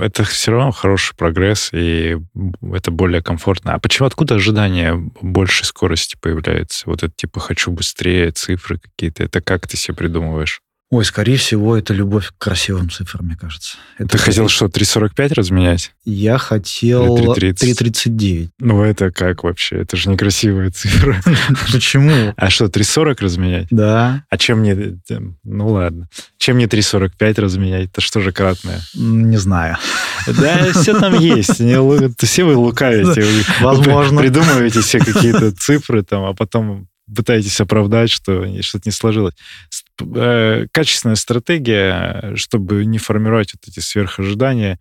это 0.00 0.24
все 0.24 0.52
равно 0.52 0.70
хороший 0.70 1.14
прогресс, 1.14 1.70
и 1.72 2.16
это 2.72 2.90
более 2.90 3.22
комфортно. 3.22 3.74
А 3.74 3.78
почему, 3.78 4.06
откуда 4.06 4.36
ожидание 4.36 5.10
большей 5.20 5.66
скорости 5.66 6.16
появляется? 6.18 6.84
Вот 6.86 7.02
это 7.02 7.12
типа 7.14 7.40
«хочу 7.40 7.70
быстрее», 7.70 8.30
цифры 8.30 8.78
какие-то. 8.78 9.24
Это 9.24 9.42
как 9.42 9.68
ты 9.68 9.76
себе 9.76 9.94
придумываешь? 9.94 10.60
Ой, 10.90 11.04
скорее 11.04 11.38
всего, 11.38 11.76
это 11.76 11.92
любовь 11.92 12.28
к 12.28 12.38
красивым 12.38 12.88
цифрам, 12.88 13.26
мне 13.26 13.36
кажется. 13.36 13.78
Это 13.98 14.10
Ты 14.10 14.18
хотел 14.18 14.48
что, 14.48 14.66
3.45 14.66 15.34
разменять? 15.34 15.92
Я 16.04 16.38
хотел 16.38 17.16
Или 17.16 17.52
3.30? 17.52 18.08
3.39. 18.08 18.48
Ну, 18.60 18.82
это 18.82 19.10
как 19.10 19.42
вообще? 19.42 19.76
Это 19.78 19.96
же 19.96 20.10
некрасивая 20.10 20.70
цифра. 20.70 21.20
Почему? 21.72 22.32
А 22.36 22.50
что, 22.50 22.66
3.40 22.66 23.16
разменять? 23.20 23.66
Да, 23.70 24.24
А 24.30 24.36
чем 24.38 24.60
мне... 24.60 24.98
Ну, 25.42 25.68
ладно. 25.68 26.08
Чем 26.38 26.56
мне 26.56 26.66
3.45 26.66 27.40
разменять? 27.40 27.88
Это 27.90 28.00
что 28.00 28.20
же 28.20 28.30
кратное? 28.30 28.80
не 28.94 29.38
знаю. 29.38 29.78
Да, 30.26 30.72
все 30.74 30.98
там 31.00 31.18
есть. 31.18 31.54
Все 32.20 32.44
вы 32.44 32.54
лукавите. 32.56 33.24
Возможно. 33.60 34.20
Придумываете 34.20 34.80
все 34.80 35.00
какие-то 35.00 35.50
цифры, 35.52 36.04
там, 36.04 36.24
а 36.24 36.34
потом 36.34 36.88
пытаетесь 37.14 37.60
оправдать, 37.60 38.10
что 38.10 38.44
что-то 38.62 38.88
не 38.88 38.92
сложилось. 38.92 39.34
С- 39.68 39.83
э, 40.00 40.66
Качественная 40.70 41.16
стратегия, 41.16 42.32
чтобы 42.36 42.84
не 42.84 42.98
формировать 42.98 43.52
вот 43.54 43.68
эти 43.68 43.80
сверхожидания, 43.80 44.78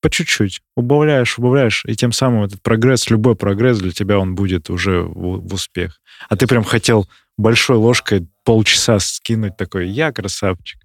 по 0.00 0.10
чуть-чуть. 0.10 0.60
Убавляешь, 0.76 1.38
убавляешь, 1.38 1.84
и 1.86 1.94
тем 1.94 2.12
самым 2.12 2.44
этот 2.44 2.62
прогресс, 2.62 3.10
любой 3.10 3.36
прогресс 3.36 3.78
для 3.78 3.92
тебя, 3.92 4.18
он 4.18 4.34
будет 4.34 4.70
уже 4.70 5.02
в, 5.02 5.46
в 5.46 5.54
успех. 5.54 6.00
А 6.28 6.36
ты 6.36 6.46
прям 6.46 6.64
хотел 6.64 7.08
большой 7.36 7.76
ложкой 7.76 8.26
полчаса 8.44 8.98
скинуть 8.98 9.56
такой, 9.56 9.88
я 9.88 10.12
красавчик. 10.12 10.80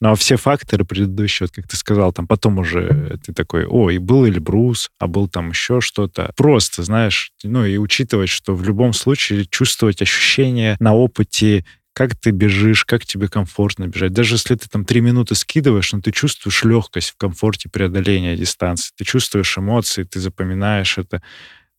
Ну, 0.00 0.10
а 0.10 0.14
все 0.16 0.36
факторы 0.36 0.84
предыдущие, 0.84 1.46
вот 1.46 1.54
как 1.54 1.68
ты 1.68 1.76
сказал, 1.76 2.12
там 2.12 2.26
потом 2.26 2.58
уже 2.58 3.18
ты 3.24 3.32
такой, 3.32 3.66
о, 3.66 3.90
и 3.90 3.98
был 3.98 4.26
Эльбрус, 4.26 4.90
а 4.98 5.06
был 5.06 5.28
там 5.28 5.50
еще 5.50 5.80
что-то. 5.80 6.32
Просто, 6.36 6.82
знаешь, 6.82 7.32
ну 7.44 7.64
и 7.64 7.76
учитывать, 7.76 8.30
что 8.30 8.54
в 8.54 8.64
любом 8.64 8.92
случае 8.92 9.46
чувствовать 9.46 10.02
ощущения 10.02 10.76
на 10.80 10.94
опыте, 10.94 11.64
как 11.92 12.16
ты 12.16 12.30
бежишь, 12.30 12.84
как 12.84 13.04
тебе 13.04 13.28
комфортно 13.28 13.86
бежать. 13.88 14.12
Даже 14.12 14.36
если 14.36 14.54
ты 14.54 14.68
там 14.68 14.84
три 14.84 15.00
минуты 15.00 15.34
скидываешь, 15.34 15.92
но 15.92 16.00
ты 16.00 16.12
чувствуешь 16.12 16.64
легкость 16.64 17.10
в 17.10 17.16
комфорте 17.16 17.68
преодоления 17.68 18.36
дистанции, 18.36 18.92
ты 18.96 19.04
чувствуешь 19.04 19.58
эмоции, 19.58 20.04
ты 20.04 20.20
запоминаешь 20.20 20.98
это, 20.98 21.22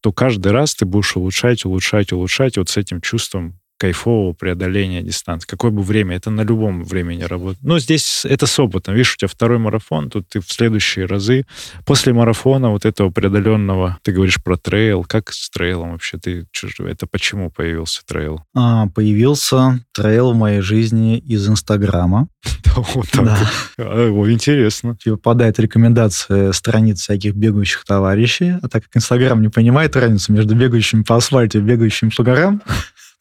то 0.02 0.12
каждый 0.12 0.52
раз 0.52 0.76
ты 0.76 0.86
будешь 0.86 1.16
улучшать, 1.16 1.66
улучшать, 1.66 2.12
улучшать 2.12 2.58
вот 2.58 2.70
с 2.70 2.78
этим 2.78 3.02
чувством 3.02 3.61
кайфового 3.82 4.34
преодоления 4.34 5.02
дистанции. 5.02 5.48
Какое 5.48 5.72
бы 5.72 5.82
время, 5.82 6.16
это 6.16 6.30
на 6.30 6.42
любом 6.42 6.84
времени 6.84 7.24
работает. 7.24 7.64
Но 7.64 7.80
здесь 7.80 8.26
это 8.26 8.46
с 8.46 8.60
опытом. 8.60 8.94
Видишь, 8.94 9.16
у 9.16 9.18
тебя 9.18 9.28
второй 9.28 9.58
марафон, 9.58 10.12
тут 10.12 10.30
ты 10.30 10.40
в 10.40 10.46
следующие 10.52 11.06
разы. 11.08 11.48
После 11.84 12.14
марафона 12.14 12.70
вот 12.70 12.86
этого 12.86 13.10
преодоленного, 13.10 13.98
ты 14.04 14.12
говоришь 14.12 14.38
про 14.44 14.56
трейл. 14.56 15.04
Как 15.04 15.32
с 15.34 15.50
трейлом 15.50 15.94
вообще? 15.94 16.20
Ты, 16.20 16.46
это 16.86 17.08
почему 17.08 17.50
появился 17.50 18.04
трейл? 18.06 18.44
А, 18.56 18.86
появился 18.88 19.84
трейл 19.94 20.34
в 20.34 20.36
моей 20.36 20.62
жизни 20.62 21.18
из 21.18 21.48
Инстаграма. 21.50 22.28
Вот 22.96 23.10
так 23.12 23.26
Да. 23.26 23.38
вот. 23.78 24.28
А, 24.28 24.32
интересно. 24.32 24.96
Тебе 24.96 25.18
попадает 25.18 25.60
рекомендация 25.60 26.54
страниц 26.54 27.02
всяких 27.02 27.34
бегающих 27.36 27.84
товарищей, 27.84 28.54
а 28.62 28.70
так 28.70 28.84
как 28.84 28.96
Инстаграм 28.96 29.42
не 29.42 29.50
понимает 29.50 29.96
разницу 29.98 30.32
между 30.32 30.56
бегающими 30.56 31.04
по 31.04 31.18
асфальту 31.18 31.58
и 31.58 31.62
бегающими 31.62 32.12
по 32.16 32.24
горам, 32.24 32.62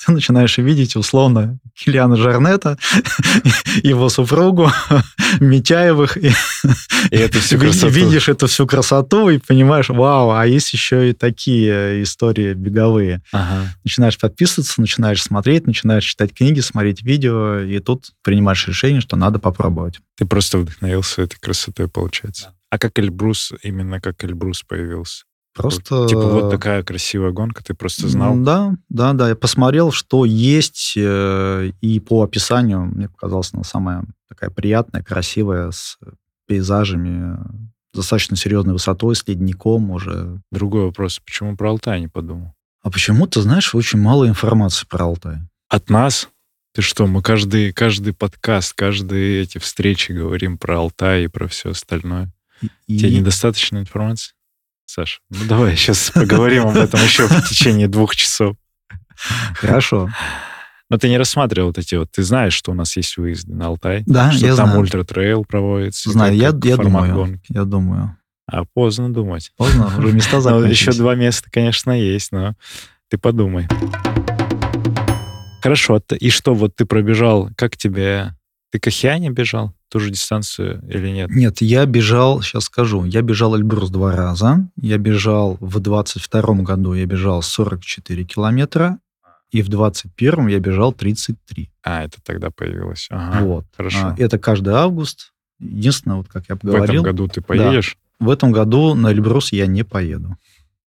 ты 0.05 0.13
начинаешь 0.13 0.59
видеть 0.59 0.97
условно 0.97 1.59
Килиана 1.75 2.17
Жорнета, 2.17 2.79
его 3.83 4.09
супругу, 4.09 4.71
Митяевых, 5.41 6.17
и 6.17 6.33
И 7.11 7.17
это 7.17 7.39
всю 7.41 7.59
красоту. 7.59 7.93
видишь 7.93 8.29
эту 8.29 8.47
всю 8.47 8.67
красоту 8.67 9.29
и 9.31 9.39
понимаешь, 9.39 9.89
вау, 9.89 10.31
а 10.31 10.47
есть 10.47 10.73
еще 10.73 11.11
и 11.11 11.13
такие 11.13 12.03
истории 12.03 12.55
беговые. 12.55 13.23
Ага. 13.33 13.75
Начинаешь 13.85 14.19
подписываться, 14.19 14.81
начинаешь 14.81 15.23
смотреть, 15.23 15.67
начинаешь 15.67 16.05
читать 16.05 16.35
книги, 16.35 16.61
смотреть 16.61 17.03
видео, 17.03 17.61
и 17.61 17.79
тут 17.79 18.11
принимаешь 18.23 18.67
решение, 18.69 19.01
что 19.01 19.17
надо 19.17 19.39
попробовать. 19.39 20.01
Ты 20.17 20.25
просто 20.27 20.59
вдохновился 20.59 21.23
этой 21.23 21.39
красотой, 21.39 21.89
получается. 21.89 22.55
А 22.71 22.79
как 22.79 22.99
Эльбрус, 22.99 23.53
именно 23.63 24.01
как 24.01 24.23
Эльбрус 24.25 24.63
появился? 24.63 25.25
Просто... 25.55 26.07
Типа 26.07 26.27
вот 26.27 26.51
такая 26.51 26.83
красивая 26.83 27.33
гонка, 27.33 27.65
ты 27.65 27.75
просто 27.75 28.09
знал? 28.09 28.37
Да, 28.37 28.75
да, 28.89 29.13
да. 29.13 29.29
Я 29.29 29.37
посмотрел, 29.37 29.91
что 29.91 30.25
есть, 30.25 30.95
э, 30.97 31.73
и 31.81 32.01
по 32.01 32.23
описанию 32.23 32.83
мне 32.83 33.09
показалось 33.09 33.51
она 33.53 33.65
самая 33.65 34.05
такая 34.29 34.51
приятная, 34.51 35.03
красивая, 35.03 35.71
с 35.73 35.99
пейзажами, 36.47 37.37
достаточно 37.93 38.37
серьезной 38.37 38.75
высотой, 38.75 39.17
с 39.17 39.27
ледником 39.27 39.91
уже. 39.91 40.41
Другой 40.53 40.85
вопрос, 40.85 41.21
почему 41.25 41.57
про 41.57 41.71
Алтай 41.71 42.01
не 42.01 42.09
подумал? 42.09 42.55
А 42.83 42.91
почему, 42.91 43.27
ты 43.27 43.41
знаешь, 43.43 43.75
очень 43.75 43.99
мало 43.99 44.27
информации 44.27 44.87
про 44.87 45.05
Алтай. 45.05 45.39
От 45.69 45.91
нас? 45.91 46.29
Ты 46.73 46.83
что, 46.83 47.07
мы 47.07 47.21
каждый, 47.21 47.73
каждый 47.73 48.15
подкаст, 48.15 48.75
каждые 48.75 49.43
эти 49.43 49.59
встречи 49.59 50.13
говорим 50.13 50.57
про 50.57 50.79
Алтай 50.79 51.25
и 51.25 51.29
про 51.29 51.49
все 51.49 51.71
остальное. 51.71 52.33
И... 52.87 52.99
Тебе 52.99 53.19
недостаточно 53.19 53.79
информации? 53.79 54.33
Саша, 54.93 55.21
ну 55.31 55.45
давай 55.47 55.77
сейчас 55.77 56.11
поговорим 56.11 56.67
об 56.67 56.77
этом 56.77 57.01
еще 57.01 57.29
в 57.29 57.49
течение 57.49 57.87
двух 57.87 58.17
часов. 58.17 58.57
Хорошо. 59.55 60.11
Но 60.89 60.99
ты 60.99 61.09
не 61.09 61.17
рассматривал 61.17 61.69
вот 61.69 61.79
эти 61.79 61.95
вот... 61.95 62.11
Ты 62.11 62.25
знаешь, 62.25 62.55
что 62.55 62.73
у 62.73 62.75
нас 62.75 62.97
есть 62.97 63.17
выезды 63.17 63.55
на 63.55 63.67
Алтай? 63.67 64.03
Да, 64.07 64.33
что 64.33 64.45
я 64.47 64.57
там 64.57 64.67
знаю. 64.71 64.81
ультра-трейл 64.81 65.45
проводится? 65.45 66.11
Знаю, 66.11 66.35
я, 66.35 66.47
я 66.65 66.77
думаю. 66.77 67.15
гонки. 67.15 67.45
Я 67.51 67.63
думаю. 67.65 68.17
А 68.51 68.65
поздно 68.65 69.13
думать. 69.15 69.53
Поздно, 69.57 69.87
уже 69.97 70.11
места 70.13 70.37
Ну, 70.37 70.41
закончились. 70.43 70.81
еще 70.81 70.93
два 70.95 71.15
места, 71.15 71.49
конечно, 71.53 71.93
есть, 71.93 72.33
но 72.33 72.55
ты 73.09 73.17
подумай. 73.19 73.69
Хорошо, 75.63 76.01
т- 76.01 76.17
и 76.17 76.31
что, 76.31 76.55
вот 76.55 76.75
ты 76.75 76.85
пробежал, 76.85 77.51
как 77.57 77.77
тебе... 77.77 78.35
Ты 78.71 78.79
к 78.79 78.87
Ахиане 78.87 79.31
бежал? 79.31 79.73
Ту 79.89 79.99
же 79.99 80.11
дистанцию 80.11 80.81
или 80.89 81.09
нет? 81.11 81.31
Нет, 81.31 81.61
я 81.61 81.85
бежал, 81.87 82.41
сейчас 82.43 82.65
скажу, 82.65 83.05
я 83.05 83.23
бежал 83.23 83.57
Эльбрус 83.57 83.91
два 83.91 84.15
раза. 84.15 84.69
Я 84.77 84.99
бежал 84.99 85.57
в 85.61 85.81
22 85.81 86.43
году, 86.63 86.95
я 86.95 87.05
бежал 87.07 87.43
44 87.43 88.25
километра, 88.25 88.99
и 89.51 89.63
в 89.63 89.69
21 89.69 90.47
я 90.47 90.61
бежал 90.61 90.93
33. 90.93 91.71
А, 91.83 92.05
это 92.05 92.23
тогда 92.23 92.51
появилось. 92.51 93.09
Ага, 93.11 93.45
вот. 93.45 93.65
хорошо. 93.77 93.99
А, 93.99 94.15
Это 94.17 94.39
каждый 94.39 94.75
август. 94.75 95.33
Единственное, 95.59 96.19
вот 96.19 96.29
как 96.29 96.45
я 96.49 96.55
В 96.55 96.59
этом 96.59 96.71
говорил, 96.71 97.03
году 97.03 97.27
ты 97.27 97.41
поедешь? 97.41 97.97
в 98.21 98.31
этом 98.31 98.53
году 98.53 98.95
на 98.95 99.11
Эльбрус 99.11 99.51
я 99.53 99.67
не 99.67 99.83
поеду, 99.83 100.37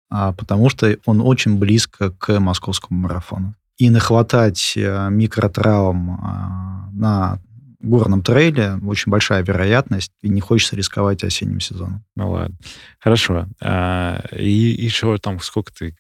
а, 0.10 0.34
потому 0.34 0.70
что 0.70 0.96
он 1.06 1.22
очень 1.22 1.58
близко 1.58 2.12
к 2.12 2.40
московскому 2.40 3.00
марафону. 3.00 3.56
И 3.78 3.90
нахватать 3.90 4.76
а, 4.78 5.10
микротравм 5.10 6.12
а, 6.22 6.90
на 6.94 7.40
горном 7.84 8.22
трейле 8.24 8.80
очень 8.86 9.12
большая 9.12 9.44
вероятность, 9.44 10.12
и 10.22 10.30
не 10.30 10.42
хочется 10.42 10.76
рисковать 10.76 11.24
осенним 11.24 11.60
сезоном. 11.60 12.04
Ну 12.16 12.32
ладно. 12.32 12.56
Хорошо. 13.00 13.48
А, 13.62 14.24
и 14.32 14.50
еще 14.50 15.18
там 15.18 15.40
сколько 15.40 15.74
ты 15.74 15.96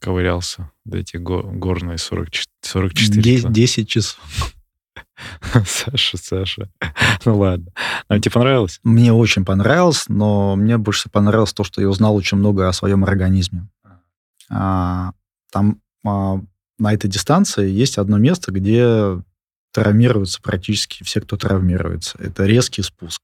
ковырялся 0.00 0.70
до 0.84 0.98
эти 0.98 1.16
го- 1.16 1.42
горные 1.42 1.98
44, 1.98 2.46
44 2.62 3.22
Де- 3.22 3.40
кило? 3.40 3.50
10 3.52 3.88
часов. 3.88 4.54
Саша, 5.66 6.16
Саша. 6.16 6.70
Ну 7.24 7.38
ладно. 7.38 7.70
А 8.08 8.18
тебе 8.18 8.32
понравилось? 8.32 8.80
Мне 8.82 9.12
очень 9.12 9.44
понравилось, 9.44 10.04
но 10.08 10.56
мне 10.56 10.78
больше 10.78 11.10
понравилось 11.10 11.52
то, 11.52 11.64
что 11.64 11.80
я 11.82 11.88
узнал 11.88 12.16
очень 12.16 12.38
много 12.38 12.66
о 12.68 12.72
своем 12.72 13.04
организме. 13.04 13.68
А, 14.48 15.12
там 15.52 15.80
а, 16.04 16.40
на 16.78 16.94
этой 16.94 17.10
дистанции 17.10 17.68
есть 17.68 17.98
одно 17.98 18.16
место, 18.16 18.52
где 18.52 19.22
травмируются 19.72 20.40
практически 20.42 21.04
все, 21.04 21.20
кто 21.20 21.36
травмируется. 21.36 22.16
Это 22.18 22.46
резкий 22.46 22.82
спуск. 22.82 23.22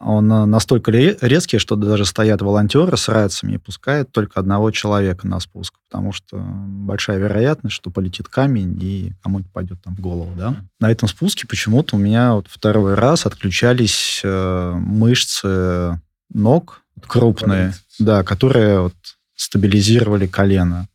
Он 0.00 0.30
а, 0.32 0.44
настолько 0.44 0.90
ре- 0.90 1.16
резкий, 1.20 1.58
что 1.58 1.76
даже 1.76 2.04
стоят 2.04 2.42
волонтеры 2.42 2.96
с 2.96 3.08
рациями 3.08 3.54
и 3.54 3.58
пускают 3.58 4.10
только 4.12 4.40
одного 4.40 4.70
человека 4.70 5.26
на 5.26 5.40
спуск, 5.40 5.74
потому 5.88 6.12
что 6.12 6.36
большая 6.38 7.18
вероятность, 7.18 7.76
что 7.76 7.90
полетит 7.90 8.28
камень 8.28 8.78
и 8.82 9.12
кому-нибудь 9.22 9.52
пойдет 9.52 9.82
там 9.82 9.94
в 9.96 10.00
голову. 10.00 10.32
Да? 10.36 10.56
На 10.80 10.90
этом 10.90 11.08
спуске 11.08 11.46
почему-то 11.46 11.96
у 11.96 11.98
меня 11.98 12.34
вот 12.34 12.48
второй 12.48 12.94
раз 12.94 13.24
отключались 13.24 14.20
э, 14.24 14.72
мышцы 14.74 16.00
ног 16.32 16.82
крупные, 17.06 17.74
да, 17.98 18.22
которые 18.22 18.80
вот 18.80 18.94
стабилизировали 19.36 20.26
колено. 20.26 20.88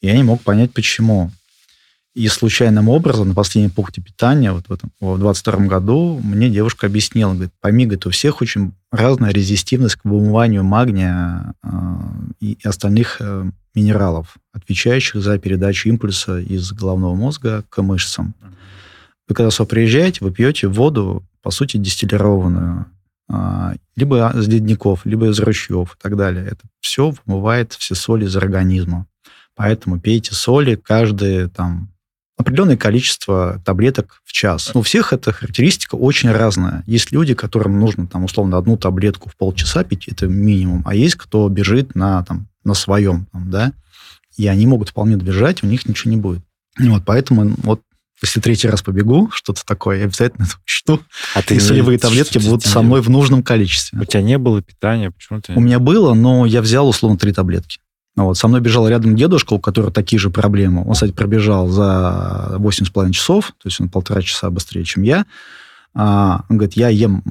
Я 0.00 0.16
не 0.16 0.22
мог 0.22 0.42
понять, 0.42 0.72
почему. 0.72 1.30
И 2.16 2.28
случайным 2.28 2.88
образом 2.88 3.28
на 3.28 3.34
последнем 3.34 3.70
пункте 3.70 4.00
питания, 4.00 4.50
вот 4.50 4.68
в 4.68 4.72
этом, 4.72 4.90
в 5.00 5.18
22 5.18 5.66
году, 5.66 6.18
мне 6.24 6.48
девушка 6.48 6.86
объяснила, 6.86 7.34
говорит, 7.34 7.52
пойми, 7.60 7.84
говорит, 7.84 8.06
у 8.06 8.10
всех 8.10 8.40
очень 8.40 8.72
разная 8.90 9.32
резистивность 9.32 9.96
к 9.96 10.04
вымыванию 10.06 10.64
магния 10.64 11.52
э, 11.62 11.68
и, 12.40 12.58
остальных 12.64 13.18
э, 13.20 13.50
минералов, 13.74 14.38
отвечающих 14.54 15.20
за 15.20 15.38
передачу 15.38 15.90
импульса 15.90 16.38
из 16.38 16.72
головного 16.72 17.14
мозга 17.14 17.64
к 17.68 17.82
мышцам. 17.82 18.32
Вы 19.28 19.34
когда 19.34 19.50
сюда 19.50 19.66
приезжаете, 19.66 20.24
вы 20.24 20.30
пьете 20.30 20.68
воду, 20.68 21.22
по 21.42 21.50
сути, 21.50 21.76
дистиллированную, 21.76 22.86
а, 23.28 23.74
либо 23.94 24.32
из 24.34 24.48
ледников, 24.48 25.04
либо 25.04 25.28
из 25.28 25.38
ручьев 25.38 25.94
и 25.94 26.02
так 26.02 26.16
далее. 26.16 26.46
Это 26.46 26.60
все 26.80 27.12
вымывает 27.26 27.74
все 27.74 27.94
соли 27.94 28.24
из 28.24 28.34
организма. 28.36 29.06
Поэтому 29.54 30.00
пейте 30.00 30.32
соли 30.32 30.76
каждое 30.76 31.48
там 31.48 31.90
определенное 32.36 32.76
количество 32.76 33.60
таблеток 33.64 34.20
в 34.24 34.32
час. 34.32 34.70
У 34.74 34.82
всех 34.82 35.12
эта 35.12 35.32
характеристика 35.32 35.94
очень 35.94 36.30
разная. 36.30 36.84
Есть 36.86 37.12
люди, 37.12 37.34
которым 37.34 37.80
нужно 37.80 38.06
там 38.06 38.24
условно 38.24 38.58
одну 38.58 38.76
таблетку 38.76 39.30
в 39.30 39.36
полчаса 39.36 39.84
пить, 39.84 40.08
это 40.08 40.26
минимум, 40.26 40.82
а 40.86 40.94
есть 40.94 41.14
кто 41.16 41.48
бежит 41.48 41.94
на 41.94 42.22
там 42.24 42.48
на 42.64 42.74
своем, 42.74 43.26
там, 43.32 43.50
да, 43.50 43.72
и 44.36 44.46
они 44.48 44.66
могут 44.66 44.90
вполне 44.90 45.16
добежать, 45.16 45.62
у 45.62 45.66
них 45.66 45.86
ничего 45.86 46.10
не 46.10 46.16
будет. 46.16 46.42
И 46.78 46.88
вот 46.88 47.04
поэтому 47.06 47.54
вот 47.62 47.80
если 48.22 48.40
третий 48.40 48.68
раз 48.68 48.82
побегу, 48.82 49.30
что-то 49.32 49.64
такое, 49.64 49.98
я 49.98 50.04
обязательно 50.04 50.44
это 50.44 50.54
учту. 50.64 51.00
А 51.34 51.40
И 51.40 51.60
солевые 51.60 51.98
таблетки 51.98 52.38
будут 52.38 52.64
со 52.64 52.82
мной 52.82 53.00
в 53.02 53.10
нужном 53.10 53.42
количестве. 53.42 53.98
У 54.00 54.04
тебя 54.04 54.22
не 54.22 54.38
было 54.38 54.62
питания? 54.62 55.10
Почему 55.10 55.40
ты... 55.40 55.52
У 55.54 55.60
меня 55.60 55.78
было, 55.78 56.14
но 56.14 56.46
я 56.46 56.60
взял 56.62 56.88
условно 56.88 57.18
три 57.18 57.32
таблетки. 57.32 57.78
Ну 58.16 58.24
Вот. 58.24 58.38
Со 58.38 58.48
мной 58.48 58.60
бежал 58.60 58.88
рядом 58.88 59.14
дедушка, 59.14 59.52
у 59.52 59.60
которого 59.60 59.92
такие 59.92 60.18
же 60.18 60.30
проблемы. 60.30 60.86
Он, 60.86 60.94
кстати, 60.94 61.12
пробежал 61.12 61.68
за 61.68 62.56
8,5 62.58 63.12
часов, 63.12 63.52
то 63.58 63.68
есть 63.68 63.80
он 63.80 63.88
полтора 63.88 64.22
часа 64.22 64.50
быстрее, 64.50 64.84
чем 64.84 65.02
я. 65.02 65.26
А, 65.94 66.44
он 66.48 66.58
говорит, 66.58 66.76
я 66.76 66.88
ем 66.88 67.22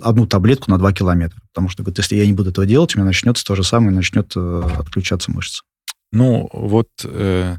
одну 0.00 0.26
таблетку 0.26 0.70
на 0.70 0.78
2 0.78 0.92
километра. 0.92 1.40
Потому 1.52 1.68
что, 1.68 1.82
говорит, 1.82 1.98
если 1.98 2.16
я 2.16 2.26
не 2.26 2.32
буду 2.32 2.50
этого 2.50 2.66
делать, 2.66 2.94
у 2.94 2.98
меня 2.98 3.06
начнется 3.06 3.44
то 3.44 3.54
же 3.54 3.64
самое, 3.64 3.94
начнет 3.94 4.32
э, 4.36 4.62
отключаться 4.78 5.32
мышцы. 5.32 5.62
Ну, 6.12 6.48
вот 6.52 6.88
э, 7.02 7.56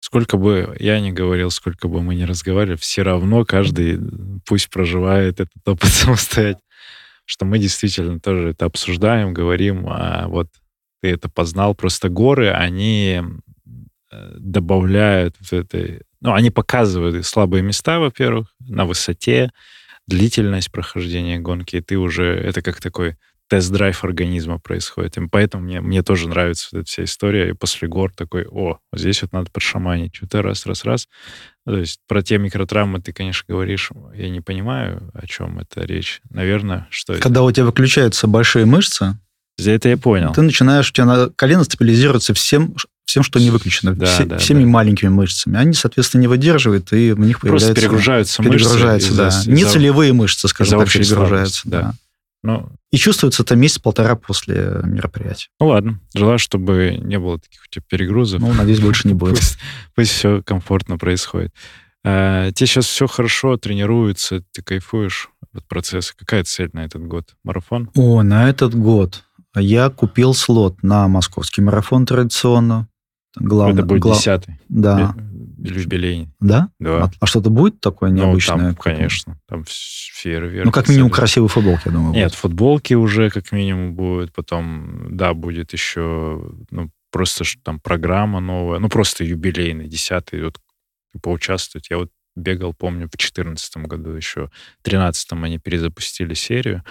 сколько 0.00 0.36
бы 0.36 0.76
я 0.78 1.00
ни 1.00 1.10
говорил, 1.10 1.50
сколько 1.50 1.88
бы 1.88 2.00
мы 2.00 2.14
ни 2.14 2.22
разговаривали, 2.22 2.76
все 2.76 3.02
равно 3.02 3.44
каждый 3.44 4.00
пусть 4.46 4.70
проживает 4.70 5.40
этот 5.40 5.66
опыт 5.66 5.90
самостоятельно. 5.90 6.62
Что 7.24 7.44
мы 7.44 7.58
действительно 7.58 8.18
тоже 8.18 8.50
это 8.50 8.66
обсуждаем, 8.66 9.34
говорим, 9.34 9.86
а 9.88 10.26
вот 10.28 10.48
ты 11.00 11.10
это 11.10 11.28
познал. 11.28 11.74
Просто 11.74 12.08
горы, 12.08 12.50
они 12.50 13.22
э, 14.10 14.34
добавляют 14.38 15.36
в 15.40 15.52
этой... 15.52 16.02
Ну, 16.20 16.34
они 16.34 16.50
показывают 16.50 17.24
слабые 17.26 17.62
места, 17.62 17.98
во-первых, 17.98 18.54
на 18.60 18.84
высоте, 18.84 19.50
длительность 20.06 20.70
прохождения 20.70 21.38
гонки, 21.38 21.76
и 21.76 21.80
ты 21.80 21.96
уже... 21.96 22.24
Это 22.24 22.62
как 22.62 22.80
такой 22.80 23.16
тест-драйв 23.50 24.04
организма 24.04 24.60
происходит. 24.60 25.18
И 25.18 25.26
поэтому 25.26 25.64
мне, 25.64 25.80
мне 25.80 26.02
тоже 26.04 26.28
нравится 26.28 26.68
вот 26.70 26.82
эта 26.82 26.88
вся 26.88 27.04
история. 27.04 27.50
И 27.50 27.52
после 27.52 27.88
гор 27.88 28.12
такой, 28.14 28.46
о, 28.46 28.78
вот 28.92 29.00
здесь 29.00 29.22
вот 29.22 29.32
надо 29.32 29.50
подшаманить. 29.50 30.14
Что-то 30.14 30.42
раз, 30.42 30.66
раз, 30.66 30.84
раз. 30.84 31.08
То 31.66 31.76
есть 31.76 32.00
про 32.06 32.22
те 32.22 32.38
микротравмы 32.38 33.00
ты, 33.00 33.12
конечно, 33.12 33.44
говоришь, 33.48 33.90
я 34.14 34.30
не 34.30 34.40
понимаю, 34.40 35.10
о 35.14 35.26
чем 35.26 35.58
это 35.58 35.84
речь. 35.84 36.20
Наверное, 36.30 36.86
что 36.90 37.14
это? 37.14 37.22
Когда 37.22 37.42
у 37.42 37.50
тебя 37.50 37.66
выключаются 37.66 38.28
большие 38.28 38.66
мышцы, 38.66 39.18
это 39.66 39.88
я 39.88 39.96
понял. 39.96 40.32
ты 40.32 40.42
начинаешь, 40.42 40.90
у 40.90 40.92
тебя 40.92 41.06
на 41.06 41.28
колено 41.30 41.64
стабилизируется 41.64 42.34
всем, 42.34 42.74
всем, 43.04 43.22
что 43.22 43.38
не 43.40 43.50
выключено, 43.50 43.94
Да, 43.94 44.06
все- 44.06 44.24
да, 44.24 44.38
всеми 44.38 44.62
да. 44.64 44.68
маленькими 44.70 45.08
мышцами. 45.08 45.56
Они, 45.58 45.72
соответственно, 45.74 46.22
не 46.22 46.28
выдерживают, 46.28 46.92
и 46.92 47.12
в 47.12 47.18
них 47.20 47.40
Просто 47.40 47.68
появляются... 47.74 47.74
перегружаются 47.74 48.42
мышцы. 48.42 48.58
перегружаются, 48.58 49.14
да. 49.14 49.28
из-за- 49.28 49.50
Не 49.50 49.62
из-за- 49.62 49.72
целевые 49.72 50.12
мышцы, 50.12 50.46
скажем 50.48 50.78
так, 50.80 50.92
перегружаются. 50.92 51.62
да. 51.68 51.80
да. 51.82 51.94
Ну, 52.42 52.70
И 52.90 52.96
чувствуется 52.96 53.42
это 53.42 53.54
месяц-полтора 53.54 54.14
после 54.16 54.80
мероприятия. 54.84 55.48
ну 55.60 55.66
ладно. 55.66 56.00
Желаю, 56.14 56.38
чтобы 56.38 56.96
не 57.02 57.18
было 57.18 57.38
таких 57.38 57.60
у 57.62 57.70
тебя 57.70 57.84
перегрузов. 57.86 58.40
Ну, 58.40 58.52
надеюсь, 58.54 58.80
больше 58.80 59.08
не 59.08 59.12
будет. 59.14 59.36
Пусть, 59.36 59.58
пусть 59.94 60.10
все 60.12 60.42
комфортно 60.42 60.96
происходит. 60.96 61.52
А, 62.02 62.50
тебе 62.52 62.66
сейчас 62.66 62.86
все 62.86 63.06
хорошо, 63.06 63.58
тренируется, 63.58 64.42
ты 64.52 64.62
кайфуешь 64.62 65.28
от 65.54 65.68
процесса. 65.68 66.14
Какая 66.16 66.42
цель 66.44 66.70
на 66.72 66.84
этот 66.86 67.02
год? 67.06 67.34
Марафон? 67.44 67.90
О, 67.94 68.22
на 68.22 68.48
этот 68.48 68.74
год 68.74 69.24
я 69.56 69.90
купил 69.90 70.34
слот 70.34 70.82
на 70.82 71.08
московский 71.08 71.60
марафон 71.62 72.06
традиционно. 72.06 72.88
Главное, 73.36 73.78
это 73.78 73.86
будет 73.86 74.02
гла- 74.02 74.14
десятый. 74.16 74.58
Да. 74.68 75.14
юбилей. 75.58 76.28
Да? 76.40 76.70
Да. 76.80 77.04
А, 77.04 77.10
а 77.20 77.26
что-то 77.26 77.50
будет 77.50 77.80
такое 77.80 78.10
Ну, 78.10 78.16
необычное? 78.16 78.56
там, 78.56 78.74
конечно, 78.74 79.38
там 79.46 79.64
фейерверк. 79.66 80.64
Ну, 80.66 80.72
как 80.72 80.88
минимум, 80.88 81.08
салют. 81.10 81.16
красивые 81.16 81.48
футболки, 81.48 81.82
я 81.86 81.92
думаю. 81.92 82.12
Нет, 82.14 82.30
будут. 82.30 82.34
футболки 82.38 82.94
уже 82.94 83.30
как 83.30 83.52
минимум 83.52 83.94
будет, 83.94 84.32
потом, 84.32 85.16
да, 85.16 85.34
будет 85.34 85.72
еще, 85.72 86.42
ну, 86.70 86.90
просто 87.12 87.44
там 87.62 87.78
программа 87.80 88.40
новая, 88.40 88.78
ну, 88.78 88.88
просто 88.88 89.22
юбилейный, 89.24 89.86
десятый, 89.88 90.42
вот 90.44 90.58
поучаствовать. 91.22 91.88
Я 91.90 91.98
вот 91.98 92.10
бегал, 92.36 92.72
помню, 92.74 93.08
в 93.12 93.16
четырнадцатом 93.18 93.84
году 93.84 94.10
еще, 94.10 94.50
в 94.80 94.82
тринадцатом 94.82 95.44
они 95.44 95.58
перезапустили 95.58 96.34
серию, 96.34 96.84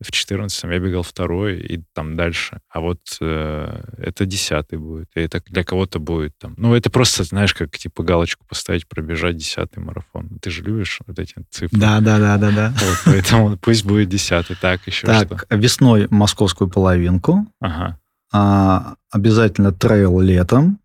в 0.00 0.12
четырнадцатом 0.12 0.70
я 0.70 0.78
бегал 0.78 1.02
второй 1.02 1.58
и 1.58 1.82
там 1.94 2.16
дальше. 2.16 2.60
А 2.68 2.80
вот 2.80 3.00
э, 3.20 3.82
это 3.96 4.26
десятый 4.26 4.78
будет. 4.78 5.08
И 5.14 5.20
это 5.20 5.42
для 5.46 5.64
кого-то 5.64 5.98
будет 5.98 6.36
там... 6.38 6.54
Ну, 6.58 6.74
это 6.74 6.90
просто, 6.90 7.24
знаешь, 7.24 7.54
как 7.54 7.76
типа 7.78 8.02
галочку 8.02 8.44
поставить, 8.46 8.86
пробежать 8.86 9.36
десятый 9.36 9.82
марафон. 9.82 10.38
Ты 10.40 10.50
же 10.50 10.62
любишь 10.62 11.00
вот 11.06 11.18
эти 11.18 11.34
цифры. 11.50 11.78
Да, 11.78 12.00
да, 12.00 12.18
да, 12.18 12.36
да, 12.36 12.50
да. 12.50 12.74
Вот, 12.78 12.98
поэтому 13.06 13.56
пусть 13.56 13.84
будет 13.84 14.10
десятый. 14.10 14.56
Так, 14.56 14.86
еще 14.86 15.06
что? 15.06 15.24
Так, 15.24 15.46
весной 15.50 16.08
московскую 16.10 16.68
половинку. 16.68 17.46
Ага. 17.60 17.98
а, 18.32 18.96
обязательно 19.10 19.72
трейл 19.72 20.20
летом. 20.20 20.78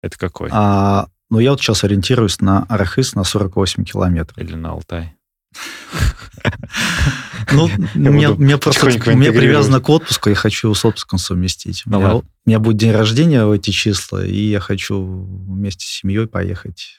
Это 0.00 0.16
какой? 0.16 0.50
А, 0.52 1.08
но 1.28 1.40
я 1.40 1.50
вот 1.50 1.60
сейчас 1.60 1.82
ориентируюсь 1.82 2.40
на 2.40 2.62
Арахис 2.64 3.14
на 3.14 3.24
48 3.24 3.84
километров. 3.84 4.38
Или 4.38 4.54
на 4.54 4.70
Алтай? 4.70 5.16
Ну, 7.52 7.64
у 7.94 7.98
меня 7.98 8.58
просто 8.58 8.88
интегрировать. 8.88 9.36
привязано 9.36 9.80
к 9.80 9.88
отпуску, 9.88 10.28
я 10.28 10.34
хочу 10.34 10.72
с 10.74 10.84
отпуском 10.84 11.18
совместить. 11.18 11.82
У 11.86 11.90
Ну 11.90 11.98
меня, 11.98 12.14
у 12.16 12.22
меня 12.46 12.58
будет 12.58 12.76
день 12.76 12.92
рождения 12.92 13.44
в 13.44 13.52
эти 13.52 13.70
числа, 13.70 14.24
и 14.24 14.36
я 14.36 14.60
хочу 14.60 15.02
вместе 15.02 15.86
с 15.86 15.90
семьей 15.90 16.26
поехать. 16.26 16.96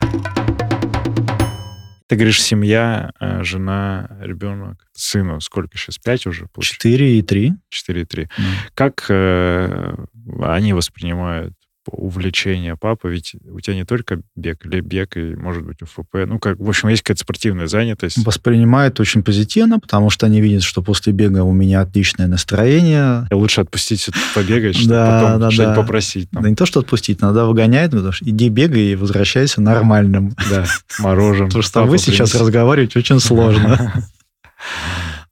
Ты 2.08 2.18
говоришь, 2.18 2.42
семья, 2.42 3.12
э, 3.20 3.44
жена, 3.44 4.08
ребенок, 4.22 4.88
сыну 4.94 5.42
сколько 5.42 5.76
сейчас? 5.76 5.98
Пять 5.98 6.28
уже? 6.28 6.48
4 6.60 7.18
и 7.18 7.22
3. 7.24 7.54
Четыре 7.70 8.02
и 8.04 8.06
три. 8.06 8.30
Как 8.76 9.06
э, 9.10 9.96
они 10.42 10.74
воспринимают 10.74 11.54
увлечение 11.92 12.76
папы? 12.76 13.10
Ведь 13.12 13.36
у 13.50 13.60
тебя 13.60 13.76
не 13.76 13.84
только 13.86 14.22
бег, 14.36 14.66
или 14.66 14.80
бег, 14.82 15.18
и, 15.18 15.36
может 15.36 15.64
быть, 15.64 15.82
УФП. 15.82 16.26
Ну, 16.28 16.40
как, 16.40 16.60
в 16.60 16.68
общем, 16.68 16.90
есть 16.90 17.02
какая-то 17.04 17.22
спортивная 17.22 17.68
занятость. 17.68 18.26
Воспринимают 18.26 19.00
очень 19.00 19.24
позитивно, 19.24 19.80
потому 19.80 20.10
что 20.10 20.26
они 20.26 20.42
видят, 20.42 20.64
что 20.64 20.82
после 20.82 21.14
бега 21.14 21.44
у 21.44 21.54
меня 21.54 21.82
отличное 21.82 22.28
настроение. 22.28 23.28
И 23.32 23.34
лучше 23.34 23.62
отпустить 23.62 24.10
побегать, 24.34 24.76
чтобы 24.76 24.90
Да, 24.96 25.22
потом 25.24 25.40
да, 25.42 25.52
что-нибудь 25.52 25.76
да. 25.76 25.82
попросить. 25.82 26.30
там. 26.32 26.44
Да 26.44 26.50
не 26.50 26.56
то, 26.56 26.66
что 26.66 26.80
отпустить, 26.80 27.22
надо 27.22 27.46
выгонять, 27.46 27.92
потому 27.92 28.12
что 28.12 28.26
иди 28.30 28.50
бегай 28.50 28.82
и 28.92 28.96
возвращайся 28.96 29.62
нормальным. 29.62 30.36
Да, 30.50 30.66
мороженым. 31.00 31.48
Потому 31.50 31.64
что 31.64 31.80
Папа 31.82 31.90
вы 31.92 31.98
сейчас 31.98 32.32
принес. 32.32 32.42
разговариваете 32.46 33.00
очень 33.00 33.20
сложно. 33.20 33.94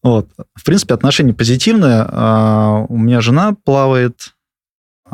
Вот. 0.01 0.27
В 0.55 0.65
принципе, 0.65 0.93
отношения 0.93 1.33
позитивные. 1.33 2.05
А, 2.07 2.85
У 2.89 2.97
меня 2.97 3.21
жена 3.21 3.55
плавает 3.63 4.32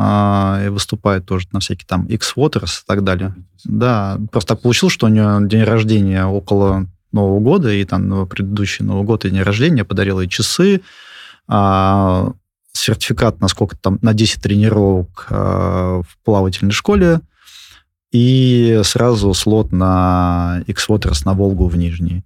а, 0.02 0.62
и 0.66 0.70
выступает 0.70 1.26
тоже 1.26 1.50
на 1.52 1.60
всякие 1.60 1.86
там 1.86 2.06
X-Waters 2.06 2.84
и 2.84 2.88
так 2.88 3.04
далее. 3.04 3.36
Да, 3.66 4.18
просто 4.32 4.56
так 4.56 4.62
получилось, 4.62 4.94
что 4.94 5.08
у 5.08 5.10
нее 5.10 5.46
день 5.46 5.64
рождения 5.64 6.26
около 6.26 6.88
Нового 7.12 7.42
года, 7.42 7.70
и 7.70 7.84
там 7.84 8.26
предыдущий 8.26 8.86
Новый 8.86 9.04
год 9.04 9.26
и 9.26 9.30
день 9.30 9.42
рождения 9.42 9.84
подарил 9.84 10.22
ей 10.22 10.30
часы, 10.30 10.80
а, 11.50 12.32
сертификат 12.72 13.42
на 13.42 13.50
сколько 13.50 13.76
там, 13.76 14.00
на 14.02 14.14
10 14.14 14.42
тренировок 14.42 15.28
а, 15.32 16.02
в 16.02 16.18
плавательной 16.24 16.72
школе, 16.72 17.20
и 18.14 18.80
сразу 18.86 19.34
слот 19.34 19.74
на 19.74 20.64
X-Waters 20.66 21.24
на 21.26 21.34
Волгу 21.34 21.68
в 21.68 21.76
Нижний. 21.76 22.24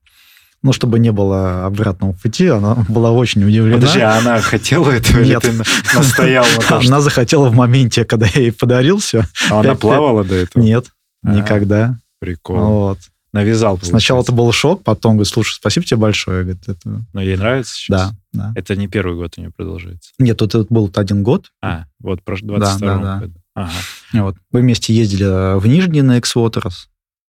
Ну, 0.64 0.72
чтобы 0.74 0.98
не 0.98 1.12
было 1.12 1.66
обратного 1.66 2.14
пути, 2.14 2.48
она 2.48 2.76
была 2.88 3.12
очень 3.12 3.44
удивлена. 3.44 3.76
Подожди, 3.76 4.00
а 4.00 4.18
она 4.18 4.40
хотела 4.40 4.90
этого 4.92 5.20
или 5.20 5.28
Нет. 5.30 5.42
ты 5.44 5.52
на- 5.52 5.64
настоял 5.94 6.46
на 6.46 6.62
том, 6.68 6.82
что... 6.82 6.88
Она 6.94 7.02
захотела 7.02 7.50
в 7.50 7.54
моменте, 7.56 8.06
когда 8.06 8.26
я 8.34 8.42
ей 8.42 8.52
подарил 8.54 9.00
все. 9.00 9.26
А 9.52 9.60
она 9.60 9.76
плавала 9.76 10.24
до 10.24 10.36
этого? 10.36 10.64
Нет, 10.64 10.86
А. 11.24 11.34
никогда. 11.36 12.00
Прикол. 12.20 12.58
Вот. 12.58 13.00
Навязал, 13.34 13.78
Сначала 13.82 14.22
это 14.22 14.32
получается. 14.32 14.32
был 14.32 14.52
шок, 14.52 14.84
потом 14.84 15.14
говорит, 15.14 15.34
слушай, 15.34 15.56
спасибо 15.56 15.86
тебе 15.86 15.98
большое. 15.98 16.44
Говорит, 16.44 16.64
это... 16.70 17.04
Но 17.14 17.22
ей 17.22 17.36
нравится 17.36 17.74
сейчас? 17.76 18.12
Да, 18.12 18.16
да. 18.32 18.52
Это 18.56 18.76
не 18.76 18.88
первый 18.88 19.16
год 19.16 19.34
у 19.38 19.42
нее 19.42 19.50
продолжается. 19.50 20.12
Нет, 20.20 20.38
тут 20.38 20.54
это 20.56 20.68
был 20.70 20.90
один 20.96 21.24
год. 21.24 21.48
А, 21.62 21.86
вот 22.00 22.20
прош- 22.24 22.40
Да, 22.44 22.58
22 22.58 22.96
да, 22.96 23.02
да. 23.02 23.20
году. 23.20 23.34
Ага. 23.56 23.72
Вот. 24.14 24.36
Мы 24.52 24.62
вместе 24.62 24.94
ездили 24.94 25.58
в 25.60 25.66
Нижний 25.68 26.04
на 26.04 26.18
X-Waters. 26.20 26.74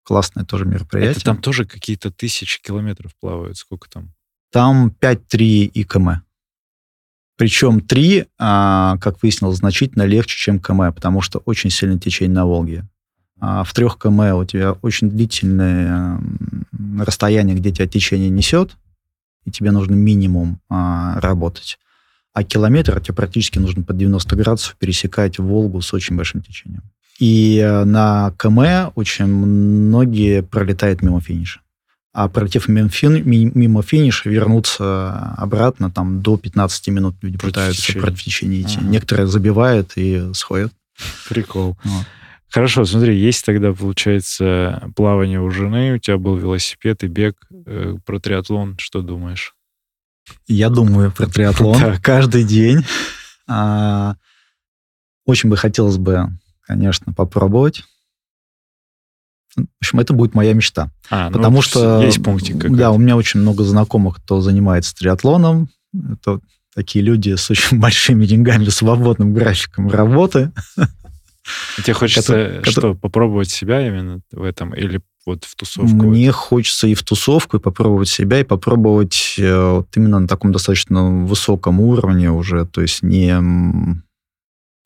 Классное 0.05 0.45
тоже 0.45 0.67
мероприятие. 0.67 1.12
Это 1.12 1.25
там 1.25 1.38
тоже 1.38 1.64
какие-то 1.64 2.11
тысячи 2.11 2.62
километров 2.62 3.12
плавают. 3.19 3.57
Сколько 3.57 3.88
там? 3.88 4.12
Там 4.53 4.95
5-3 5.01 5.38
и 5.64 5.85
км. 5.85 6.23
Причем 7.37 7.81
3, 7.81 8.27
а, 8.38 8.97
как 8.99 9.23
выяснилось, 9.23 9.57
значительно 9.57 10.03
легче, 10.03 10.37
чем 10.37 10.61
км, 10.61 10.93
потому 10.93 11.21
что 11.21 11.40
очень 11.40 11.71
сильное 11.71 11.99
течение 11.99 12.35
на 12.35 12.47
Волге. 12.47 12.87
А 13.40 13.64
в 13.64 13.73
3 13.73 13.88
км 14.01 14.35
у 14.35 14.45
тебя 14.45 14.73
очень 14.83 15.11
длительное 15.11 16.21
расстояние, 16.99 17.57
где 17.57 17.73
тебя 17.73 17.88
течение 17.88 18.31
несет, 18.31 18.77
и 19.45 19.51
тебе 19.51 19.71
нужно 19.73 19.95
минимум 19.95 20.61
а, 20.69 21.19
работать. 21.21 21.79
А 22.33 22.45
километр 22.45 23.01
тебе 23.01 23.14
практически 23.14 23.59
нужно 23.59 23.83
под 23.83 23.97
90 23.97 24.37
градусов 24.37 24.77
пересекать 24.77 25.38
Волгу 25.38 25.81
с 25.81 25.95
очень 25.95 26.17
большим 26.17 26.43
течением. 26.43 26.83
И 27.20 27.59
э, 27.59 27.85
на 27.85 28.33
КМ 28.37 28.90
очень 28.96 29.27
многие 29.27 30.42
пролетают 30.42 31.03
мимо 31.03 31.20
финиша. 31.20 31.61
А 32.12 32.29
пролетев 32.29 32.68
мимо, 32.68 32.88
фин- 32.88 33.22
ми- 33.24 33.50
мимо 33.55 33.83
финиша, 33.83 34.29
вернуться 34.29 35.35
обратно 35.37 35.90
там 35.90 36.22
до 36.22 36.37
15 36.37 36.88
минут 36.88 37.16
люди 37.22 37.38
Против 37.38 37.55
пытаются 37.55 37.92
против 37.98 38.22
течения 38.22 38.62
идти. 38.62 38.79
Ага. 38.79 38.87
Некоторые 38.88 39.27
забивают 39.27 39.92
и 39.96 40.33
сходят. 40.35 40.72
Прикол. 41.29 41.77
Вот. 41.85 42.07
Хорошо, 42.50 42.85
смотри, 42.85 43.18
есть 43.18 43.44
тогда, 43.44 43.72
получается, 43.72 44.88
плавание 44.94 45.40
у 45.40 45.50
жены, 45.50 45.94
у 45.94 45.98
тебя 45.98 46.18
был 46.18 46.37
велосипед 46.37 47.03
и 47.03 47.09
бег 47.09 47.35
э, 47.66 47.96
про 48.07 48.20
триатлон. 48.20 48.77
Что 48.79 49.03
думаешь? 49.03 49.55
Я 50.46 50.70
думаю 50.70 51.11
про 51.11 51.27
триатлон 51.27 51.98
каждый 52.03 52.44
день. 52.44 52.85
А, 53.48 54.14
Очень 55.27 55.50
бы 55.50 55.57
хотелось 55.57 55.96
бы, 55.98 56.29
конечно, 56.66 57.12
попробовать. 57.12 57.85
В 59.57 59.66
общем, 59.81 60.00
это 60.00 60.12
будет 60.12 60.35
моя 60.35 60.53
мечта. 60.53 60.90
А, 61.11 61.31
ну, 61.31 61.37
Потому 61.37 61.62
что... 61.62 62.03
Есть 62.03 62.22
пунктик 62.22 62.57
какой-то. 62.57 62.77
Да, 62.77 62.90
у 62.90 62.98
меня 62.98 63.16
очень 63.16 63.40
много 63.40 63.62
знакомых, 63.62 64.16
кто 64.16 64.40
занимается 64.40 64.94
триатлоном. 64.96 65.68
Это 66.12 66.40
такие 66.74 67.05
люди 67.05 67.35
с 67.35 67.50
очень 67.50 67.79
большими 67.81 68.27
деньгами, 68.27 68.64
свободным 68.66 69.33
графиком 69.33 69.90
работы. 69.90 70.50
Тебе 71.77 71.92
хочется 71.92 72.62
который- 72.62 72.64
что, 72.64 72.94
попробовать 72.94 73.50
себя 73.50 73.87
именно 73.87 74.20
в 74.33 74.42
этом? 74.42 74.74
Или 74.74 75.00
вот 75.27 75.44
в 75.44 75.55
тусовку? 75.57 75.94
Мне 75.94 76.33
хочется 76.33 76.87
и 76.87 76.94
в 76.94 77.03
тусовку, 77.03 77.59
и 77.59 77.61
попробовать 77.61 78.09
себя, 78.09 78.40
и 78.40 78.44
попробовать 78.44 79.35
э, 79.38 79.70
вот 79.72 79.88
именно 79.96 80.20
на 80.20 80.29
таком 80.29 80.53
достаточно 80.53 81.24
высоком 81.24 81.81
уровне 81.81 82.31
уже, 82.31 82.66
то 82.66 82.81
есть 82.81 83.03
не, 83.03 83.35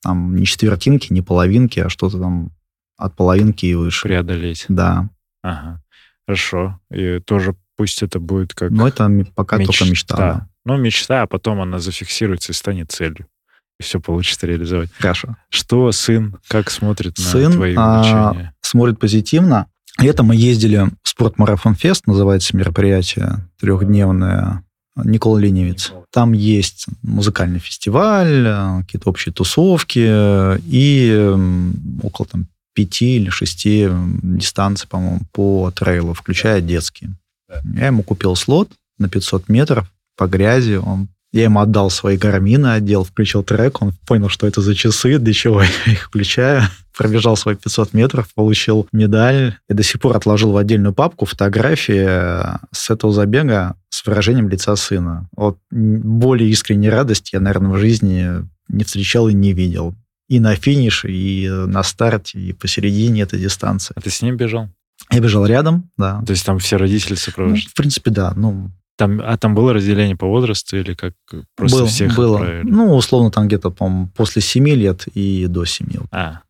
там, 0.03 0.35
не 0.37 0.47
четвертинки, 0.47 1.13
не 1.13 1.23
половинки, 1.23 1.81
а 1.81 1.89
что-то 1.89 2.19
там 2.19 2.51
от 2.97 3.15
половинки 3.17 3.67
и 3.67 3.75
выше. 3.75 4.03
преодолеть? 4.09 4.67
Да. 4.69 5.09
Ага. 5.43 5.83
Хорошо. 6.27 6.81
И 6.91 7.21
тоже 7.21 7.55
пусть 7.77 8.03
это 8.03 8.19
будет 8.21 8.55
как 8.55 8.71
Но 8.71 8.87
это 8.89 9.09
пока 9.35 9.57
только 9.59 9.85
мечта. 9.85 10.17
да. 10.17 10.49
Ну, 10.65 10.77
мечта, 10.77 11.23
а 11.23 11.27
потом 11.27 11.61
она 11.61 11.79
зафиксируется 11.79 12.53
и 12.53 12.55
станет 12.55 12.93
целью. 12.93 13.27
И 13.81 13.83
все 13.83 14.01
получится 14.01 14.47
реализовать. 14.47 14.91
Хорошо. 14.99 15.37
Что 15.49 15.91
сын, 15.93 16.37
как 16.49 16.71
смотрит 16.71 17.17
на 17.17 17.25
Сын, 17.25 17.53
твои 17.53 17.75
а, 17.77 18.01
увлечения? 18.01 18.55
смотрит 18.61 18.99
позитивно. 18.99 19.69
Летом 19.99 20.27
мы 20.27 20.37
ездили 20.37 20.91
в 21.03 21.09
спортмарафон 21.09 21.75
фест, 21.75 22.07
называется 22.07 22.57
мероприятие 22.57 23.49
трехдневное, 23.61 24.65
Никола 25.05 25.41
Ленивец. 25.41 25.93
Там 26.13 26.33
есть 26.33 26.87
музыкальный 27.03 27.59
фестиваль, 27.59 28.47
э, 28.47 28.83
какие-то 28.83 29.11
общие 29.11 29.33
тусовки 29.33 30.05
э, 30.07 30.59
и 30.67 31.11
м, 31.11 32.01
около 32.03 32.27
там 32.29 32.47
пяти 32.75 33.17
или 33.17 33.31
шести 33.31 33.83
м, 33.83 34.21
дистанций, 34.23 34.89
по-моему, 34.89 35.21
по 35.33 35.71
трейлу, 35.71 36.15
включая 36.15 36.61
детские. 36.61 37.15
Я 37.75 37.87
ему 37.87 38.03
купил 38.03 38.37
слот 38.37 38.71
на 38.99 39.09
500 39.09 39.49
метров 39.49 39.91
по 40.17 40.27
грязи. 40.27 40.75
Он 40.75 41.09
я 41.33 41.45
ему 41.45 41.61
отдал 41.61 41.91
свои 41.91 42.17
гармины, 42.17 42.69
одел, 42.69 43.05
включил 43.05 43.43
трек, 43.43 43.83
он 43.83 43.93
понял, 44.07 44.31
что 44.31 44.47
это 44.47 44.63
за 44.63 44.75
часы, 44.75 45.19
для 45.19 45.33
чего 45.35 45.63
я 45.87 45.93
их 45.93 46.05
включаю. 46.05 46.63
Пробежал 46.97 47.37
свои 47.37 47.55
500 47.55 47.93
метров, 47.93 48.33
получил 48.35 48.89
медаль. 48.93 49.57
И 49.69 49.75
до 49.75 49.83
сих 49.83 50.01
пор 50.01 50.17
отложил 50.17 50.53
в 50.53 50.57
отдельную 50.57 50.95
папку 50.95 51.27
фотографии 51.27 52.07
э, 52.09 52.57
с 52.73 52.91
этого 52.91 53.13
забега 53.13 53.77
с 53.99 54.07
выражением 54.07 54.49
лица 54.49 54.77
сына. 54.77 55.29
Вот 55.37 55.59
более 55.71 56.49
искренней 56.51 56.89
радости 56.91 57.31
я, 57.35 57.41
наверное, 57.41 57.73
в 57.73 57.79
жизни 57.79 58.47
не 58.69 58.85
встречал 58.85 59.29
и 59.29 59.35
не 59.35 59.53
видел. 59.53 59.95
И 60.29 60.39
на 60.41 60.55
финише, 60.55 61.11
и 61.11 61.49
на 61.49 61.83
старте, 61.83 62.39
и 62.39 62.53
посередине 62.53 63.23
этой 63.23 63.41
дистанции. 63.41 63.93
А 63.97 64.01
ты 64.01 64.11
с 64.11 64.23
ним 64.23 64.37
бежал? 64.37 64.69
Я 65.11 65.21
бежал 65.21 65.47
рядом, 65.47 65.91
да. 65.97 66.23
То 66.27 66.33
есть 66.33 66.45
там 66.47 66.59
все 66.59 66.77
родители 66.77 67.13
Ну, 67.13 67.17
сопровождают? 67.17 67.71
в 67.71 67.75
принципе, 67.75 68.11
да. 68.11 68.33
Ну, 68.37 68.71
Там, 68.97 69.21
а 69.25 69.37
там 69.37 69.55
было 69.55 69.73
разделение 69.73 70.17
по 70.17 70.27
возрасту 70.27 70.77
или 70.77 70.95
как 70.95 71.15
просто 71.57 71.79
был- 71.79 71.87
всех 71.87 72.15
было. 72.15 72.37
отправили? 72.41 72.71
Ну, 72.71 72.95
условно, 72.95 73.31
там 73.31 73.47
где-то, 73.49 73.71
по 73.71 74.09
после 74.15 74.43
7 74.43 74.69
лет 74.69 75.07
и 75.15 75.47
до 75.49 75.65
7. 75.65 75.87
А, 76.13 76.41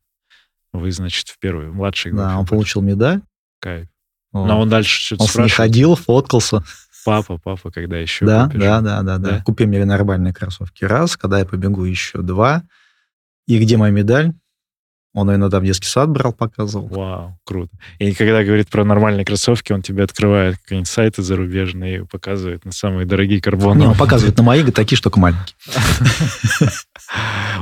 вы, 0.72 0.90
значит, 0.92 1.28
в 1.28 1.38
первую, 1.38 1.72
младший. 1.72 2.12
Да, 2.12 2.38
он 2.38 2.46
получил 2.46 2.82
медаль. 2.82 3.20
Кайф. 3.60 3.86
Вот. 4.32 4.46
Но 4.46 4.60
он 4.60 4.68
дальше 4.68 5.00
что-то 5.00 5.22
Он 5.22 5.28
спрашивает. 5.28 5.52
ходил, 5.56 5.94
фоткался. 5.94 6.62
Папа, 7.04 7.38
папа, 7.38 7.70
когда 7.70 7.96
еще 7.98 8.24
Да, 8.26 8.44
побежим? 8.46 8.60
да, 8.60 8.80
да, 8.80 9.02
да, 9.02 9.18
да. 9.18 9.42
Купи 9.44 9.66
мне 9.66 9.84
нормальные 9.84 10.32
кроссовки. 10.34 10.84
Раз, 10.84 11.16
когда 11.16 11.38
я 11.38 11.44
побегу 11.44 11.84
еще 11.84 12.18
два. 12.22 12.62
И 13.46 13.58
где 13.58 13.76
моя 13.76 13.92
медаль? 13.92 14.32
Он 15.14 15.30
ее 15.30 15.36
иногда 15.36 15.58
в 15.58 15.64
детский 15.64 15.86
сад 15.88 16.10
брал, 16.10 16.32
показывал. 16.34 16.86
Вау, 16.88 17.38
круто. 17.44 17.70
И 17.98 18.12
когда 18.12 18.44
говорит 18.44 18.68
про 18.68 18.84
нормальные 18.84 19.24
кроссовки, 19.24 19.72
он 19.72 19.80
тебе 19.82 20.04
открывает 20.04 20.58
какие-нибудь 20.58 20.88
сайты 20.88 21.22
зарубежные 21.22 22.00
и 22.00 22.04
показывает 22.04 22.64
на 22.66 22.72
самые 22.72 23.06
дорогие 23.06 23.36
Не, 23.36 23.40
карбоновые. 23.40 23.88
он 23.88 23.94
показывает 23.98 24.36
на 24.36 24.42
мои, 24.44 24.62
такие, 24.70 24.98
что 24.98 25.10
маленькие. 25.16 25.56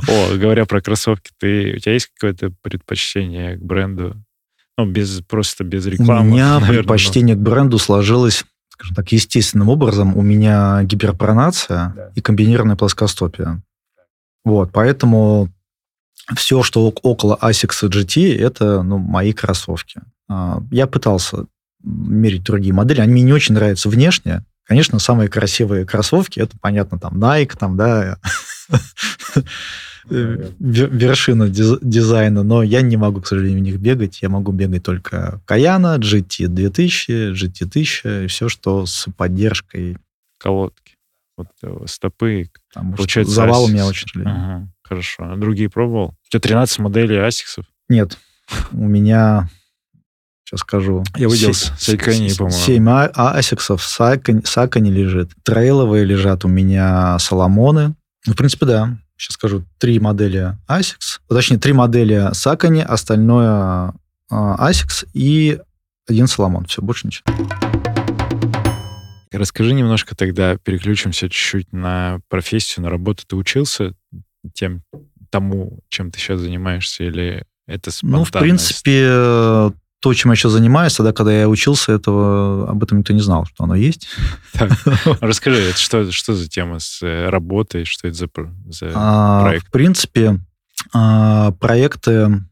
О, 0.07 0.35
говоря 0.35 0.65
про 0.65 0.81
кроссовки, 0.81 1.31
ты, 1.39 1.75
у 1.75 1.79
тебя 1.79 1.93
есть 1.93 2.09
какое-то 2.13 2.51
предпочтение 2.61 3.57
к 3.57 3.61
бренду? 3.61 4.15
Ну, 4.77 4.85
без, 4.85 5.21
просто 5.21 5.63
без 5.63 5.85
У 5.85 5.89
рекламы. 5.89 6.29
меня 6.31 6.45
наверное, 6.59 6.67
но- 6.67 6.73
предпочтение 6.79 7.35
к 7.35 7.39
бренду 7.39 7.77
сложилось, 7.79 8.43
скажем 8.77 8.95
так, 8.95 9.11
естественным 9.11 9.69
образом. 9.69 10.15
У 10.15 10.21
меня 10.21 10.83
гиперпронация 10.83 11.93
Да. 11.95 12.11
и 12.15 12.21
комбинированная 12.21 12.75
плоскостопие. 12.75 13.61
Вот, 14.45 14.71
поэтому 14.71 15.49
все, 16.35 16.61
что 16.61 16.87
ок- 16.87 16.99
около 17.03 17.37
ASICS 17.41 17.89
GT, 17.89 18.37
это 18.37 18.83
ну, 18.83 18.97
мои 18.99 19.33
кроссовки. 19.33 20.01
А, 20.29 20.61
Я 20.71 20.85
пытался 20.87 21.45
мерить 21.83 22.43
другие 22.43 22.73
модели. 22.73 23.01
Они 23.01 23.13
мне 23.13 23.21
не 23.23 23.33
очень 23.33 23.55
нравятся 23.55 23.89
внешне. 23.89 24.43
Конечно, 24.65 24.99
самые 24.99 25.29
красивые 25.29 25.85
кроссовки, 25.85 26.39
это, 26.41 26.57
понятно, 26.59 26.99
там 26.99 27.17
Nike, 27.23 27.57
там, 27.57 27.77
да, 27.77 28.17
вершина 30.09 31.49
диз- 31.49 31.79
дизайна, 31.81 32.43
но 32.43 32.63
я 32.63 32.81
не 32.81 32.97
могу, 32.97 33.21
к 33.21 33.27
сожалению, 33.27 33.59
в 33.59 33.63
них 33.63 33.77
бегать. 33.79 34.21
Я 34.21 34.29
могу 34.29 34.51
бегать 34.51 34.83
только 34.83 35.41
Каяна, 35.45 35.97
GT 35.97 36.47
2000, 36.47 37.31
GT 37.33 37.65
1000, 37.65 38.23
и 38.23 38.27
все, 38.27 38.49
что 38.49 38.85
с 38.85 39.07
поддержкой. 39.15 39.97
колодки. 40.39 40.93
Вот 41.37 41.47
э, 41.63 41.85
стопы. 41.85 42.49
Может, 42.75 42.97
Получается, 42.97 43.33
завал 43.33 43.65
у 43.65 43.67
меня 43.67 43.85
очень. 43.85 44.21
Ага, 44.21 44.67
хорошо. 44.83 45.31
А 45.31 45.35
другие 45.35 45.69
пробовал? 45.69 46.09
У 46.25 46.29
тебя 46.29 46.39
13 46.39 46.79
моделей 46.79 47.17
асиксов? 47.17 47.65
Нет, 47.89 48.17
у 48.71 48.85
меня, 48.87 49.49
сейчас 50.45 50.61
скажу. 50.61 51.03
Я 51.15 51.27
видел 51.27 51.53
се- 51.53 51.71
с 51.75 51.79
Сайкани, 51.79 52.33
по-моему. 52.33 52.57
Семь 52.57 52.89
а- 52.89 53.11
асиксов, 53.13 53.83
Сайкани 53.83 54.89
лежит. 54.89 55.31
Трейловые 55.43 56.05
лежат 56.05 56.43
у 56.45 56.47
меня 56.47 57.19
Соломоны. 57.19 57.95
Ну, 58.25 58.33
в 58.33 58.35
принципе, 58.35 58.65
да. 58.65 58.97
Сейчас 59.17 59.33
скажу, 59.33 59.65
три 59.79 59.99
модели 59.99 60.57
ASICS, 60.67 61.21
точнее, 61.27 61.57
три 61.57 61.73
модели 61.73 62.29
Сакани, 62.33 62.81
остальное 62.81 63.93
а, 64.29 64.69
ASICS 64.69 65.07
и 65.13 65.59
один 66.07 66.27
Соломон. 66.27 66.65
Все, 66.65 66.81
больше 66.81 67.07
ничего. 67.07 67.25
Расскажи 69.31 69.73
немножко 69.73 70.15
тогда, 70.15 70.57
переключимся 70.57 71.29
чуть-чуть 71.29 71.73
на 71.73 72.19
профессию, 72.29 72.83
на 72.83 72.89
работу. 72.89 73.23
Ты 73.27 73.35
учился 73.35 73.93
тем, 74.53 74.83
тому, 75.29 75.79
чем 75.89 76.11
ты 76.11 76.19
сейчас 76.19 76.39
занимаешься, 76.39 77.03
или 77.03 77.43
это 77.67 77.91
Ну, 78.01 78.23
в 78.23 78.31
принципе, 78.31 79.71
то, 79.99 80.13
чем 80.13 80.31
я 80.31 80.35
сейчас 80.35 80.51
занимаюсь, 80.51 80.95
тогда, 80.95 81.11
когда 81.11 81.31
я 81.31 81.49
учился, 81.49 81.91
этого, 81.91 82.69
об 82.69 82.83
этом 82.83 82.99
никто 82.99 83.13
не 83.13 83.19
знал, 83.19 83.45
что 83.45 83.63
оно 83.63 83.75
есть. 83.75 84.07
Расскажи, 85.21 85.61
это 85.61 85.77
что, 85.79 86.11
что 86.11 86.35
за 86.35 86.47
тема 86.47 86.79
с 86.79 87.01
э, 87.01 87.29
работой, 87.29 87.85
что 87.85 88.07
это 88.07 88.17
за 88.17 88.27
А, 88.93 89.41
проект? 89.43 89.67
В 89.67 89.71
принципе, 89.71 90.39
а, 90.93 91.51
проекты... 91.51 92.43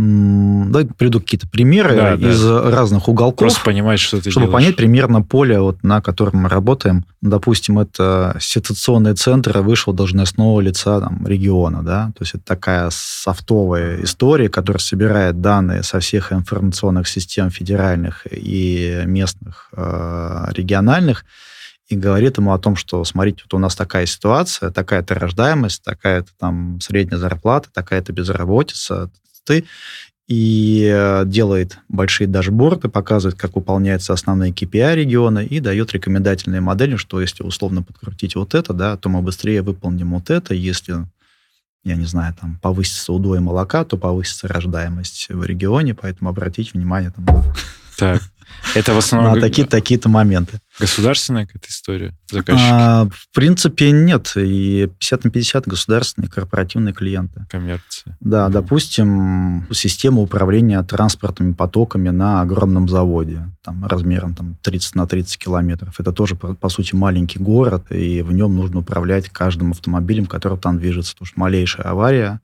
Давай 0.00 0.86
приведу 0.86 1.18
какие-то 1.18 1.48
примеры 1.48 1.96
Да, 1.96 2.16
да. 2.16 2.30
из 2.30 2.44
разных 2.46 3.08
уголков. 3.08 3.40
Просто 3.48 3.64
понимать, 3.64 3.98
что 3.98 4.22
ты 4.22 4.30
чтобы 4.30 4.46
делаешь. 4.46 4.62
понять 4.62 4.76
примерно 4.76 5.22
поле, 5.22 5.58
вот, 5.58 5.82
на 5.82 6.00
котором 6.00 6.42
мы 6.42 6.48
работаем. 6.48 7.04
Допустим, 7.20 7.80
это 7.80 8.36
ситуационный 8.38 9.14
центр 9.14 9.58
вышел 9.58 9.92
должностного 9.92 10.60
лица 10.60 11.00
там, 11.00 11.26
региона. 11.26 11.82
Да? 11.82 12.12
То 12.16 12.22
есть 12.22 12.36
это 12.36 12.44
такая 12.44 12.90
софтовая 12.92 14.04
история, 14.04 14.48
которая 14.48 14.78
собирает 14.78 15.40
данные 15.40 15.82
со 15.82 15.98
всех 15.98 16.32
информационных 16.32 17.08
систем 17.08 17.50
федеральных 17.50 18.24
и 18.30 19.02
местных, 19.04 19.68
э, 19.76 20.44
региональных, 20.52 21.24
и 21.88 21.96
говорит 21.96 22.38
ему 22.38 22.52
о 22.52 22.58
том, 22.58 22.76
что, 22.76 23.02
смотрите, 23.02 23.42
вот 23.46 23.56
у 23.56 23.58
нас 23.58 23.74
такая 23.74 24.06
ситуация, 24.06 24.70
такая-то 24.70 25.14
рождаемость, 25.16 25.82
такая-то 25.82 26.30
там 26.38 26.78
средняя 26.80 27.18
зарплата, 27.18 27.68
такая-то 27.72 28.12
безработица, 28.12 29.10
ты 29.44 29.64
и 30.28 30.86
э, 30.92 31.24
делает 31.24 31.78
большие 31.88 32.26
дашборды, 32.26 32.88
показывает, 32.88 33.38
как 33.38 33.56
выполняются 33.56 34.12
основные 34.12 34.52
KPI 34.52 34.94
региона 34.94 35.38
и 35.38 35.58
дает 35.58 35.92
рекомендательные 35.94 36.60
модели, 36.60 36.96
что 36.96 37.20
если 37.20 37.42
условно 37.42 37.82
подкрутить 37.82 38.36
вот 38.36 38.54
это, 38.54 38.74
да, 38.74 38.96
то 38.98 39.08
мы 39.08 39.22
быстрее 39.22 39.62
выполним 39.62 40.12
вот 40.12 40.28
это. 40.28 40.52
Если, 40.52 40.96
я 41.82 41.96
не 41.96 42.04
знаю, 42.04 42.34
там 42.38 42.58
повысится 42.60 43.14
удой 43.14 43.40
молока, 43.40 43.84
то 43.84 43.96
повысится 43.96 44.48
рождаемость 44.48 45.28
в 45.30 45.42
регионе, 45.44 45.94
поэтому 45.94 46.28
обратите 46.28 46.72
внимание 46.74 47.10
там, 47.10 47.26
Так. 47.96 48.22
Это 48.74 48.92
в 48.92 48.98
основном 48.98 49.34
на 49.34 49.40
такие, 49.40 49.66
такие-то 49.66 50.08
моменты. 50.08 50.60
государственная 50.78 51.46
какая-то 51.46 51.68
история? 51.68 52.14
Заказчики, 52.30 52.68
А, 52.70 53.06
в 53.10 53.34
принципе, 53.34 53.90
нет. 53.90 54.32
И 54.36 54.88
50 54.98 55.24
на 55.24 55.30
50 55.30 55.66
государственные 55.66 56.28
корпоративные 56.28 56.92
клиенты. 56.94 57.46
коммерция. 57.50 58.16
Да, 58.20 58.44
Мгм. 58.44 58.52
допустим, 58.52 59.66
система 59.72 60.20
управления 60.20 60.82
транспортными 60.82 61.52
потоками 61.52 62.10
на 62.10 62.42
огромном 62.42 62.88
заводе, 62.88 63.48
там, 63.64 63.84
размером 63.86 64.34
там, 64.34 64.56
30 64.62 64.94
на 64.94 65.06
30 65.06 65.38
километров. 65.38 65.98
Это 65.98 66.12
тоже, 66.12 66.34
по, 66.36 66.68
сути, 66.68 66.94
маленький 66.94 67.38
город, 67.38 67.86
и 67.90 68.22
в 68.22 68.32
нем 68.32 68.54
нужно 68.54 68.80
управлять 68.80 69.28
каждым 69.30 69.70
автомобилем, 69.70 70.26
который 70.26 70.58
там 70.58 70.78
движется. 70.78 71.14
Потому 71.14 71.26
что 71.26 71.40
малейшая 71.40 71.86
авария, 71.86 72.40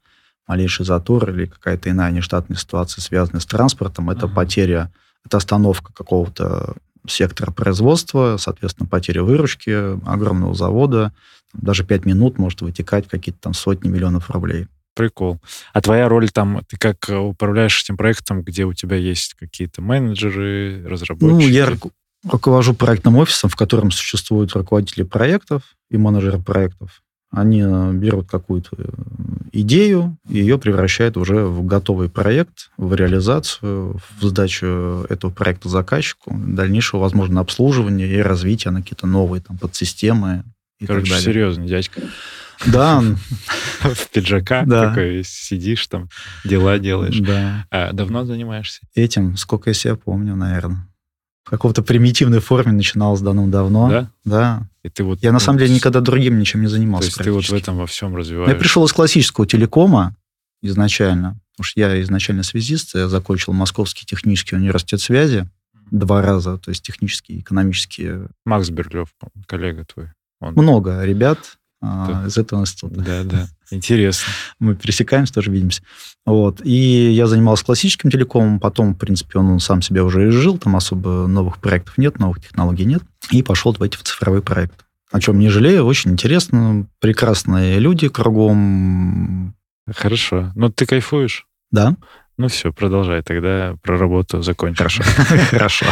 малейший 0.48 0.84
затор 0.86 1.30
или 1.30 1.46
какая-то 1.46 1.90
иная 1.90 2.10
нештатная 2.10 2.56
ситуация, 2.56 3.02
связанная 3.02 3.40
с 3.40 3.46
транспортом, 3.46 4.10
это 4.10 4.26
Ага. 4.26 4.34
потеря, 4.34 4.90
это 5.24 5.36
остановка 5.36 5.92
какого-то 5.92 6.74
сектора 7.06 7.50
производства, 7.50 8.36
соответственно, 8.38 8.88
потеря 8.88 9.22
выручки 9.22 9.98
огромного 10.08 10.54
завода. 10.54 11.12
Даже 11.52 11.84
5 11.84 12.04
минут 12.04 12.38
может 12.38 12.62
вытекать 12.62 13.08
какие-то 13.08 13.40
там 13.40 13.54
сотни 13.54 13.88
миллионов 13.88 14.30
рублей. 14.30 14.66
Прикол. 14.94 15.40
А 15.72 15.80
твоя 15.80 16.08
роль 16.08 16.30
там, 16.30 16.62
ты 16.68 16.76
как 16.76 17.08
э, 17.08 17.16
управляешь 17.16 17.82
этим 17.82 17.96
проектом, 17.96 18.42
где 18.42 18.64
у 18.64 18.72
тебя 18.72 18.96
есть 18.96 19.34
какие-то 19.34 19.82
менеджеры, 19.82 20.84
разработчики? 20.86 21.32
Ну, 21.32 21.40
я 21.40 21.66
ру- 21.66 21.90
руковожу 22.30 22.74
проектным 22.74 23.16
офисом, 23.16 23.50
в 23.50 23.56
котором 23.56 23.90
существуют 23.90 24.52
руководители 24.52 25.02
проектов 25.02 25.62
и 25.90 25.96
менеджеры 25.96 26.40
проектов. 26.40 27.02
Они 27.34 27.60
э, 27.62 27.92
берут 27.92 28.28
какую-то 28.28 28.70
э, 28.78 28.84
идею 29.52 30.16
и 30.28 30.38
ее 30.38 30.58
превращают 30.58 31.16
уже 31.16 31.44
в 31.46 31.64
готовый 31.64 32.08
проект, 32.08 32.70
в 32.76 32.94
реализацию, 32.94 33.98
в 34.18 34.24
сдачу 34.24 35.04
этого 35.08 35.30
проекта 35.30 35.68
заказчику, 35.68 36.34
дальнейшего, 36.36 37.00
возможно, 37.00 37.40
обслуживание 37.40 38.08
и 38.12 38.18
развитие 38.20 38.70
на 38.72 38.82
какие-то 38.82 39.06
новые 39.06 39.40
там, 39.42 39.58
подсистемы 39.58 40.44
и 40.80 40.86
Короче, 40.86 41.06
так 41.10 41.18
далее. 41.18 41.24
серьезный 41.32 41.66
дядька. 41.66 42.00
Да, 42.66 43.02
В 43.80 44.10
пиджака 44.10 44.62
Да. 44.64 44.88
такой 44.88 45.22
сидишь 45.24 45.86
там, 45.88 46.08
дела 46.44 46.78
делаешь. 46.78 47.18
да. 47.18 47.66
А 47.70 47.92
давно 47.92 48.24
занимаешься? 48.24 48.80
Этим, 48.94 49.36
сколько 49.36 49.70
я 49.70 49.74
себя 49.74 49.96
помню, 49.96 50.36
наверное. 50.36 50.86
В 51.44 51.50
какой-то 51.50 51.82
примитивной 51.82 52.40
форме 52.40 52.72
начиналось 52.72 53.20
давным-давно. 53.20 53.88
Да? 53.90 54.10
Да. 54.24 54.68
И 54.82 54.88
ты 54.88 55.04
вот... 55.04 55.22
Я 55.22 55.30
на 55.30 55.34
ну, 55.34 55.40
самым 55.40 55.58
деле 55.58 55.72
с- 55.72 55.76
никогда 55.76 56.00
другим 56.00 56.38
ничем 56.38 56.60
не 56.60 56.66
То 56.66 56.72
занимался. 56.72 57.06
есть 57.06 57.18
ты 57.18 57.30
вот 57.30 57.44
в 57.44 57.52
этом 57.52 57.76
во 57.76 57.86
всем 57.86 58.12
Ну, 58.12 58.16
развиваешь. 58.18 58.50
Я 58.50 58.56
пришел 58.56 58.84
из 58.84 58.92
классического 58.92 59.46
телекома 59.46 60.16
изначально, 60.62 61.38
потому 61.52 61.64
что 61.64 61.80
я 61.80 62.00
изначально 62.02 62.42
связист, 62.42 62.94
я 62.94 63.08
закончил 63.08 63.52
Московский 63.52 64.06
технический 64.06 64.56
университет 64.56 65.00
связи 65.00 65.48
два 65.90 66.22
раза, 66.22 66.56
то 66.58 66.70
есть 66.70 66.82
технические, 66.82 67.40
экономические. 67.40 68.28
Макс 68.44 68.70
Берлев, 68.70 69.08
коллега 69.46 69.84
твой. 69.84 70.08
Он... 70.40 70.54
Много 70.54 71.04
ребят 71.04 71.38
а, 71.80 72.22
Да. 72.22 72.26
из 72.26 72.38
этого 72.38 72.60
института. 72.60 73.00
Да, 73.00 73.22
да. 73.24 73.48
Интересно. 73.74 74.32
Мы 74.58 74.74
пересекаемся, 74.74 75.34
тоже 75.34 75.50
видимся. 75.50 75.82
Вот. 76.24 76.60
И 76.64 77.10
я 77.12 77.26
занимался 77.26 77.64
классическим 77.64 78.10
телекомом, 78.10 78.60
потом, 78.60 78.94
в 78.94 78.98
принципе, 78.98 79.38
он, 79.38 79.60
сам 79.60 79.82
себя 79.82 80.04
уже 80.04 80.28
изжил, 80.28 80.58
там 80.58 80.76
особо 80.76 81.26
новых 81.26 81.58
проектов 81.58 81.98
нет, 81.98 82.18
новых 82.18 82.40
технологий 82.40 82.84
нет, 82.84 83.02
и 83.30 83.42
пошел 83.42 83.72
в 83.72 83.82
эти 83.82 83.96
цифровые 83.96 84.42
проекты. 84.42 84.84
О 85.12 85.20
чем 85.20 85.38
не 85.38 85.48
жалею, 85.48 85.84
очень 85.84 86.12
интересно, 86.12 86.86
прекрасные 87.00 87.78
люди 87.78 88.08
кругом, 88.08 89.54
Хорошо. 89.92 90.52
Но 90.54 90.70
ты 90.70 90.86
кайфуешь? 90.86 91.46
Да. 91.70 91.96
Ну 92.36 92.48
все, 92.48 92.72
продолжай 92.72 93.22
тогда 93.22 93.76
про 93.82 93.98
работу 93.98 94.42
закончим. 94.42 94.76
Хорошо. 94.76 95.02
Хорошо. 95.50 95.86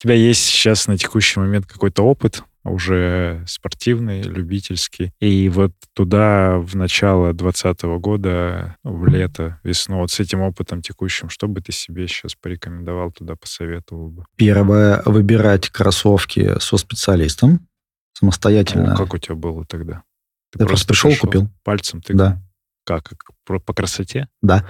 У 0.00 0.02
тебя 0.02 0.14
есть 0.14 0.44
сейчас 0.44 0.86
на 0.86 0.96
текущий 0.96 1.38
момент 1.40 1.66
какой-то 1.66 2.02
опыт 2.02 2.42
уже 2.68 3.44
спортивный, 3.46 4.22
любительский. 4.22 5.12
И 5.20 5.48
вот 5.48 5.72
туда 5.94 6.58
в 6.58 6.76
начало 6.76 7.32
2020 7.32 7.82
года, 8.00 8.76
в 8.82 9.06
лето, 9.06 9.60
весну, 9.62 9.98
вот 9.98 10.10
с 10.10 10.20
этим 10.20 10.40
опытом 10.40 10.82
текущим, 10.82 11.28
что 11.28 11.48
бы 11.48 11.60
ты 11.60 11.72
себе 11.72 12.06
сейчас 12.08 12.34
порекомендовал 12.34 13.12
туда, 13.12 13.36
посоветовал 13.36 14.10
бы? 14.10 14.24
Первое, 14.36 15.02
выбирать 15.04 15.68
кроссовки 15.70 16.58
со 16.60 16.76
специалистом 16.76 17.68
самостоятельно. 18.18 18.90
Ну, 18.90 18.96
как 18.96 19.14
у 19.14 19.18
тебя 19.18 19.34
было 19.34 19.64
тогда? 19.64 20.02
Ты, 20.52 20.64
просто 20.66 20.88
пришел, 20.88 21.12
купил. 21.20 21.48
Пальцем 21.62 22.00
ты 22.00 22.14
Да. 22.14 22.42
как? 22.84 23.12
по 23.44 23.74
красоте? 23.74 24.28
Да. 24.42 24.64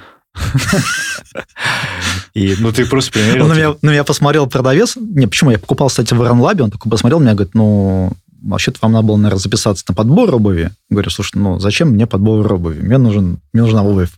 И, 2.34 2.56
ну, 2.58 2.72
ты 2.72 2.86
просто 2.86 3.12
примерил... 3.12 3.44
Он 3.44 3.50
на 3.50 3.54
меня, 3.54 3.74
на 3.82 3.90
меня 3.90 4.04
посмотрел 4.04 4.46
продавец. 4.46 4.96
Не, 4.96 5.26
почему? 5.26 5.50
Я 5.50 5.58
покупал, 5.58 5.88
кстати, 5.88 6.14
в 6.14 6.22
Ранлабе. 6.22 6.64
Он 6.64 6.70
такой 6.70 6.90
посмотрел 6.90 7.20
меня, 7.20 7.34
говорит, 7.34 7.54
ну, 7.54 8.12
вообще-то 8.42 8.78
вам 8.82 8.92
надо 8.92 9.06
было, 9.06 9.16
наверное, 9.16 9.40
записаться 9.40 9.84
на 9.88 9.94
подбор 9.94 10.34
обуви. 10.34 10.70
Говорю, 10.90 11.10
слушай, 11.10 11.36
ну, 11.36 11.58
зачем 11.58 11.90
мне 11.90 12.06
подбор 12.06 12.52
обуви? 12.52 12.80
Мне, 12.80 12.98
нужен, 12.98 13.38
мне 13.52 13.62
нужна 13.62 13.82
обувь. 13.82 14.10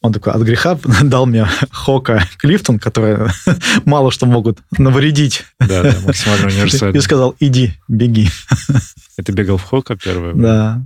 Он 0.00 0.12
такой 0.12 0.32
от 0.32 0.42
греха 0.42 0.78
дал 1.02 1.26
мне 1.26 1.46
Хока 1.70 2.24
Клифтон, 2.38 2.78
которые 2.78 3.30
мало 3.84 4.10
что 4.10 4.26
могут 4.26 4.58
навредить. 4.76 5.44
Да, 5.58 5.82
да, 5.82 5.94
максимально 6.06 6.46
универсально. 6.46 6.96
И 6.98 7.00
сказал, 7.00 7.34
иди, 7.40 7.74
беги. 7.88 8.30
Это 9.16 9.32
бегал 9.32 9.56
в 9.56 9.64
Хока 9.64 9.96
первое? 9.96 10.34
Да. 10.34 10.82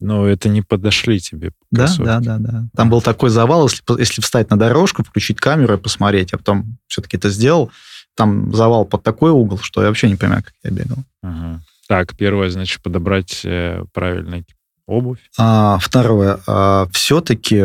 Но 0.00 0.26
это 0.26 0.48
не 0.48 0.62
подошли 0.62 1.18
тебе 1.20 1.52
Да, 1.70 1.82
кроссовки. 1.82 2.04
да, 2.04 2.20
да, 2.20 2.38
да. 2.38 2.64
Там 2.76 2.88
был 2.90 3.02
такой 3.02 3.30
завал, 3.30 3.64
если, 3.66 3.82
если 3.98 4.20
встать 4.20 4.50
на 4.50 4.56
дорожку, 4.58 5.02
включить 5.02 5.38
камеру 5.40 5.74
и 5.74 5.78
посмотреть. 5.78 6.32
Я 6.32 6.38
потом 6.38 6.78
все-таки 6.86 7.16
это 7.16 7.30
сделал. 7.30 7.70
Там 8.16 8.54
завал 8.54 8.84
под 8.84 9.02
такой 9.02 9.30
угол, 9.30 9.58
что 9.58 9.82
я 9.82 9.88
вообще 9.88 10.08
не 10.08 10.16
понимаю, 10.16 10.42
как 10.44 10.54
я 10.64 10.70
бегал. 10.70 10.98
Ага. 11.22 11.62
Так, 11.88 12.16
первое, 12.16 12.50
значит, 12.50 12.82
подобрать 12.82 13.40
э, 13.44 13.84
правильную 13.92 14.44
обувь. 14.86 15.18
А, 15.38 15.78
второе. 15.80 16.38
А, 16.46 16.86
все-таки 16.92 17.64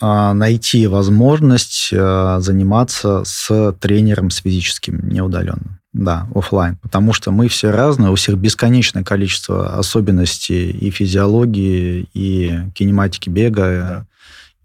а, 0.00 0.34
найти 0.34 0.86
возможность 0.86 1.90
а, 1.94 2.40
заниматься 2.40 3.22
с 3.24 3.72
тренером 3.80 4.30
с 4.30 4.38
физическим, 4.38 5.08
не 5.08 5.20
удаленно. 5.20 5.80
Да, 5.92 6.26
офлайн. 6.34 6.76
Потому 6.76 7.12
что 7.12 7.30
мы 7.32 7.48
все 7.48 7.70
разные, 7.70 8.10
у 8.10 8.14
всех 8.14 8.38
бесконечное 8.38 9.04
количество 9.04 9.78
особенностей 9.78 10.70
и 10.70 10.90
физиологии, 10.90 12.08
и 12.14 12.60
кинематики 12.74 13.28
бега. 13.28 14.06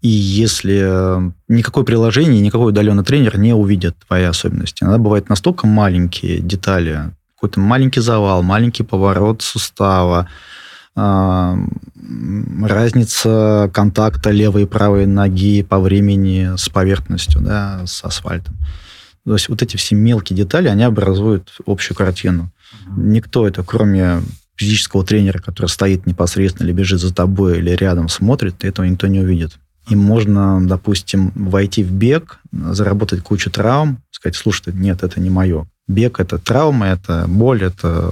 И 0.00 0.08
если 0.08 1.32
никакое 1.48 1.84
приложение, 1.84 2.40
никакой 2.40 2.70
удаленный 2.70 3.04
тренер 3.04 3.38
не 3.38 3.52
увидит 3.52 3.96
твои 4.06 4.24
особенности. 4.24 4.84
Иногда 4.84 4.98
бывают 4.98 5.28
настолько 5.28 5.66
маленькие 5.66 6.38
детали, 6.38 7.10
какой-то 7.34 7.60
маленький 7.60 8.00
завал, 8.00 8.42
маленький 8.42 8.84
поворот 8.84 9.42
сустава, 9.42 10.28
разница 12.64 13.70
контакта 13.72 14.30
левой 14.30 14.62
и 14.62 14.66
правой 14.66 15.06
ноги 15.06 15.62
по 15.62 15.78
времени 15.78 16.56
с 16.56 16.68
поверхностью, 16.68 17.40
да, 17.40 17.82
с 17.86 18.02
асфальтом. 18.02 18.56
То 19.28 19.34
есть 19.34 19.50
вот 19.50 19.60
эти 19.60 19.76
все 19.76 19.94
мелкие 19.94 20.34
детали, 20.34 20.68
они 20.68 20.84
образуют 20.84 21.52
общую 21.66 21.94
картину. 21.94 22.50
Никто 22.96 23.46
это, 23.46 23.62
кроме 23.62 24.22
физического 24.56 25.04
тренера, 25.04 25.38
который 25.38 25.66
стоит 25.66 26.06
непосредственно 26.06 26.66
или 26.66 26.72
бежит 26.72 26.98
за 26.98 27.14
тобой, 27.14 27.58
или 27.58 27.72
рядом 27.72 28.08
смотрит, 28.08 28.64
этого 28.64 28.86
никто 28.86 29.06
не 29.06 29.20
увидит. 29.20 29.58
И 29.90 29.94
можно, 29.94 30.66
допустим, 30.66 31.32
войти 31.34 31.84
в 31.84 31.92
бег, 31.92 32.38
заработать 32.52 33.22
кучу 33.22 33.50
травм, 33.50 34.02
сказать, 34.10 34.34
слушай, 34.34 34.72
нет, 34.72 35.02
это 35.02 35.20
не 35.20 35.28
мое. 35.28 35.66
Бег– 35.88 36.20
это 36.20 36.38
травма, 36.38 36.86
это 36.86 37.26
боль, 37.28 37.64
это 37.64 38.10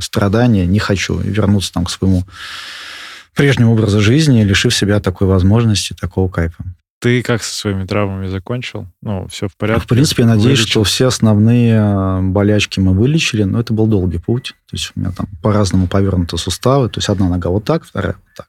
страдание, 0.00 0.66
не 0.66 0.80
хочу. 0.80 1.18
И 1.22 1.30
вернуться 1.30 1.72
там 1.72 1.86
к 1.86 1.90
своему 1.90 2.24
прежнему 3.34 3.72
образу 3.72 4.02
жизни, 4.02 4.42
лишив 4.42 4.74
себя 4.74 5.00
такой 5.00 5.28
возможности, 5.28 5.96
такого 5.98 6.28
кайфа. 6.28 6.62
Ты 7.02 7.20
как 7.24 7.42
со 7.42 7.52
своими 7.52 7.84
травмами 7.84 8.28
закончил? 8.28 8.86
Ну, 9.00 9.26
все 9.26 9.48
в 9.48 9.56
порядке? 9.56 9.82
В 9.82 9.88
принципе, 9.88 10.22
я 10.22 10.28
надеюсь, 10.28 10.60
Вылечил. 10.60 10.70
что 10.70 10.84
все 10.84 11.06
основные 11.08 12.20
болячки 12.22 12.78
мы 12.78 12.92
вылечили, 12.92 13.42
но 13.42 13.58
это 13.58 13.72
был 13.72 13.88
долгий 13.88 14.18
путь. 14.18 14.54
То 14.70 14.76
есть 14.76 14.92
у 14.94 15.00
меня 15.00 15.10
там 15.10 15.26
по-разному 15.42 15.88
повернуты 15.88 16.38
суставы. 16.38 16.88
То 16.88 16.98
есть 16.98 17.08
одна 17.08 17.28
нога 17.28 17.50
вот 17.50 17.64
так, 17.64 17.84
вторая 17.84 18.14
вот 18.14 18.34
так. 18.36 18.46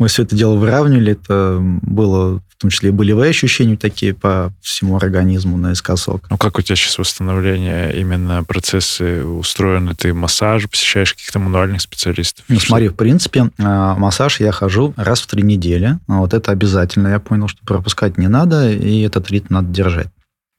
Мы 0.00 0.08
все 0.08 0.24
это 0.24 0.34
дело 0.34 0.56
выравнивали. 0.56 1.12
Это 1.12 1.58
было 1.60 2.40
в 2.48 2.56
том 2.60 2.70
числе 2.70 2.88
и 2.88 2.92
болевые 2.92 3.30
ощущения 3.30 3.76
такие 3.76 4.14
по 4.14 4.52
всему 4.60 4.96
организму 4.96 5.56
наискосок. 5.56 6.26
Ну, 6.30 6.38
как 6.38 6.58
у 6.58 6.62
тебя 6.62 6.74
сейчас 6.74 6.98
восстановление, 6.98 7.94
именно 7.98 8.42
процессы 8.42 9.24
устроены? 9.24 9.94
Ты 9.94 10.12
массаж 10.14 10.68
посещаешь 10.68 11.12
каких-то 11.12 11.38
мануальных 11.38 11.82
специалистов? 11.82 12.44
Ну, 12.48 12.58
смотри, 12.58 12.88
в 12.88 12.96
принципе, 12.96 13.50
массаж 13.58 14.40
я 14.40 14.52
хожу 14.52 14.94
раз 14.96 15.20
в 15.20 15.26
три 15.26 15.42
недели. 15.42 15.98
Вот 16.06 16.34
это 16.34 16.50
обязательно. 16.50 17.08
Я 17.08 17.20
понял, 17.20 17.48
что 17.48 17.64
пропускать 17.64 18.16
не 18.16 18.28
надо, 18.28 18.70
и 18.70 19.02
этот 19.02 19.30
ритм 19.30 19.54
надо 19.54 19.68
держать. 19.68 20.08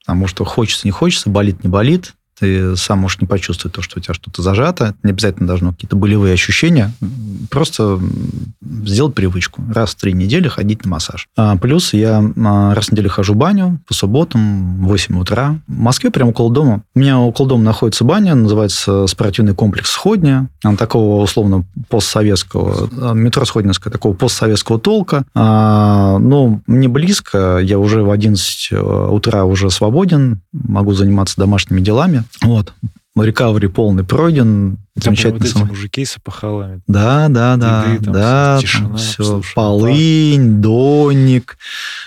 Потому 0.04 0.28
что 0.28 0.44
хочется, 0.44 0.86
не 0.86 0.92
хочется, 0.92 1.30
болит, 1.30 1.62
не 1.64 1.68
болит, 1.68 2.14
ты 2.42 2.76
сам 2.76 2.98
можешь 2.98 3.20
не 3.20 3.28
почувствовать 3.28 3.72
то, 3.72 3.82
что 3.82 4.00
у 4.00 4.02
тебя 4.02 4.14
что-то 4.14 4.42
зажато. 4.42 4.96
Не 5.04 5.10
обязательно 5.10 5.46
должно 5.46 5.70
какие-то 5.70 5.94
болевые 5.94 6.34
ощущения. 6.34 6.90
Просто 7.50 8.00
сделать 8.84 9.14
привычку. 9.14 9.62
Раз 9.72 9.90
в 9.90 9.94
три 9.94 10.12
недели 10.12 10.48
ходить 10.48 10.84
на 10.84 10.90
массаж. 10.90 11.28
А, 11.36 11.56
плюс 11.56 11.92
я 11.92 12.20
раз 12.74 12.86
в 12.86 12.92
неделю 12.92 13.10
хожу 13.10 13.34
в 13.34 13.36
баню 13.36 13.78
по 13.86 13.94
субботам 13.94 14.84
в 14.84 14.88
8 14.88 15.20
утра. 15.20 15.60
В 15.68 15.78
Москве, 15.78 16.10
прямо 16.10 16.30
около 16.30 16.52
дома. 16.52 16.82
У 16.96 16.98
меня 16.98 17.20
около 17.20 17.48
дома 17.48 17.62
находится 17.62 18.02
баня, 18.02 18.34
называется 18.34 19.06
спортивный 19.06 19.54
комплекс 19.54 19.90
«Сходня». 19.90 20.48
Она 20.64 20.76
такого, 20.76 21.22
условно, 21.22 21.64
постсоветского, 21.88 23.14
метро 23.14 23.44
Сходнинская, 23.44 23.92
такого 23.92 24.14
постсоветского 24.14 24.80
толка. 24.80 25.24
А, 25.36 26.18
ну, 26.18 26.60
мне 26.66 26.88
близко. 26.88 27.58
Я 27.58 27.78
уже 27.78 28.02
в 28.02 28.10
11 28.10 28.72
утра 29.12 29.44
уже 29.44 29.70
свободен. 29.70 30.40
Могу 30.52 30.92
заниматься 30.92 31.36
домашними 31.36 31.80
делами. 31.80 32.24
Вот. 32.40 32.72
Рекавери 33.14 33.66
полный 33.66 34.04
пройден. 34.04 34.78
Замечательно. 34.94 35.38
Вот 35.38 35.48
эти 35.48 35.58
мужики 35.58 36.04
с 36.04 36.16
опахалами. 36.16 36.80
Да, 36.86 37.28
да, 37.28 37.56
да. 37.56 37.84
Еды, 37.92 38.04
там, 38.04 38.14
да, 38.14 38.58
тишина, 38.60 38.88
там 38.88 38.96
все. 38.96 39.42
Полынь, 39.54 40.62
доник, 40.62 41.58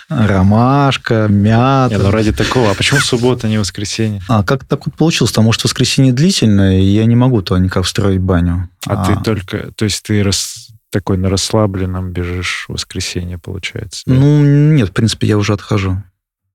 ромашка, 0.09 1.27
мята. 1.29 1.95
Не, 1.95 2.01
ну 2.01 2.09
ради 2.09 2.31
такого. 2.31 2.71
А 2.71 2.73
почему 2.73 2.99
суббота, 3.01 3.45
а 3.45 3.49
не 3.49 3.59
воскресенье? 3.59 4.21
А 4.27 4.43
как 4.43 4.65
так 4.65 4.85
вот 4.87 4.95
получилось? 4.95 5.31
Потому 5.31 5.51
что 5.51 5.67
воскресенье 5.67 6.11
длительное, 6.11 6.79
и 6.79 6.85
я 6.85 7.05
не 7.05 7.15
могу 7.15 7.41
туда 7.43 7.59
никак 7.59 7.85
встроить 7.85 8.21
баню. 8.21 8.69
А, 8.87 9.03
а... 9.03 9.05
ты 9.05 9.23
только... 9.23 9.71
То 9.73 9.85
есть 9.85 10.03
ты 10.03 10.23
рас 10.23 10.69
такой 10.91 11.17
на 11.17 11.29
расслабленном 11.29 12.13
бежишь 12.13 12.65
в 12.67 12.73
воскресенье, 12.73 13.37
получается? 13.37 14.03
Да? 14.05 14.13
Ну, 14.13 14.43
нет, 14.43 14.89
в 14.89 14.91
принципе, 14.93 15.27
я 15.27 15.37
уже 15.37 15.53
отхожу. 15.53 16.01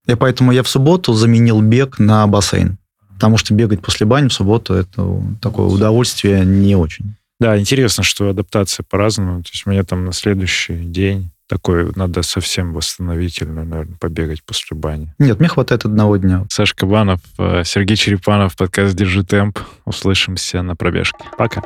Я 0.07 0.16
поэтому 0.16 0.51
я 0.51 0.62
в 0.62 0.68
субботу 0.68 1.12
заменил 1.12 1.61
бег 1.61 1.99
на 1.99 2.27
бассейн. 2.27 2.79
Потому 3.21 3.37
что 3.37 3.53
бегать 3.53 3.83
после 3.83 4.07
бани 4.07 4.29
в 4.29 4.33
субботу– 4.33 4.73
это 4.75 5.23
такое 5.43 5.66
удовольствие 5.66 6.43
не 6.47 6.75
очень. 6.75 7.16
Да, 7.39 7.59
интересно, 7.59 8.03
что 8.03 8.31
адаптация 8.31 8.83
по-разному. 8.89 9.43
То 9.43 9.51
есть 9.53 9.66
мне 9.66 9.83
там 9.85 10.07
на 10.07 10.14
следующий 10.14 10.77
день 10.77 11.31
такой 11.47 11.93
надо 11.97 12.23
совсем 12.23 12.73
восстановительно, 12.73 13.64
наверное, 13.66 13.99
побегать 14.01 14.43
после 14.43 14.75
бани. 14.75 15.12
Нет, 15.18 15.39
мне 15.39 15.49
хватает 15.49 15.85
одного 15.85 16.16
дня. 16.16 16.47
Саша 16.49 16.75
Кабанов, 16.75 17.21
э, 17.37 17.62
Сергей 17.66 17.99
Черепанов, 17.99 18.57
подкаст 18.57 18.97
«Держи 18.97 19.23
темп». 19.23 19.59
Услышимся 19.85 20.62
на 20.62 20.75
пробежке. 20.75 21.27
Пока. 21.37 21.62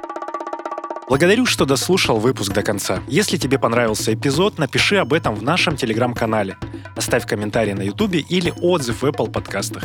Благодарю, 1.09 1.47
что 1.47 1.67
дослушал 1.67 2.19
выпуск 2.19 2.53
до 2.53 2.63
конца. 2.63 2.99
Если 3.07 3.37
тебе 3.37 3.61
понравился 3.61 4.13
эпизод, 4.13 4.59
напиши 4.59 4.97
об 4.97 5.13
этом 5.13 5.37
в 5.37 5.45
нашем 5.45 5.77
телеграм-канале. 5.77 6.57
Оставь 6.97 7.29
комментарий 7.29 7.75
на 7.75 7.83
ютубе 7.83 8.19
или 8.29 8.53
отзыв 8.61 9.03
в 9.03 9.05
Apple 9.05 9.31
подкастах. 9.31 9.85